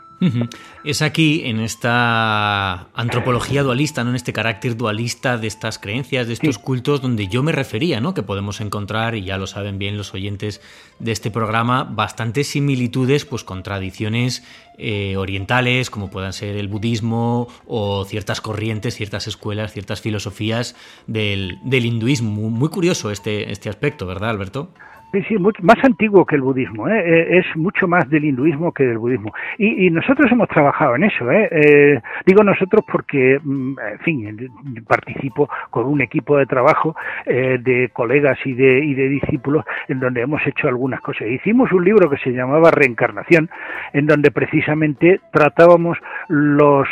Es 0.85 1.03
aquí 1.03 1.43
en 1.45 1.61
esta 1.61 2.89
antropología 3.01 3.63
dualista, 3.63 4.05
¿no? 4.05 4.11
en 4.11 4.17
este 4.17 4.33
carácter 4.33 4.77
dualista 4.77 5.39
de 5.39 5.47
estas 5.47 5.79
creencias 5.79 6.27
de 6.27 6.35
estos 6.35 6.59
cultos 6.59 7.01
donde 7.01 7.29
yo 7.29 7.43
me 7.43 7.53
refería, 7.53 8.01
¿no? 8.01 8.15
Que 8.15 8.23
podemos 8.23 8.61
encontrar, 8.61 9.15
y 9.15 9.25
ya 9.25 9.39
lo 9.39 9.47
saben 9.47 9.79
bien 9.79 9.97
los 9.97 10.13
oyentes 10.13 10.61
de 10.99 11.13
este 11.13 11.31
programa, 11.31 11.85
bastantes 11.85 12.49
similitudes 12.49 13.25
pues, 13.25 13.43
con 13.43 13.63
tradiciones 13.63 14.45
eh, 14.77 15.17
orientales, 15.17 15.89
como 15.91 16.11
puedan 16.11 16.33
ser 16.33 16.57
el 16.57 16.69
budismo 16.69 17.49
o 17.67 18.05
ciertas 18.05 18.41
corrientes, 18.41 18.95
ciertas 18.95 19.27
escuelas, 19.27 19.73
ciertas 19.73 20.01
filosofías 20.01 20.77
del, 21.07 21.59
del 21.65 21.87
hinduismo. 21.87 22.51
Muy 22.51 22.69
curioso 22.69 23.11
este, 23.11 23.51
este 23.51 23.69
aspecto, 23.69 24.07
¿verdad, 24.07 24.31
Alberto? 24.31 24.73
Sí, 25.13 25.23
sí, 25.25 25.37
más 25.39 25.77
antiguo 25.83 26.25
que 26.25 26.37
el 26.37 26.43
budismo, 26.43 26.89
¿eh? 26.89 27.03
¿eh? 27.05 27.39
es 27.39 27.57
mucho 27.57 27.89
más 27.89 28.09
del 28.09 28.25
hinduismo 28.25 28.73
que 28.73 28.85
del 28.85 28.99
budismo. 28.99 29.33
Y, 29.59 29.91
nosotros 29.91 30.31
hemos 30.31 30.49
trabajado 30.49 30.95
en 30.95 31.05
eso, 31.05 31.31
¿eh? 31.33 31.49
¿eh? 31.51 32.01
digo 32.27 32.45
nosotros 32.45 32.85
porque, 32.91 33.41
mm, 33.43 33.79
en 33.93 33.99
fin, 34.01 34.51
participo 34.87 35.49
con 35.71 35.87
un 35.87 36.01
equipo 36.01 36.37
de 36.39 36.47
trabajo 36.47 36.95
de 37.27 37.91
colegas 37.93 38.39
y 38.45 38.55
de, 38.55 38.85
y 38.85 38.95
de 38.95 39.09
discípulos 39.09 39.65
en 39.89 40.01
donde 40.01 40.21
hemos 40.21 40.47
hecho 40.47 40.69
algunas 40.69 41.01
cosas. 41.01 41.29
Hicimos 41.29 41.73
un 41.73 41.85
libro 41.85 42.09
que 42.09 42.19
se 42.19 42.31
llamaba 42.31 42.71
Reencarnación, 42.71 43.51
en 43.93 44.07
donde 44.07 44.31
precisamente 44.31 45.21
tratábamos 45.33 45.99
los, 46.29 46.89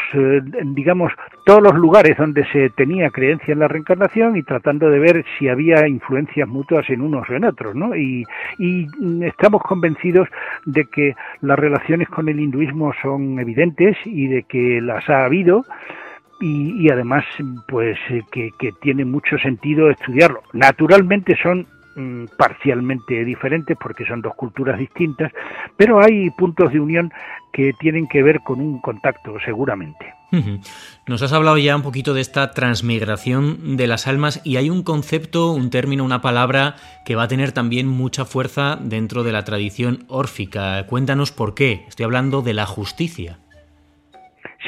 digamos, 0.64 1.12
todos 1.48 1.62
los 1.62 1.76
lugares 1.76 2.14
donde 2.18 2.44
se 2.52 2.68
tenía 2.68 3.08
creencia 3.08 3.52
en 3.52 3.60
la 3.60 3.68
reencarnación 3.68 4.36
y 4.36 4.42
tratando 4.42 4.90
de 4.90 4.98
ver 4.98 5.24
si 5.38 5.48
había 5.48 5.88
influencias 5.88 6.46
mutuas 6.46 6.90
en 6.90 7.00
unos 7.00 7.26
o 7.30 7.32
en 7.32 7.44
otros, 7.44 7.74
¿no? 7.74 7.96
Y, 7.96 8.26
estamos 9.22 9.62
convencidos 9.62 10.28
de 10.66 10.84
que 10.84 11.16
las 11.40 11.58
relaciones 11.58 12.10
con 12.10 12.28
el 12.28 12.38
hinduismo 12.38 12.92
son 13.00 13.40
evidentes 13.40 13.96
y 14.04 14.26
de 14.26 14.42
que 14.42 14.82
las 14.82 15.08
ha 15.08 15.24
habido 15.24 15.64
y, 16.38 16.84
y 16.84 16.90
además 16.90 17.24
pues 17.66 17.98
que, 18.30 18.50
que 18.58 18.72
tiene 18.72 19.06
mucho 19.06 19.38
sentido 19.38 19.88
estudiarlo. 19.88 20.42
Naturalmente 20.52 21.34
son 21.42 21.66
Mm, 21.96 22.26
parcialmente 22.36 23.24
diferentes 23.24 23.76
porque 23.76 24.06
son 24.06 24.20
dos 24.22 24.34
culturas 24.36 24.78
distintas, 24.78 25.32
pero 25.76 26.00
hay 26.00 26.30
puntos 26.30 26.72
de 26.72 26.78
unión 26.78 27.12
que 27.52 27.72
tienen 27.72 28.06
que 28.06 28.22
ver 28.22 28.40
con 28.40 28.60
un 28.60 28.80
contacto, 28.80 29.34
seguramente. 29.44 30.14
Nos 31.08 31.22
has 31.22 31.32
hablado 31.32 31.56
ya 31.58 31.74
un 31.74 31.82
poquito 31.82 32.14
de 32.14 32.20
esta 32.20 32.52
transmigración 32.52 33.76
de 33.76 33.86
las 33.86 34.06
almas 34.06 34.40
y 34.44 34.58
hay 34.58 34.70
un 34.70 34.84
concepto, 34.84 35.52
un 35.52 35.70
término, 35.70 36.04
una 36.04 36.20
palabra 36.20 36.76
que 37.04 37.16
va 37.16 37.24
a 37.24 37.28
tener 37.28 37.50
también 37.50 37.88
mucha 37.88 38.24
fuerza 38.24 38.78
dentro 38.80 39.24
de 39.24 39.32
la 39.32 39.42
tradición 39.44 40.04
órfica. 40.06 40.86
Cuéntanos 40.86 41.32
por 41.32 41.54
qué. 41.54 41.84
Estoy 41.88 42.04
hablando 42.04 42.42
de 42.42 42.54
la 42.54 42.66
justicia. 42.66 43.38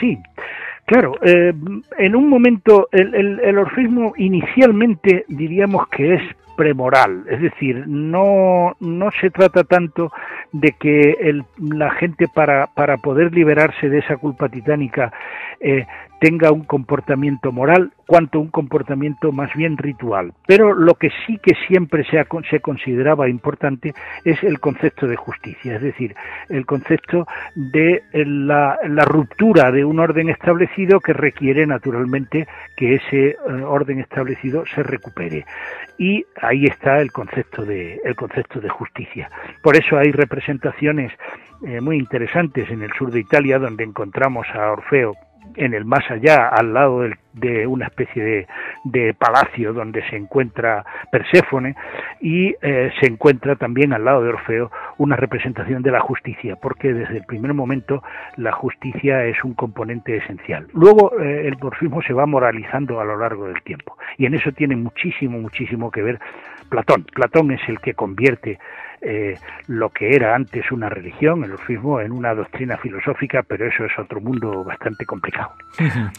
Sí, 0.00 0.18
Claro, 0.86 1.14
eh, 1.22 1.52
en 1.98 2.16
un 2.16 2.28
momento 2.28 2.88
el, 2.90 3.38
el, 3.38 3.58
orfismo 3.58 4.12
inicialmente 4.16 5.24
diríamos 5.28 5.86
que 5.86 6.14
es 6.14 6.22
premoral, 6.60 7.24
es 7.30 7.40
decir, 7.40 7.84
no, 7.86 8.76
no 8.80 9.10
se 9.18 9.30
trata 9.30 9.64
tanto 9.64 10.12
de 10.52 10.72
que 10.72 11.12
el, 11.18 11.42
la 11.58 11.90
gente 11.92 12.26
para, 12.28 12.66
para 12.66 12.98
poder 12.98 13.32
liberarse 13.32 13.88
de 13.88 14.00
esa 14.00 14.18
culpa 14.18 14.50
titánica 14.50 15.10
eh, 15.58 15.86
tenga 16.20 16.52
un 16.52 16.64
comportamiento 16.64 17.50
moral 17.50 17.92
cuanto 18.06 18.40
un 18.40 18.48
comportamiento 18.48 19.32
más 19.32 19.52
bien 19.54 19.76
ritual. 19.76 20.32
Pero 20.46 20.74
lo 20.74 20.94
que 20.94 21.10
sí 21.26 21.38
que 21.42 21.54
siempre 21.66 22.04
se, 22.04 22.22
se 22.50 22.60
consideraba 22.60 23.28
importante 23.28 23.94
es 24.24 24.42
el 24.44 24.60
concepto 24.60 25.06
de 25.06 25.16
justicia, 25.16 25.76
es 25.76 25.82
decir, 25.82 26.14
el 26.48 26.66
concepto 26.66 27.26
de 27.54 28.02
la, 28.12 28.78
la 28.86 29.04
ruptura 29.04 29.72
de 29.72 29.84
un 29.84 29.98
orden 29.98 30.28
establecido 30.28 31.00
que 31.00 31.12
requiere 31.12 31.66
naturalmente 31.66 32.46
que 32.76 32.96
ese 32.96 33.30
eh, 33.30 33.36
orden 33.64 34.00
establecido 34.00 34.64
se 34.66 34.82
recupere. 34.82 35.46
Y 35.98 36.24
ahí 36.40 36.64
está 36.64 36.98
el 37.00 37.12
concepto 37.12 37.64
de, 37.64 38.00
el 38.04 38.14
concepto 38.14 38.60
de 38.60 38.68
justicia. 38.68 39.30
Por 39.62 39.76
eso 39.76 39.96
hay 39.96 40.12
representaciones 40.12 41.12
eh, 41.66 41.80
muy 41.80 41.96
interesantes 41.96 42.70
en 42.70 42.82
el 42.82 42.92
sur 42.92 43.10
de 43.10 43.20
Italia 43.20 43.58
donde 43.58 43.84
encontramos 43.84 44.46
a 44.54 44.72
Orfeo 44.72 45.14
en 45.56 45.74
el 45.74 45.84
más 45.84 46.08
allá, 46.10 46.48
al 46.48 46.72
lado 46.72 47.02
de 47.32 47.66
una 47.66 47.86
especie 47.86 48.46
de, 48.84 49.14
palacio 49.14 49.72
donde 49.72 50.02
se 50.08 50.16
encuentra 50.16 50.84
Perséfone 51.12 51.74
y 52.20 52.54
eh, 52.62 52.90
se 53.00 53.06
encuentra 53.06 53.56
también 53.56 53.92
al 53.92 54.04
lado 54.04 54.22
de 54.22 54.30
Orfeo 54.30 54.70
una 54.98 55.16
representación 55.16 55.82
de 55.82 55.90
la 55.90 56.00
justicia, 56.00 56.56
porque 56.56 56.92
desde 56.92 57.18
el 57.18 57.24
primer 57.24 57.54
momento 57.54 58.02
la 58.36 58.52
justicia 58.52 59.24
es 59.24 59.42
un 59.44 59.54
componente 59.54 60.16
esencial. 60.16 60.66
Luego 60.72 61.18
eh, 61.20 61.46
el 61.46 61.58
morfismo 61.58 62.02
se 62.02 62.12
va 62.12 62.26
moralizando 62.26 63.00
a 63.00 63.04
lo 63.04 63.16
largo 63.16 63.46
del 63.46 63.62
tiempo 63.62 63.96
y 64.16 64.26
en 64.26 64.34
eso 64.34 64.52
tiene 64.52 64.76
muchísimo, 64.76 65.38
muchísimo 65.38 65.90
que 65.90 66.02
ver 66.02 66.20
Platón. 66.68 67.04
Platón 67.12 67.50
es 67.50 67.60
el 67.68 67.80
que 67.80 67.94
convierte 67.94 68.58
eh, 69.02 69.38
lo 69.66 69.90
que 69.90 70.14
era 70.14 70.34
antes 70.34 70.70
una 70.70 70.88
religión, 70.88 71.44
el 71.44 71.52
orfismo, 71.52 72.00
en 72.00 72.12
una 72.12 72.34
doctrina 72.34 72.76
filosófica, 72.76 73.42
pero 73.42 73.66
eso 73.66 73.84
es 73.84 73.92
otro 73.98 74.20
mundo 74.20 74.64
bastante 74.64 75.06
complicado. 75.06 75.52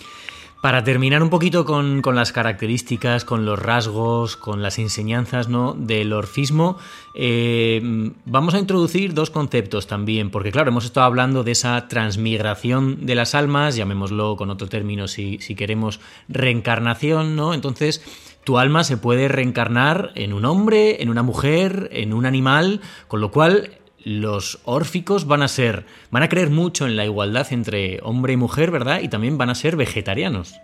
Para 0.61 0.83
terminar 0.83 1.23
un 1.23 1.31
poquito 1.31 1.65
con, 1.65 2.03
las 2.13 2.31
características, 2.31 3.25
con 3.25 3.45
los 3.45 3.57
rasgos, 3.57 4.37
con 4.37 4.61
las 4.61 4.77
enseñanzas 4.77 5.49
¿no? 5.49 5.73
del 5.73 6.13
orfismo, 6.13 6.77
eh, 7.15 7.81
vamos 8.25 8.53
a 8.53 8.59
introducir 8.59 9.15
dos 9.15 9.31
conceptos 9.31 9.87
también, 9.87 10.29
porque 10.29 10.51
claro, 10.51 10.69
hemos 10.69 10.85
estado 10.85 11.07
hablando 11.07 11.43
de 11.43 11.53
esa 11.53 11.87
transmigración 11.87 13.07
de 13.07 13.15
las 13.15 13.33
almas, 13.33 13.75
llamémoslo 13.75 14.35
con 14.35 14.51
otro 14.51 14.67
término 14.67 15.07
si, 15.07 15.39
si 15.39 15.55
queremos, 15.55 15.99
reencarnación, 16.29 17.35
¿no? 17.35 17.55
Entonces, 17.55 18.30
tu 18.43 18.57
alma 18.57 18.83
se 18.83 18.97
puede 18.97 19.27
reencarnar 19.27 20.11
en 20.15 20.33
un 20.33 20.45
hombre, 20.45 21.01
en 21.01 21.09
una 21.09 21.23
mujer, 21.23 21.89
en 21.91 22.13
un 22.13 22.25
animal, 22.25 22.81
con 23.07 23.21
lo 23.21 23.31
cual 23.31 23.77
los 24.03 24.59
órficos 24.65 25.27
van 25.27 25.43
a 25.43 25.47
ser, 25.47 25.85
van 26.09 26.23
a 26.23 26.29
creer 26.29 26.49
mucho 26.49 26.87
en 26.87 26.95
la 26.95 27.05
igualdad 27.05 27.47
entre 27.51 27.99
hombre 28.03 28.33
y 28.33 28.37
mujer, 28.37 28.71
¿verdad? 28.71 29.01
Y 29.01 29.09
también 29.09 29.37
van 29.37 29.49
a 29.49 29.55
ser 29.55 29.75
vegetarianos. 29.75 30.55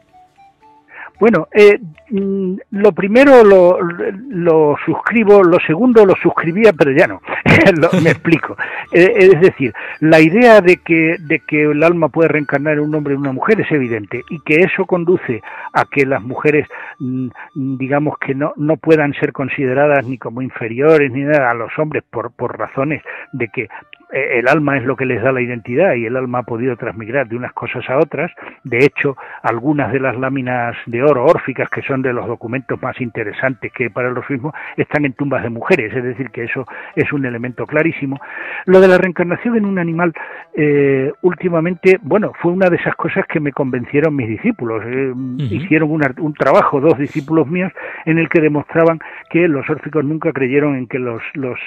Bueno, 1.20 1.47
eh, 1.51 1.80
mm, 2.11 2.55
lo 2.72 2.91
primero 2.91 3.43
lo, 3.43 3.80
lo, 3.82 4.76
suscribo, 4.86 5.43
lo 5.43 5.59
segundo 5.59 6.05
lo 6.05 6.15
suscribía, 6.15 6.74
pero 6.74 6.91
ya 6.91 7.07
no. 7.07 7.22
me 8.03 8.11
explico. 8.11 8.55
Eh, 8.91 9.13
es 9.18 9.41
decir, 9.41 9.74
la 9.99 10.20
idea 10.20 10.61
de 10.61 10.78
que, 10.78 11.15
de 11.20 11.39
que 11.39 11.63
el 11.63 11.84
alma 11.84 12.09
puede 12.09 12.30
reencarnar 12.30 12.74
en 12.74 12.82
un 12.82 12.95
hombre 12.95 13.15
y 13.15 13.18
una 13.18 13.32
mujer 13.32 13.61
es 13.61 13.72
evidente 13.72 14.24
y 14.30 14.39
que 14.41 14.61
eso 14.61 14.86
conduce 14.86 15.41
a 15.74 15.86
que 15.86 16.05
las 16.05 16.22
mujeres, 16.22 16.68
mm, 16.99 17.30
digamos 17.78 18.18
que 18.20 18.36
no, 18.36 18.53
no 18.55 18.78
puedan 18.78 19.13
ser 19.13 19.34
consideradas 19.34 20.05
ni 20.05 20.18
como 20.18 20.41
inferiores 20.41 21.11
ni 21.11 21.22
nada 21.22 21.49
a 21.49 21.55
los 21.55 21.72
hombres 21.80 22.03
por, 22.09 22.32
por 22.32 22.57
razones 22.57 23.01
de 23.34 23.47
que 23.47 23.68
eh, 24.13 24.39
el 24.39 24.47
alma 24.47 24.78
es 24.78 24.86
lo 24.86 24.95
que 24.95 25.05
les 25.05 25.22
da 25.22 25.32
la 25.32 25.41
identidad 25.41 25.95
y 25.95 26.05
el 26.05 26.15
alma 26.15 26.39
ha 26.39 26.43
podido 26.43 26.78
transmigrar 26.78 27.28
de 27.28 27.36
unas 27.36 27.51
cosas 27.53 27.89
a 27.89 27.97
otras. 27.97 28.32
De 28.63 28.80
hecho, 28.80 29.18
algunas 29.43 29.91
de 29.91 29.99
las 29.99 30.18
láminas 30.18 30.78
de 30.86 31.03
oro 31.08 31.26
órficas, 31.26 31.70
que 31.70 31.82
son 31.82 32.01
de 32.01 32.14
los 32.14 32.28
documentos 32.28 32.82
más 32.82 32.99
interesantes 33.01 33.72
que 33.72 33.89
para 33.89 34.10
el 34.10 34.18
orfismo, 34.18 34.53
están 34.76 35.05
en 35.05 35.14
tumbas 35.14 35.43
de 35.43 35.49
mujeres, 35.49 35.93
es 35.95 36.03
decir, 36.03 36.30
que 36.30 36.43
eso 36.43 36.66
es 36.95 37.12
un 37.12 37.26
elemento 37.26 37.66
clarísimo. 37.66 38.20
Lo 38.66 38.80
de 38.80 38.88
la 38.88 38.97
reencarnación 38.97 39.58
en 39.58 39.66
un 39.66 39.80
animal, 39.80 40.14
eh, 40.55 41.12
últimamente, 41.22 41.99
bueno, 42.01 42.32
fue 42.41 42.51
una 42.51 42.70
de 42.70 42.78
esas 42.78 42.95
cosas 42.95 43.26
que 43.28 43.39
me 43.39 43.51
convencieron 43.51 44.16
mis 44.16 44.28
discípulos. 44.28 44.84
Eh, 44.86 45.14
hicieron 45.49 45.91
un, 45.91 46.34
trabajo, 46.34 46.80
dos 46.80 46.97
discípulos 46.97 47.47
míos, 47.47 47.72
en 48.05 48.18
el 48.18 48.30
que 48.30 48.41
demostraban 48.41 48.99
que 49.30 49.47
los 49.47 49.70
órficos 49.70 50.03
nunca 50.03 50.32
creyeron 50.32 50.76
en 50.76 50.88
que 50.88 50.99
los, 50.99 51.22
los, 51.34 51.60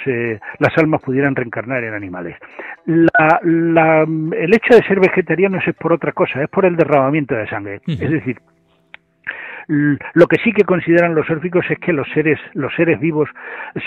las 0.59 0.77
almas 0.77 1.01
pudieran 1.01 1.35
reencarnar 1.35 1.83
en 1.83 1.93
animales. 1.93 2.37
La, 2.85 3.39
el 3.41 4.53
hecho 4.53 4.75
de 4.75 4.83
ser 4.83 4.99
vegetarianos 4.99 5.67
es 5.67 5.75
por 5.75 5.93
otra 5.93 6.11
cosa, 6.11 6.41
es 6.41 6.49
por 6.49 6.65
el 6.65 6.75
derramamiento 6.75 7.35
de 7.35 7.47
sangre. 7.47 7.81
Es 7.85 7.99
decir, 7.99 8.37
lo 9.71 10.27
que 10.27 10.37
sí 10.43 10.51
que 10.51 10.63
consideran 10.63 11.15
los 11.15 11.29
órficos 11.29 11.65
es 11.69 11.79
que 11.79 11.93
los 11.93 12.07
seres, 12.13 12.39
los 12.53 12.73
seres 12.75 12.99
vivos 12.99 13.29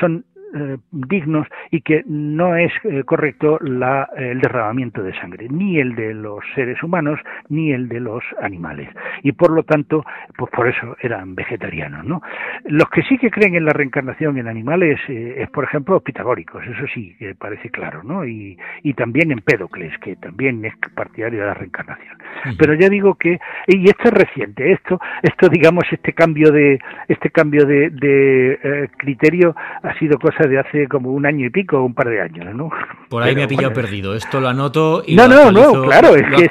son 0.01 0.25
eh, 0.55 0.77
dignos 0.93 1.49
y 1.71 1.81
que 1.81 2.05
no 2.07 2.57
es 2.57 2.73
eh, 2.85 3.03
correcto 3.05 3.59
la, 3.61 4.09
el 4.17 4.41
derramamiento 4.41 5.03
de 5.03 5.13
sangre, 5.19 5.49
ni 5.51 5.81
el 5.81 5.97
de 5.97 6.15
los 6.15 6.45
seres 6.55 6.81
humanos 6.83 7.19
ni 7.49 7.73
el 7.73 7.89
de 7.89 7.99
los 7.99 8.23
animales. 8.41 8.89
Y 9.23 9.33
por 9.33 9.51
lo 9.51 9.65
tanto, 9.65 10.05
pues 10.37 10.51
por 10.53 10.69
eso 10.69 10.97
eran 11.01 11.35
vegetarianos. 11.35 12.05
¿no? 12.05 12.23
Los 12.67 12.89
que 12.91 13.03
sí 13.03 13.19
que 13.19 13.31
creen 13.31 13.57
en 13.57 13.65
la 13.65 13.73
reencarnación 13.73 14.39
en 14.39 14.47
animales 14.47 15.01
eh, 15.09 15.37
es, 15.39 15.51
por 15.51 15.65
ejemplo, 15.65 15.99
pitagóricos, 16.01 16.65
eso 16.65 16.87
sí, 16.95 17.17
que 17.19 17.35
parece 17.35 17.71
claro, 17.71 18.03
¿no? 18.05 18.25
Y, 18.25 18.57
y 18.83 18.95
también 18.95 19.33
Empédocles, 19.33 19.99
que 19.99 20.17
también 20.17 20.65
es 20.65 20.75
partidario 20.95 21.41
de 21.41 21.47
la 21.47 21.55
reencarnación. 21.55 22.17
Pero 22.59 22.75
ya 22.75 22.89
digo 22.89 23.17
que, 23.17 23.41
y 23.67 23.89
esto 23.89 24.05
es 24.05 24.13
reciente, 24.13 24.73
esto, 24.73 25.01
esto 25.23 25.49
digamos, 25.49 25.85
este 25.91 26.13
cambio 26.13 26.53
de, 26.53 26.79
este 27.09 27.31
cambio 27.31 27.65
de, 27.67 27.91
de 27.91 28.91
criterio 28.97 29.55
ha 29.83 29.99
sido 29.99 30.19
cosa 30.19 30.44
de 30.49 30.59
hace 30.59 30.89
como 30.89 31.11
un 31.13 31.27
año 31.27 31.47
y 31.47 31.51
pico, 31.51 31.83
un 31.83 31.95
par 31.95 32.09
de 32.09 32.21
años, 32.21 32.55
¿no? 32.55 32.71
Por 33.09 33.23
ahí 33.23 33.35
me 33.35 33.45
ha 33.45 33.49
pillado 33.49 33.73
perdido. 33.73 34.15
Esto 34.15 34.41
lo 34.41 34.49
anoto 34.49 35.03
y 35.07 35.17
no, 35.17 35.29
no, 35.29 35.51
no, 35.51 35.83
claro, 35.83 36.15
es 36.17 36.25
que 36.37 36.49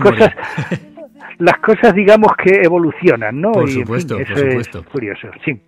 Cosas, 0.00 0.32
las 1.38 1.58
cosas, 1.58 1.94
digamos 1.94 2.32
que 2.42 2.62
evolucionan, 2.62 3.40
¿no? 3.40 3.52
Por 3.52 3.70
supuesto, 3.70 4.16
por 4.16 4.38
supuesto. 4.38 4.84
curioso, 4.84 5.28
sí. 5.44 5.60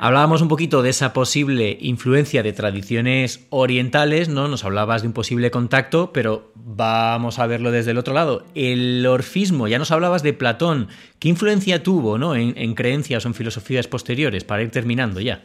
Hablábamos 0.00 0.42
un 0.42 0.48
poquito 0.48 0.82
de 0.82 0.90
esa 0.90 1.12
posible 1.12 1.76
influencia 1.80 2.44
de 2.44 2.52
tradiciones 2.52 3.46
orientales, 3.50 4.28
¿no? 4.28 4.46
Nos 4.46 4.64
hablabas 4.64 5.02
de 5.02 5.08
un 5.08 5.14
posible 5.14 5.50
contacto, 5.50 6.12
pero 6.12 6.52
vamos 6.54 7.40
a 7.40 7.46
verlo 7.48 7.72
desde 7.72 7.90
el 7.90 7.98
otro 7.98 8.14
lado. 8.14 8.44
El 8.54 9.04
orfismo, 9.06 9.66
ya 9.66 9.78
nos 9.78 9.90
hablabas 9.90 10.22
de 10.22 10.34
Platón. 10.34 10.86
¿Qué 11.18 11.28
influencia 11.28 11.82
tuvo, 11.82 12.16
¿no? 12.16 12.36
En, 12.36 12.54
en 12.56 12.74
creencias 12.74 13.24
o 13.24 13.28
en 13.28 13.34
filosofías 13.34 13.88
posteriores, 13.88 14.44
para 14.44 14.62
ir 14.62 14.70
terminando 14.70 15.20
ya. 15.20 15.42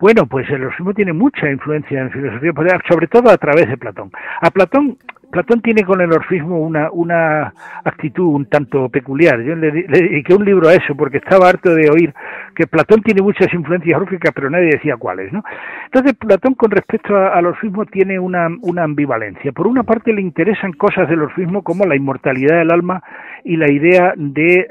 Bueno, 0.00 0.26
pues 0.26 0.48
el 0.50 0.64
orfismo 0.64 0.94
tiene 0.94 1.12
mucha 1.12 1.50
influencia 1.50 2.00
en 2.00 2.10
filosofía, 2.10 2.52
sobre 2.88 3.06
todo 3.06 3.30
a 3.30 3.36
través 3.36 3.68
de 3.68 3.76
Platón. 3.76 4.10
A 4.40 4.50
Platón 4.50 4.96
Platón 5.30 5.62
tiene 5.62 5.84
con 5.84 6.00
el 6.00 6.12
orfismo 6.12 6.58
una, 6.58 6.90
una 6.90 7.54
actitud 7.84 8.34
un 8.34 8.46
tanto 8.46 8.88
peculiar. 8.88 9.40
Yo 9.42 9.54
le, 9.54 9.70
dediqué 9.70 10.34
un 10.34 10.44
libro 10.44 10.68
a 10.68 10.74
eso 10.74 10.94
porque 10.96 11.18
estaba 11.18 11.48
harto 11.48 11.72
de 11.72 11.88
oír 11.88 12.12
que 12.54 12.66
Platón 12.66 13.00
tiene 13.02 13.22
muchas 13.22 13.52
influencias 13.54 14.00
órficas, 14.00 14.32
pero 14.34 14.50
nadie 14.50 14.70
decía 14.72 14.96
cuáles. 14.96 15.32
¿no? 15.32 15.44
Entonces, 15.84 16.14
Platón 16.14 16.54
con 16.54 16.72
respecto 16.72 17.16
al 17.16 17.46
orfismo 17.46 17.86
tiene 17.86 18.18
una, 18.18 18.48
una 18.62 18.82
ambivalencia. 18.82 19.52
Por 19.52 19.68
una 19.68 19.84
parte, 19.84 20.12
le 20.12 20.20
interesan 20.20 20.72
cosas 20.72 21.08
del 21.08 21.22
orfismo 21.22 21.62
como 21.62 21.86
la 21.86 21.94
inmortalidad 21.94 22.58
del 22.58 22.72
alma 22.72 23.02
y 23.44 23.56
la 23.56 23.70
idea 23.70 24.14
de 24.16 24.66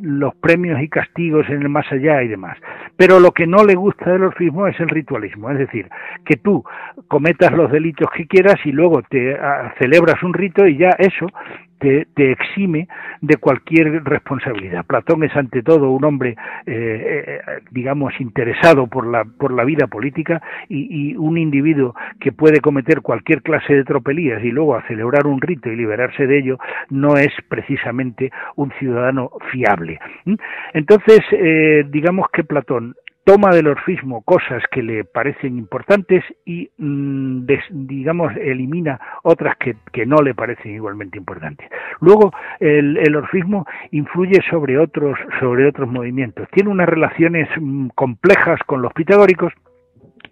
los 0.00 0.34
premios 0.36 0.80
y 0.82 0.88
castigos 0.88 1.48
en 1.48 1.62
el 1.62 1.68
más 1.68 1.90
allá 1.92 2.22
y 2.22 2.28
demás. 2.28 2.56
Pero 2.96 3.20
lo 3.20 3.32
que 3.32 3.46
no 3.46 3.64
le 3.64 3.74
gusta 3.74 4.10
del 4.10 4.24
orfismo 4.24 4.66
es 4.66 4.78
el 4.80 4.88
ritualismo, 4.88 5.50
es 5.50 5.58
decir, 5.58 5.88
que 6.24 6.36
tú 6.36 6.64
cometas 7.08 7.52
los 7.52 7.70
delitos 7.70 8.08
que 8.14 8.26
quieras 8.26 8.56
y 8.64 8.72
luego 8.72 9.02
te 9.02 9.34
ah, 9.34 9.74
celebras 9.78 10.22
un 10.22 10.34
rito 10.34 10.66
y 10.66 10.76
ya 10.76 10.90
eso 10.98 11.26
te, 11.78 12.06
exime 12.16 12.88
de 13.20 13.36
cualquier 13.36 14.04
responsabilidad. 14.04 14.84
Platón 14.86 15.24
es 15.24 15.34
ante 15.36 15.62
todo 15.62 15.90
un 15.90 16.04
hombre, 16.04 16.36
eh, 16.66 16.66
eh, 16.66 17.40
digamos, 17.70 18.12
interesado 18.20 18.86
por 18.86 19.06
la, 19.06 19.24
por 19.24 19.52
la 19.52 19.64
vida 19.64 19.86
política 19.86 20.42
y, 20.68 21.16
un 21.16 21.38
individuo 21.38 21.94
que 22.20 22.32
puede 22.32 22.60
cometer 22.60 23.00
cualquier 23.00 23.42
clase 23.42 23.74
de 23.74 23.84
tropelías 23.84 24.42
y 24.44 24.50
luego 24.50 24.76
a 24.76 24.86
celebrar 24.86 25.26
un 25.26 25.40
rito 25.40 25.70
y 25.70 25.76
liberarse 25.76 26.26
de 26.26 26.38
ello 26.38 26.58
no 26.90 27.16
es 27.16 27.30
precisamente 27.48 28.30
un 28.56 28.72
ciudadano 28.78 29.30
fiable. 29.50 29.98
¿Mm? 30.24 30.34
Entonces, 30.74 31.20
eh, 31.32 31.84
digamos 31.88 32.28
que 32.32 32.44
Platón 32.44 32.94
toma 33.28 33.50
del 33.50 33.66
orfismo 33.66 34.22
cosas 34.22 34.62
que 34.70 34.82
le 34.82 35.04
parecen 35.04 35.58
importantes 35.58 36.24
y, 36.46 36.70
mm, 36.78 37.44
digamos, 37.72 38.34
elimina 38.36 38.98
otras 39.22 39.54
que, 39.58 39.76
no 40.06 40.22
le 40.22 40.32
parecen 40.32 40.74
igualmente 40.74 41.18
importantes. 41.18 41.68
Luego, 42.00 42.32
el, 42.58 42.96
el, 42.96 43.16
orfismo 43.16 43.66
influye 43.90 44.40
sobre 44.48 44.78
otros, 44.78 45.18
sobre 45.40 45.68
otros 45.68 45.90
movimientos. 45.90 46.48
Tiene 46.52 46.70
unas 46.70 46.88
relaciones 46.88 47.46
mm, 47.60 47.88
complejas 47.88 48.60
con 48.64 48.80
los 48.80 48.94
pitagóricos, 48.94 49.52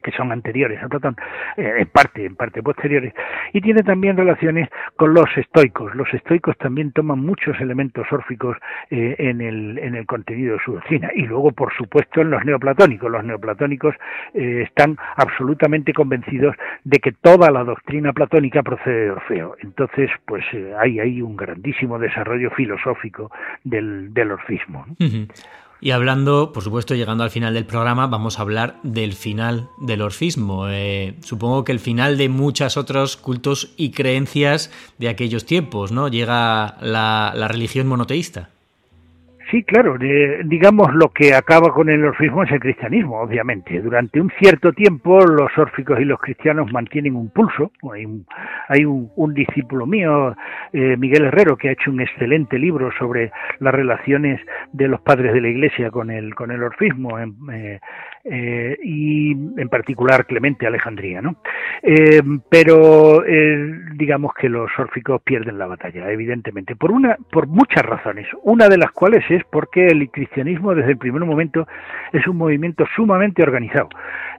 que 0.07 0.13
son 0.13 0.31
anteriores 0.31 0.81
a 0.81 0.89
Platón, 0.89 1.17
eh, 1.57 1.73
en 1.79 1.89
parte, 1.89 2.25
en 2.25 2.37
parte 2.37 2.63
posteriores, 2.63 3.13
y 3.53 3.61
tiene 3.61 3.83
también 3.83 4.17
relaciones 4.17 4.69
con 4.95 5.13
los 5.13 5.27
estoicos. 5.37 5.93
Los 5.97 6.15
estoicos 6.15 6.57
también 6.59 6.93
toman 6.93 7.19
muchos 7.19 7.61
elementos 7.61 8.07
órficos 8.13 8.57
eh, 8.91 9.17
en, 9.19 9.41
el, 9.41 9.79
en 9.79 9.97
el 9.97 10.07
contenido 10.07 10.55
de 10.55 10.63
su 10.65 10.75
doctrina. 10.75 11.11
Y 11.17 11.23
luego, 11.23 11.51
por 11.51 11.75
supuesto, 11.75 12.21
en 12.21 12.31
los 12.31 12.45
neoplatónicos. 12.45 13.11
Los 13.11 13.25
neoplatónicos 13.25 13.97
eh, 14.35 14.63
están 14.65 14.97
absolutamente 15.17 15.93
convencidos 15.93 16.55
de 16.85 16.99
que 17.01 17.11
toda 17.11 17.51
la 17.51 17.65
doctrina 17.65 18.13
platónica 18.13 18.63
procede 18.63 19.07
de 19.07 19.11
Orfeo. 19.11 19.57
Entonces, 19.61 20.09
pues 20.25 20.45
hay 20.79 21.01
ahí 21.01 21.21
un 21.21 21.37
grandísimo 21.37 21.99
desarrollo 21.99 22.51
filosófico 22.51 23.33
del, 23.65 24.15
del 24.15 24.31
orfismo. 24.31 24.87
Y 25.81 25.91
hablando, 25.91 26.53
por 26.53 26.65
supuesto, 26.65 26.95
llegando 26.95 27.23
al 27.23 27.31
final 27.31 27.55
del 27.55 27.67
programa, 27.67 28.07
vamos 28.07 28.39
a 28.39 28.43
hablar 28.43 28.81
del 28.83 29.13
final 29.13 29.69
del 29.79 30.03
orfismo. 30.03 30.69
Eh, 30.69 31.19
supongo 31.23 31.65
que 31.65 31.73
el 31.73 31.81
final 31.81 32.17
de 32.17 32.29
muchos 32.29 32.77
otros 32.77 33.17
cultos 33.17 33.75
y 33.77 33.91
creencias 33.91 34.71
de 34.99 35.09
aquellos 35.09 35.45
tiempos, 35.45 35.93
¿no? 35.93 36.09
Llega 36.09 36.79
la 36.81 37.49
religión 37.49 37.87
monoteísta. 37.87 38.56
Sí, 39.51 39.63
claro, 39.63 39.97
digamos 40.45 40.93
lo 40.93 41.13
que 41.13 41.33
acaba 41.33 41.73
con 41.73 41.89
el 41.89 42.05
orfismo 42.05 42.43
es 42.43 42.51
el 42.51 42.59
cristianismo, 42.59 43.21
obviamente. 43.21 43.81
Durante 43.81 44.21
un 44.21 44.29
cierto 44.41 44.73
tiempo 44.73 45.21
los 45.21 45.57
órficos 45.57 46.01
y 46.01 46.05
los 46.05 46.19
cristianos 46.19 46.73
mantienen 46.73 47.15
un 47.15 47.31
pulso. 47.31 47.71
Hay 48.69 48.85
un, 48.85 49.35
discípulo 49.35 49.87
mío, 49.87 50.35
eh, 50.73 50.97
Miguel 50.97 51.27
Herrero, 51.27 51.57
que 51.57 51.69
ha 51.69 51.73
hecho 51.73 51.93
un 51.93 52.01
excelente 52.01 52.59
libro 52.59 52.91
sobre 52.99 53.31
las 53.61 53.73
relaciones 53.73 54.41
de 54.73 54.89
los 54.89 55.01
padres 55.03 55.33
de 55.33 55.41
la 55.41 55.49
Iglesia 55.49 55.93
con 55.93 56.11
el, 56.11 56.35
con 56.35 56.51
el 56.51 56.65
orfismo. 56.65 57.17
Eh, 57.21 57.79
eh, 58.29 58.77
y 58.83 59.31
en 59.31 59.69
particular 59.69 60.27
Clemente 60.27 60.67
Alejandría, 60.67 61.23
¿no? 61.23 61.37
Eh, 61.81 62.21
pero 62.49 63.25
eh, 63.25 63.73
digamos 63.95 64.35
que 64.35 64.49
los 64.49 64.69
órficos 64.79 65.23
pierden 65.23 65.59
la 65.59 65.67
batalla, 65.67 66.11
evidentemente, 66.11 66.75
por 66.75 66.91
una, 66.91 67.17
por 67.31 67.47
muchas 67.47 67.85
razones. 67.85 68.27
Una 68.43 68.69
de 68.69 68.79
las 68.79 68.91
cuales 68.91 69.25
es 69.31 69.45
porque 69.45 69.87
el 69.87 70.11
cristianismo 70.11 70.75
desde 70.75 70.91
el 70.91 70.99
primer 70.99 71.25
momento 71.25 71.69
es 72.13 72.27
un 72.27 72.37
movimiento 72.37 72.85
sumamente 72.97 73.45
organizado, 73.45 73.91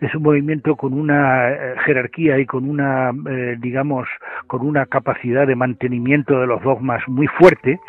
es 0.01 0.13
un 0.13 0.23
movimiento 0.23 0.75
con 0.75 0.93
una 0.93 1.49
jerarquía 1.85 2.39
y 2.39 2.45
con 2.45 2.69
una, 2.69 3.11
digamos, 3.57 4.07
con 4.47 4.65
una 4.65 4.85
capacidad 4.85 5.47
de 5.47 5.55
mantenimiento 5.55 6.41
de 6.41 6.47
los 6.47 6.61
dogmas 6.61 7.07
muy 7.07 7.27
fuerte, 7.27 7.79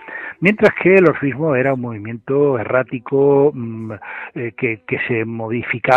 mientras 0.41 0.75
que 0.81 0.95
el 0.95 1.09
orfismo 1.09 1.57
era 1.57 1.75
un 1.75 1.81
movimiento 1.81 2.59
errático 2.59 3.51
mm, 3.55 3.93
que, 4.57 4.83
que 4.87 4.99
se 5.09 5.25
modificaba 5.25 5.88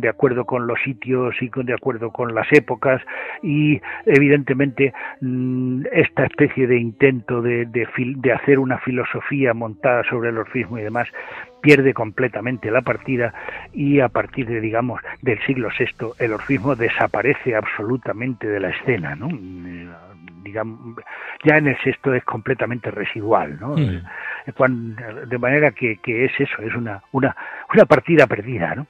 de 0.00 0.08
acuerdo 0.08 0.44
con 0.44 0.68
los 0.68 0.80
sitios 0.82 1.34
y 1.40 1.48
con, 1.48 1.66
de 1.66 1.74
acuerdo 1.74 2.12
con 2.12 2.36
las 2.36 2.46
épocas 2.52 3.02
y 3.42 3.80
evidentemente 4.06 4.92
mm, 5.20 5.86
esta 5.90 6.24
especie 6.24 6.68
de 6.68 6.78
intento 6.78 7.42
de, 7.42 7.66
de, 7.66 8.32
hacer 8.32 8.60
una 8.60 8.78
filosofía 8.78 9.54
montada 9.54 10.04
sobre 10.04 10.28
el 10.28 10.38
orfismo 10.38 10.78
y 10.78 10.82
demás 10.82 11.08
pierde 11.62 11.94
completamente 11.94 12.70
la 12.70 12.82
partida 12.82 13.34
y 13.72 13.98
a 13.98 14.08
partir 14.08 14.46
de 14.46 14.60
digamos 14.60 15.00
del 15.22 15.40
siglo 15.44 15.68
VI 15.76 16.12
el 16.20 16.32
orfismo 16.34 16.76
desaparece 16.76 17.56
absolutamente 17.56 18.46
de 18.46 18.60
la 18.60 18.68
escena 18.68 19.16
¿no? 19.16 19.30
Mm, 19.30 20.44
digamos 20.44 20.78
ya 21.44 21.56
en 21.56 21.66
el 21.66 21.78
sexto 21.78 22.14
es 22.14 22.22
completamente 22.22 22.92
residual 22.92 23.58
¿no? 23.58 23.74
Mm. 23.76 25.26
de 25.26 25.38
manera 25.38 25.72
que, 25.72 25.96
que, 25.96 26.26
es 26.26 26.32
eso 26.38 26.62
es 26.62 26.74
una, 26.76 27.02
una, 27.10 27.34
una 27.74 27.84
partida 27.84 28.28
perdida 28.28 28.76
¿no? 28.76 28.86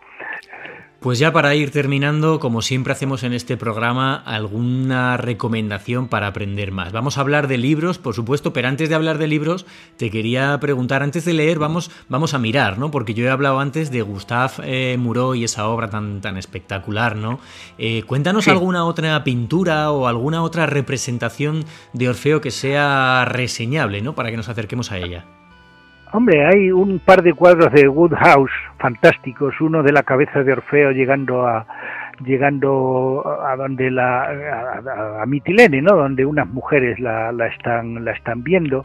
Pues 1.00 1.20
ya 1.20 1.32
para 1.32 1.54
ir 1.54 1.70
terminando, 1.70 2.40
como 2.40 2.60
siempre 2.60 2.92
hacemos 2.92 3.22
en 3.22 3.32
este 3.32 3.56
programa, 3.56 4.16
alguna 4.16 5.16
recomendación 5.16 6.08
para 6.08 6.26
aprender 6.26 6.72
más. 6.72 6.90
Vamos 6.90 7.16
a 7.16 7.20
hablar 7.20 7.46
de 7.46 7.56
libros, 7.56 7.98
por 7.98 8.16
supuesto, 8.16 8.52
pero 8.52 8.66
antes 8.66 8.88
de 8.88 8.96
hablar 8.96 9.16
de 9.18 9.28
libros, 9.28 9.64
te 9.96 10.10
quería 10.10 10.58
preguntar, 10.58 11.04
antes 11.04 11.24
de 11.24 11.34
leer, 11.34 11.60
vamos, 11.60 11.92
vamos 12.08 12.34
a 12.34 12.40
mirar, 12.40 12.78
¿no? 12.78 12.90
Porque 12.90 13.14
yo 13.14 13.24
he 13.24 13.30
hablado 13.30 13.60
antes 13.60 13.92
de 13.92 14.02
Gustave 14.02 14.54
eh, 14.64 14.96
Moreau 14.98 15.36
y 15.36 15.44
esa 15.44 15.68
obra 15.68 15.88
tan, 15.88 16.20
tan 16.20 16.36
espectacular, 16.36 17.14
¿no? 17.14 17.38
Eh, 17.78 18.02
cuéntanos 18.02 18.48
alguna 18.48 18.84
otra 18.84 19.22
pintura 19.22 19.92
o 19.92 20.08
alguna 20.08 20.42
otra 20.42 20.66
representación 20.66 21.64
de 21.92 22.08
Orfeo 22.08 22.40
que 22.40 22.50
sea 22.50 23.24
reseñable, 23.24 24.02
¿no? 24.02 24.16
Para 24.16 24.32
que 24.32 24.36
nos 24.36 24.48
acerquemos 24.48 24.90
a 24.90 24.98
ella. 24.98 25.37
Hombre, 26.12 26.46
hay 26.46 26.72
un 26.72 27.00
par 27.00 27.22
de 27.22 27.34
cuadros 27.34 27.72
de 27.72 27.86
Woodhouse 27.86 28.50
fantásticos, 28.78 29.60
uno 29.60 29.82
de 29.82 29.92
la 29.92 30.02
cabeza 30.02 30.42
de 30.42 30.52
Orfeo 30.52 30.92
llegando 30.92 31.46
a 31.46 31.66
llegando 32.24 33.22
a 33.46 33.54
donde 33.56 33.90
la 33.90 35.20
a, 35.20 35.26
Mitilene, 35.26 35.82
¿no? 35.82 35.94
Donde 35.94 36.24
unas 36.24 36.48
mujeres 36.48 36.98
la, 36.98 37.30
la 37.30 37.46
están 37.46 38.04
la 38.04 38.12
están 38.12 38.42
viendo. 38.42 38.84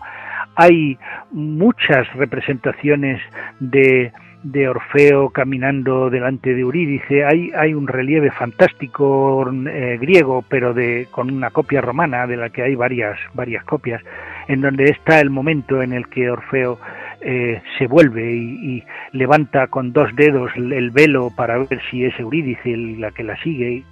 Hay 0.56 0.98
muchas 1.32 2.12
representaciones 2.14 3.22
de 3.60 4.12
de 4.44 4.68
Orfeo 4.68 5.30
caminando 5.30 6.10
delante 6.10 6.54
de 6.54 6.62
Eurídice, 6.62 7.24
hay, 7.24 7.52
hay 7.56 7.74
un 7.74 7.88
relieve 7.88 8.30
fantástico 8.30 9.50
eh, 9.50 9.98
griego, 10.00 10.44
pero 10.48 10.74
de, 10.74 11.08
con 11.10 11.32
una 11.32 11.50
copia 11.50 11.80
romana, 11.80 12.28
de 12.28 12.36
la 12.36 12.50
que 12.50 12.62
hay 12.62 12.76
varias, 12.76 13.18
varias 13.34 13.64
copias, 13.64 14.04
en 14.50 14.60
donde 14.62 14.86
está 14.90 15.22
el 15.22 15.30
momento 15.30 15.82
en 15.82 15.94
el 15.94 16.10
que 16.10 16.30
Orfeo 16.30 16.78
eh, 17.24 17.62
se 17.78 17.88
vuelve 17.88 18.34
y, 18.34 18.84
levanta 19.12 19.68
con 19.68 19.94
dos 19.94 20.14
dedos 20.16 20.52
el 20.56 20.92
velo 20.92 21.32
para 21.36 21.58
ver 21.58 21.82
si 21.90 22.04
es 22.04 22.20
Eurídice 22.20 22.76
la 22.76 23.12
que 23.12 23.24
la 23.24 23.38
sigue. 23.42 23.84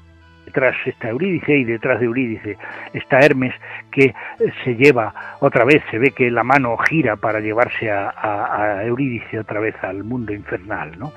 Detrás 0.45 0.75
está 0.85 1.09
Eurídice 1.09 1.57
y 1.57 1.63
detrás 1.63 1.99
de 1.99 2.07
Eurídice 2.07 2.57
está 2.93 3.19
Hermes 3.19 3.53
que 3.91 4.13
se 4.63 4.75
lleva 4.75 5.37
otra 5.39 5.63
vez, 5.63 5.83
se 5.91 5.99
ve 5.99 6.11
que 6.11 6.31
la 6.31 6.43
mano 6.43 6.75
gira 6.77 7.15
para 7.15 7.39
llevarse 7.39 7.89
a, 7.91 8.09
a 8.09 8.85
Eurídice 8.85 9.39
otra 9.39 9.59
vez 9.59 9.75
al 9.83 10.03
mundo 10.03 10.33
infernal, 10.33 10.97
¿no? 10.97 11.13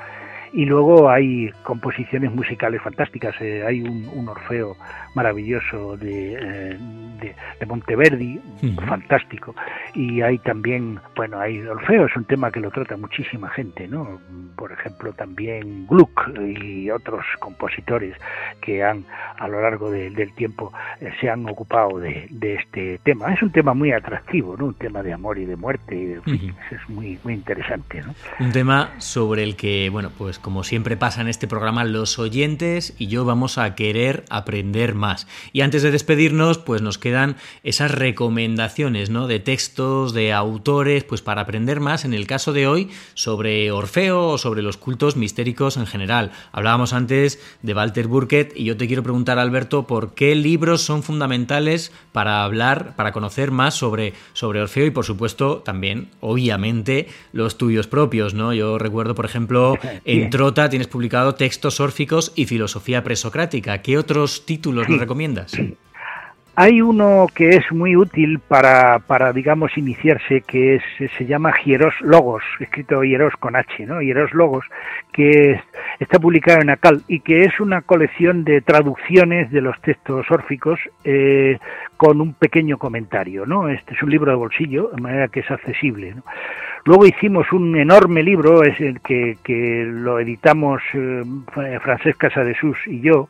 Y 0.54 0.66
luego 0.66 1.10
hay 1.10 1.50
composiciones 1.64 2.32
musicales 2.32 2.80
fantásticas. 2.80 3.34
Eh, 3.40 3.64
hay 3.66 3.82
un, 3.82 4.28
Orfeo 4.28 4.76
maravilloso 5.14 5.96
de, 5.96 6.34
eh, 6.34 6.78
de, 7.20 7.66
Monteverdi, 7.66 8.40
fantástico. 8.86 9.54
Y 9.94 10.20
hay 10.20 10.38
también, 10.38 11.00
bueno, 11.16 11.40
hay 11.40 11.60
Orfeo 11.62 12.06
es 12.06 12.16
un 12.16 12.24
tema 12.24 12.50
que 12.50 12.60
lo 12.60 12.70
trata 12.70 12.96
muchísima 12.96 13.48
gente, 13.50 13.88
¿no? 13.88 14.20
Por 14.56 14.70
ejemplo, 14.72 15.12
también 15.14 15.86
Gluck 15.86 16.30
y 16.38 16.90
otros 16.90 17.24
compositores 17.40 18.14
que 18.60 18.84
han, 18.84 19.04
a 19.38 19.48
lo 19.48 19.62
largo 19.62 19.90
del 19.90 20.32
tiempo, 20.34 20.72
eh, 21.00 21.10
se 21.20 21.30
han 21.30 21.48
ocupado 21.48 21.98
de, 21.98 22.28
este 22.42 22.98
tema. 23.02 23.32
Es 23.32 23.42
un 23.42 23.50
tema 23.50 23.72
muy 23.72 23.92
atractivo, 23.92 24.56
¿no? 24.56 24.66
Un 24.66 24.74
tema 24.74 25.02
de 25.02 25.12
amor 25.12 25.38
y 25.38 25.46
de 25.46 25.56
muerte. 25.56 25.96
Y 25.96 26.44
Es 26.74 26.88
muy, 26.88 27.18
muy 27.24 27.34
interesante, 27.34 28.02
¿no? 28.02 28.14
Un 28.40 28.52
tema 28.52 28.92
sobre 28.98 29.42
el 29.42 29.56
que, 29.56 29.88
bueno, 29.90 30.10
pues 30.16 30.38
como 30.38 30.64
siempre 30.64 30.96
pasa 30.96 31.22
en 31.22 31.28
este 31.28 31.48
programa, 31.48 31.84
los 31.84 32.18
oyentes 32.18 32.94
y 32.98 33.06
yo 33.06 33.24
vamos 33.24 33.58
a 33.58 33.74
querer 33.74 34.24
aprender 34.28 34.94
más. 34.94 35.03
Y 35.52 35.62
antes 35.62 35.82
de 35.82 35.90
despedirnos, 35.90 36.58
pues 36.58 36.82
nos 36.82 36.98
queda 36.98 37.14
dan 37.14 37.36
esas 37.62 37.90
recomendaciones, 37.90 39.08
¿no? 39.08 39.26
De 39.26 39.40
textos, 39.40 40.12
de 40.12 40.34
autores, 40.34 41.04
pues 41.04 41.22
para 41.22 41.42
aprender 41.42 41.80
más, 41.80 42.04
en 42.04 42.12
el 42.12 42.26
caso 42.26 42.52
de 42.52 42.66
hoy, 42.66 42.90
sobre 43.14 43.70
Orfeo 43.70 44.28
o 44.28 44.38
sobre 44.38 44.60
los 44.60 44.76
cultos 44.76 45.16
mistéricos 45.16 45.78
en 45.78 45.86
general. 45.86 46.32
Hablábamos 46.52 46.92
antes 46.92 47.40
de 47.62 47.72
Walter 47.72 48.06
Burkett 48.06 48.52
y 48.54 48.64
yo 48.64 48.76
te 48.76 48.86
quiero 48.86 49.02
preguntar, 49.02 49.38
Alberto, 49.38 49.86
¿por 49.86 50.14
qué 50.14 50.34
libros 50.34 50.82
son 50.82 51.02
fundamentales 51.02 51.92
para 52.12 52.44
hablar, 52.44 52.94
para 52.96 53.12
conocer 53.12 53.50
más 53.50 53.74
sobre, 53.74 54.12
sobre 54.34 54.60
Orfeo 54.60 54.86
y, 54.86 54.90
por 54.90 55.04
supuesto, 55.04 55.58
también, 55.58 56.10
obviamente, 56.20 57.08
los 57.32 57.56
tuyos 57.56 57.86
propios, 57.86 58.34
¿no? 58.34 58.52
Yo 58.52 58.78
recuerdo, 58.78 59.14
por 59.14 59.24
ejemplo, 59.24 59.78
en 60.04 60.30
Trota 60.30 60.68
tienes 60.68 60.88
publicado 60.88 61.36
textos 61.36 61.80
órficos 61.80 62.32
y 62.34 62.46
filosofía 62.46 63.04
presocrática. 63.04 63.80
¿Qué 63.82 63.96
otros 63.96 64.44
títulos 64.44 64.88
nos 64.94 65.00
recomiendas? 65.00 65.52
Hay 66.56 66.80
uno 66.80 67.26
que 67.34 67.48
es 67.48 67.72
muy 67.72 67.96
útil 67.96 68.38
para, 68.38 69.00
para 69.00 69.32
digamos, 69.32 69.76
iniciarse, 69.76 70.42
que 70.42 70.76
es, 70.76 70.82
se 71.18 71.26
llama 71.26 71.52
Hieros 71.64 71.94
Logos, 72.00 72.44
escrito 72.60 73.02
Hieros 73.02 73.34
con 73.40 73.56
H, 73.56 73.84
¿no? 73.86 74.00
Hieros 74.00 74.32
Logos, 74.32 74.64
que 75.12 75.60
está 75.98 76.20
publicado 76.20 76.60
en 76.60 76.70
ACAL 76.70 77.02
y 77.08 77.20
que 77.20 77.42
es 77.42 77.58
una 77.58 77.82
colección 77.82 78.44
de 78.44 78.60
traducciones 78.60 79.50
de 79.50 79.62
los 79.62 79.80
textos 79.80 80.30
órficos 80.30 80.78
eh, 81.02 81.58
con 81.96 82.20
un 82.20 82.34
pequeño 82.34 82.78
comentario, 82.78 83.46
¿no? 83.46 83.68
Este 83.68 83.94
es 83.94 84.02
un 84.04 84.10
libro 84.10 84.30
de 84.30 84.36
bolsillo, 84.36 84.90
de 84.94 85.02
manera 85.02 85.26
que 85.26 85.40
es 85.40 85.50
accesible, 85.50 86.14
¿no? 86.14 86.22
Luego 86.86 87.06
hicimos 87.06 87.50
un 87.52 87.76
enorme 87.76 88.22
libro, 88.22 88.62
es 88.62 88.78
el 88.78 89.00
que, 89.00 89.38
que 89.42 89.84
lo 89.86 90.20
editamos 90.20 90.82
eh, 90.92 91.22
Francesca 91.80 92.28
Sadesús 92.28 92.76
y 92.86 93.00
yo, 93.00 93.28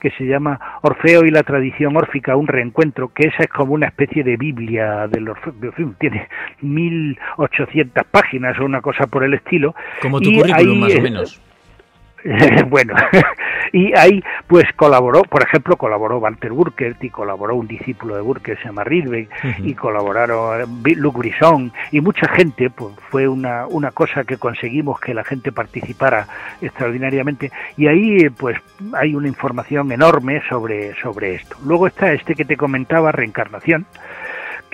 que 0.00 0.10
se 0.10 0.24
llama 0.24 0.58
Orfeo 0.82 1.24
y 1.24 1.30
la 1.30 1.44
tradición 1.44 1.96
órfica, 1.96 2.34
un 2.34 2.48
reencuentro, 2.48 3.08
que 3.14 3.28
esa 3.28 3.44
es 3.44 3.48
como 3.48 3.74
una 3.74 3.86
especie 3.86 4.24
de 4.24 4.36
Biblia 4.36 5.06
del 5.06 5.28
Orfeo, 5.28 5.54
tiene 6.00 6.28
1800 6.62 8.04
páginas 8.10 8.58
o 8.58 8.64
una 8.64 8.80
cosa 8.80 9.06
por 9.06 9.22
el 9.22 9.34
estilo. 9.34 9.74
Como 10.02 10.20
tu 10.20 10.32
currículum, 10.32 10.80
más 10.80 10.94
o 10.96 11.00
menos. 11.00 11.45
bueno, 12.68 12.94
y 13.72 13.96
ahí 13.96 14.22
pues 14.46 14.64
colaboró, 14.74 15.22
por 15.22 15.42
ejemplo, 15.42 15.76
colaboró 15.76 16.18
Walter 16.18 16.52
Burkert 16.52 17.02
y 17.04 17.10
colaboró 17.10 17.54
un 17.54 17.66
discípulo 17.66 18.16
de 18.16 18.22
Burkert, 18.22 18.60
se 18.60 18.66
llama 18.66 18.84
Ridbeck, 18.84 19.30
y 19.58 19.74
colaboraron 19.74 20.60
eh, 20.60 20.94
Luc 20.96 21.18
Brisson 21.18 21.72
y 21.92 22.00
mucha 22.00 22.28
gente, 22.28 22.70
pues 22.70 22.94
fue 23.10 23.28
una, 23.28 23.66
una 23.66 23.90
cosa 23.90 24.24
que 24.24 24.38
conseguimos 24.38 25.00
que 25.00 25.14
la 25.14 25.24
gente 25.24 25.52
participara 25.52 26.26
extraordinariamente 26.60 27.52
y 27.76 27.86
ahí 27.86 28.28
pues 28.30 28.58
hay 28.94 29.14
una 29.14 29.28
información 29.28 29.92
enorme 29.92 30.42
sobre, 30.48 30.94
sobre 31.00 31.36
esto. 31.36 31.56
Luego 31.64 31.86
está 31.86 32.12
este 32.12 32.34
que 32.34 32.44
te 32.44 32.56
comentaba, 32.56 33.12
Reencarnación, 33.12 33.86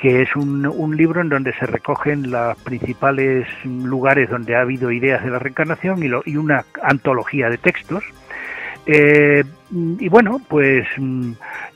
que 0.02 0.22
es 0.22 0.34
un, 0.34 0.66
un, 0.66 0.96
libro 0.96 1.20
en 1.20 1.28
donde 1.28 1.54
se 1.54 1.64
recogen 1.64 2.32
los 2.32 2.58
principales 2.58 3.46
lugares 3.64 4.28
donde 4.28 4.56
ha 4.56 4.62
habido 4.62 4.90
ideas 4.90 5.22
de 5.22 5.30
la 5.30 5.38
reencarnación 5.38 6.02
y, 6.02 6.36
una 6.36 6.64
antología 6.82 7.48
de 7.48 7.56
textos. 7.56 8.02
Eh, 8.84 9.44
y 9.70 10.08
bueno, 10.08 10.40
pues 10.48 10.88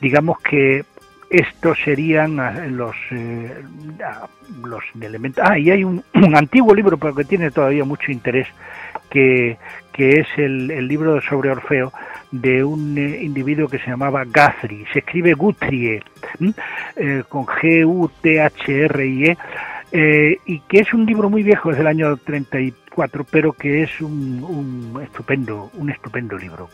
digamos 0.01 0.41
que 0.41 0.85
estos 1.31 1.79
serían 1.85 2.41
ah, 2.41 2.67
los, 2.69 2.97
eh, 3.13 3.63
ah, 4.05 4.27
los 4.65 4.83
elementos. 5.01 5.45
Ah, 5.47 5.57
y 5.57 5.71
hay 5.71 5.85
un, 5.85 6.03
antiguo 6.35 6.75
libro, 6.75 6.99
pero 6.99 7.15
que 7.15 7.25
tiene 7.25 7.53
todavía 7.53 7.85
mucho 7.85 8.11
interés, 8.11 8.49
que, 9.09 9.57
que 9.97 10.21
es 10.21 10.29
el, 10.37 10.71
el 10.71 10.87
libro 10.87 11.21
sobre 11.23 11.51
Orfeo, 11.51 11.91
de 12.31 12.63
un 12.63 12.99
eh, 12.99 13.23
individuo 13.23 13.67
que 13.67 13.79
se 13.79 13.87
llamaba 13.87 14.25
Guthrie, 14.25 14.85
se 14.93 14.99
escribe 14.99 15.33
Guthrie, 15.33 16.03
eh, 16.97 17.23
con 17.29 17.47
G-U-T-H-R-I-E, 17.47 19.39
eh, 19.93 20.39
y 20.45 20.61
que 20.61 20.81
es 20.81 20.93
un 20.93 21.07
libro 21.07 21.31
muy 21.31 21.43
viejo, 21.43 21.71
es 21.71 21.79
del 21.79 21.87
año 21.87 22.15
34, 22.19 23.25
pero 23.25 23.55
que 23.55 23.85
es 23.85 24.01
un, 24.03 24.45
un 24.45 25.03
estupendo, 25.03 25.71
un 25.75 25.89
estupendo 25.89 26.37
libro 26.37 26.69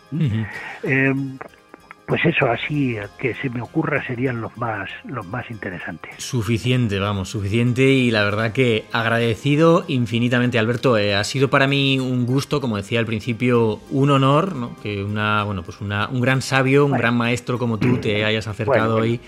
pues 2.12 2.26
eso 2.26 2.44
así 2.50 2.94
que 3.16 3.34
se 3.36 3.48
me 3.48 3.62
ocurra 3.62 4.06
serían 4.06 4.42
los 4.42 4.54
más 4.58 4.90
los 5.04 5.24
más 5.24 5.50
interesantes 5.50 6.12
suficiente 6.18 6.98
vamos 6.98 7.30
suficiente 7.30 7.84
y 7.84 8.10
la 8.10 8.22
verdad 8.22 8.52
que 8.52 8.84
agradecido 8.92 9.86
infinitamente 9.88 10.58
Alberto 10.58 10.98
eh, 10.98 11.14
ha 11.14 11.24
sido 11.24 11.48
para 11.48 11.66
mí 11.66 11.98
un 11.98 12.26
gusto 12.26 12.60
como 12.60 12.76
decía 12.76 12.98
al 12.98 13.06
principio 13.06 13.80
un 13.88 14.10
honor 14.10 14.54
¿no? 14.54 14.76
que 14.82 15.02
una 15.02 15.42
bueno 15.44 15.62
pues 15.62 15.80
una, 15.80 16.06
un 16.10 16.20
gran 16.20 16.42
sabio 16.42 16.84
un 16.84 16.92
gran 16.92 17.16
maestro 17.16 17.58
como 17.58 17.78
tú 17.78 17.96
te 17.96 18.26
hayas 18.26 18.46
acercado 18.46 18.96
hoy 18.96 19.18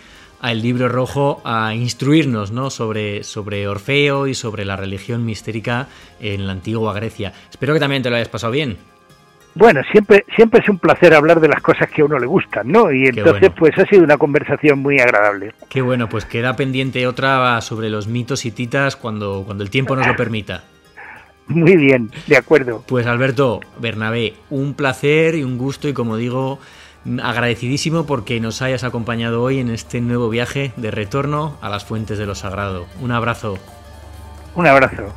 al 0.42 0.60
libro 0.60 0.90
rojo 0.90 1.40
a 1.42 1.74
instruirnos 1.74 2.50
¿no? 2.50 2.68
sobre, 2.68 3.24
sobre 3.24 3.66
Orfeo 3.66 4.26
y 4.26 4.34
sobre 4.34 4.66
la 4.66 4.76
religión 4.76 5.24
mistérica 5.24 5.88
en 6.20 6.46
la 6.46 6.52
antigua 6.52 6.92
Grecia. 6.92 7.32
Espero 7.50 7.72
que 7.72 7.80
también 7.80 8.02
te 8.02 8.10
lo 8.10 8.16
hayas 8.16 8.28
pasado 8.28 8.52
bien. 8.52 8.76
Bueno, 9.54 9.82
siempre, 9.92 10.24
siempre 10.34 10.60
es 10.60 10.68
un 10.68 10.78
placer 10.78 11.14
hablar 11.14 11.40
de 11.40 11.48
las 11.48 11.62
cosas 11.62 11.88
que 11.88 12.02
a 12.02 12.04
uno 12.04 12.18
le 12.18 12.26
gustan, 12.26 12.70
¿no? 12.70 12.90
Y 12.92 13.06
entonces, 13.06 13.50
pues 13.56 13.78
ha 13.78 13.86
sido 13.86 14.02
una 14.02 14.18
conversación 14.18 14.80
muy 14.80 14.98
agradable. 14.98 15.54
Qué 15.68 15.80
bueno, 15.80 16.08
pues 16.08 16.24
queda 16.24 16.56
pendiente 16.56 17.06
otra 17.06 17.60
sobre 17.60 17.88
los 17.88 18.08
mitos 18.08 18.44
y 18.46 18.50
titas 18.50 18.96
cuando, 18.96 19.44
cuando 19.44 19.62
el 19.62 19.70
tiempo 19.70 19.94
nos 19.94 20.06
lo 20.06 20.16
permita. 20.16 20.64
Muy 21.46 21.76
bien, 21.76 22.10
de 22.26 22.36
acuerdo. 22.36 22.82
Pues 22.86 23.06
Alberto 23.06 23.60
Bernabé, 23.78 24.34
un 24.50 24.74
placer 24.74 25.34
y 25.34 25.44
un 25.44 25.58
gusto 25.58 25.88
y 25.88 25.92
como 25.92 26.16
digo, 26.16 26.58
agradecidísimo 27.22 28.06
porque 28.06 28.40
nos 28.40 28.62
hayas 28.62 28.82
acompañado 28.82 29.42
hoy 29.42 29.60
en 29.60 29.70
este 29.70 30.00
nuevo 30.00 30.30
viaje 30.30 30.72
de 30.76 30.90
retorno 30.90 31.58
a 31.60 31.68
las 31.68 31.84
fuentes 31.84 32.18
de 32.18 32.26
lo 32.26 32.34
sagrado. 32.34 32.86
Un 33.00 33.12
abrazo. 33.12 33.58
Un 34.54 34.66
abrazo. 34.66 35.14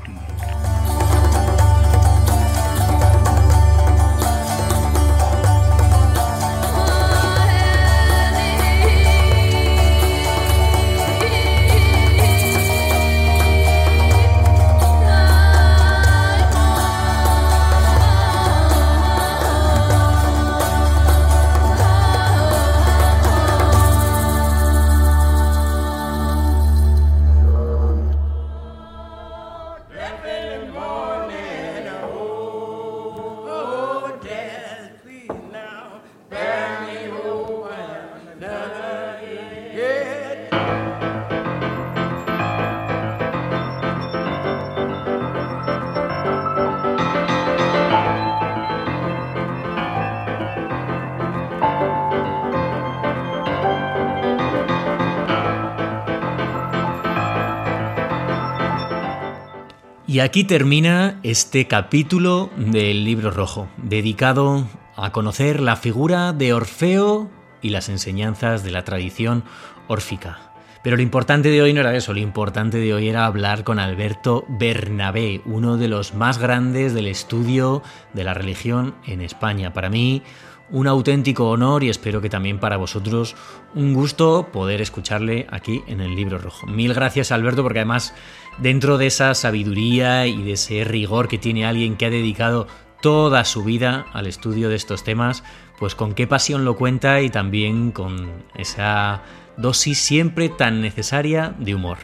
Aquí 60.28 60.44
termina 60.44 61.22
este 61.24 61.68
capítulo 61.68 62.50
del 62.58 63.06
libro 63.06 63.32
rojo, 63.32 63.70
dedicado 63.78 64.68
a 64.98 65.14
conocer 65.14 65.62
la 65.62 65.78
figura 65.78 66.34
de 66.34 66.52
Orfeo 66.52 67.32
y 67.62 67.70
las 67.70 67.88
enseñanzas 67.88 68.62
de 68.62 68.72
la 68.72 68.84
tradición 68.84 69.46
órfica. 69.88 70.52
Pero 70.84 70.98
lo 70.98 71.02
importante 71.02 71.50
de 71.50 71.62
hoy 71.62 71.72
no 71.72 71.80
era 71.80 71.96
eso, 71.96 72.12
lo 72.12 72.20
importante 72.20 72.78
de 72.78 72.94
hoy 72.94 73.08
era 73.08 73.26
hablar 73.26 73.64
con 73.64 73.80
Alberto 73.80 74.44
Bernabé, 74.50 75.40
uno 75.46 75.78
de 75.78 75.88
los 75.88 76.14
más 76.14 76.40
grandes 76.40 76.94
del 76.94 77.08
estudio 77.08 77.82
de 78.14 78.26
la 78.26 78.34
religión 78.34 78.96
en 79.06 79.22
España. 79.22 79.72
Para 79.72 79.90
mí, 79.90 80.24
un 80.70 80.88
auténtico 80.88 81.50
honor 81.50 81.84
y 81.84 81.90
espero 81.90 82.22
que 82.22 82.30
también 82.30 82.60
para 82.60 82.78
vosotros 82.78 83.36
un 83.74 83.94
gusto 83.94 84.50
poder 84.52 84.82
escucharle 84.82 85.48
aquí 85.50 85.84
en 85.88 86.02
el 86.02 86.16
libro 86.16 86.38
rojo. 86.38 86.68
Mil 86.68 86.94
gracias 86.94 87.32
Alberto 87.32 87.64
porque 87.64 87.80
además 87.80 88.14
dentro 88.58 88.98
de 88.98 89.08
esa 89.08 89.34
sabiduría 89.34 90.28
y 90.28 90.42
de 90.44 90.54
ese 90.54 90.84
rigor 90.84 91.28
que 91.28 91.38
tiene 91.38 91.66
alguien 91.66 91.98
que 91.98 92.06
ha 92.06 92.10
dedicado 92.10 92.68
toda 93.02 93.46
su 93.46 93.64
vida 93.64 94.06
al 94.14 94.28
estudio 94.28 94.70
de 94.70 94.76
estos 94.76 95.04
temas, 95.04 95.44
pues 95.80 95.96
con 95.96 96.14
qué 96.14 96.28
pasión 96.28 96.66
lo 96.66 96.76
cuenta 96.76 97.22
y 97.22 97.30
también 97.30 97.92
con 97.92 98.44
esa 98.56 99.22
dosis 99.58 100.00
siempre 100.00 100.50
tan 100.50 100.82
necesaria 100.82 101.54
de 101.60 101.76
humor. 101.76 101.98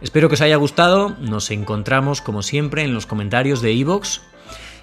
Espero 0.00 0.28
que 0.28 0.34
os 0.34 0.40
haya 0.40 0.56
gustado, 0.56 1.16
nos 1.20 1.50
encontramos 1.50 2.20
como 2.20 2.42
siempre 2.42 2.82
en 2.82 2.94
los 2.94 3.06
comentarios 3.06 3.60
de 3.62 3.72
Evox 3.72 4.22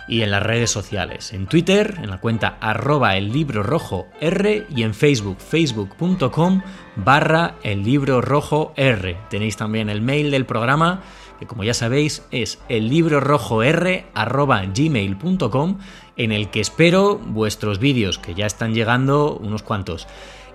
y 0.08 0.22
en 0.22 0.32
las 0.32 0.44
redes 0.44 0.70
sociales, 0.70 1.34
en 1.34 1.48
Twitter, 1.48 1.96
en 2.02 2.10
la 2.10 2.20
cuenta 2.20 2.58
arroba 2.60 3.18
el 3.18 3.32
rojo 3.52 4.08
R 4.22 4.66
y 4.70 4.84
en 4.84 4.94
Facebook, 4.94 5.38
facebook.com 5.40 6.62
barra 6.96 7.56
el 7.64 7.84
libro 7.84 8.22
rojo 8.22 8.74
R. 8.76 9.18
Tenéis 9.30 9.58
también 9.58 9.90
el 9.90 10.02
mail 10.02 10.32
del 10.32 10.46
programa, 10.46 11.02
que 11.40 11.48
como 11.48 11.64
ya 11.64 11.74
sabéis 11.74 12.24
es 12.32 12.60
el 12.70 12.90
libro 12.90 13.20
rojo 13.20 13.64
R 13.64 14.06
arroba 14.14 14.64
gmail.com, 14.66 15.80
en 16.18 16.32
el 16.32 16.50
que 16.50 16.62
espero 16.62 17.18
vuestros 17.18 17.80
vídeos, 17.80 18.20
que 18.20 18.34
ya 18.36 18.46
están 18.46 18.74
llegando 18.74 19.36
unos 19.36 19.64
cuantos. 19.64 20.08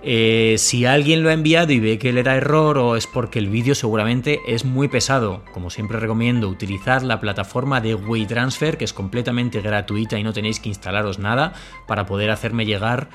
Eh, 0.03 0.55
si 0.57 0.85
alguien 0.85 1.21
lo 1.21 1.29
ha 1.29 1.33
enviado 1.33 1.71
y 1.71 1.79
ve 1.79 1.99
que 1.99 2.11
le 2.11 2.23
da 2.23 2.35
error 2.35 2.79
o 2.79 2.95
es 2.95 3.05
porque 3.05 3.37
el 3.37 3.49
vídeo 3.49 3.75
seguramente 3.75 4.39
es 4.47 4.65
muy 4.65 4.87
pesado, 4.87 5.43
como 5.53 5.69
siempre 5.69 5.99
recomiendo 5.99 6.49
utilizar 6.49 7.03
la 7.03 7.19
plataforma 7.19 7.81
de 7.81 7.93
WeTransfer 7.93 8.77
que 8.77 8.85
es 8.85 8.93
completamente 8.93 9.61
gratuita 9.61 10.17
y 10.17 10.23
no 10.23 10.33
tenéis 10.33 10.59
que 10.59 10.69
instalaros 10.69 11.19
nada 11.19 11.53
para 11.87 12.07
poder 12.07 12.31
hacerme 12.31 12.65
llegar 12.65 13.09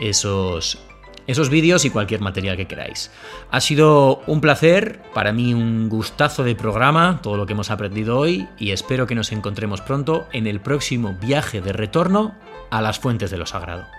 esos, 0.00 0.78
esos 1.26 1.50
vídeos 1.50 1.84
y 1.84 1.90
cualquier 1.90 2.20
material 2.20 2.56
que 2.56 2.68
queráis. 2.68 3.10
Ha 3.50 3.60
sido 3.60 4.22
un 4.28 4.40
placer, 4.40 5.02
para 5.14 5.32
mí 5.32 5.54
un 5.54 5.88
gustazo 5.88 6.44
de 6.44 6.54
programa, 6.54 7.18
todo 7.20 7.36
lo 7.36 7.46
que 7.46 7.54
hemos 7.54 7.72
aprendido 7.72 8.16
hoy 8.16 8.46
y 8.60 8.70
espero 8.70 9.08
que 9.08 9.16
nos 9.16 9.32
encontremos 9.32 9.80
pronto 9.80 10.28
en 10.32 10.46
el 10.46 10.60
próximo 10.60 11.16
viaje 11.20 11.60
de 11.60 11.72
retorno 11.72 12.36
a 12.70 12.80
las 12.80 13.00
fuentes 13.00 13.32
de 13.32 13.38
lo 13.38 13.46
sagrado. 13.46 13.97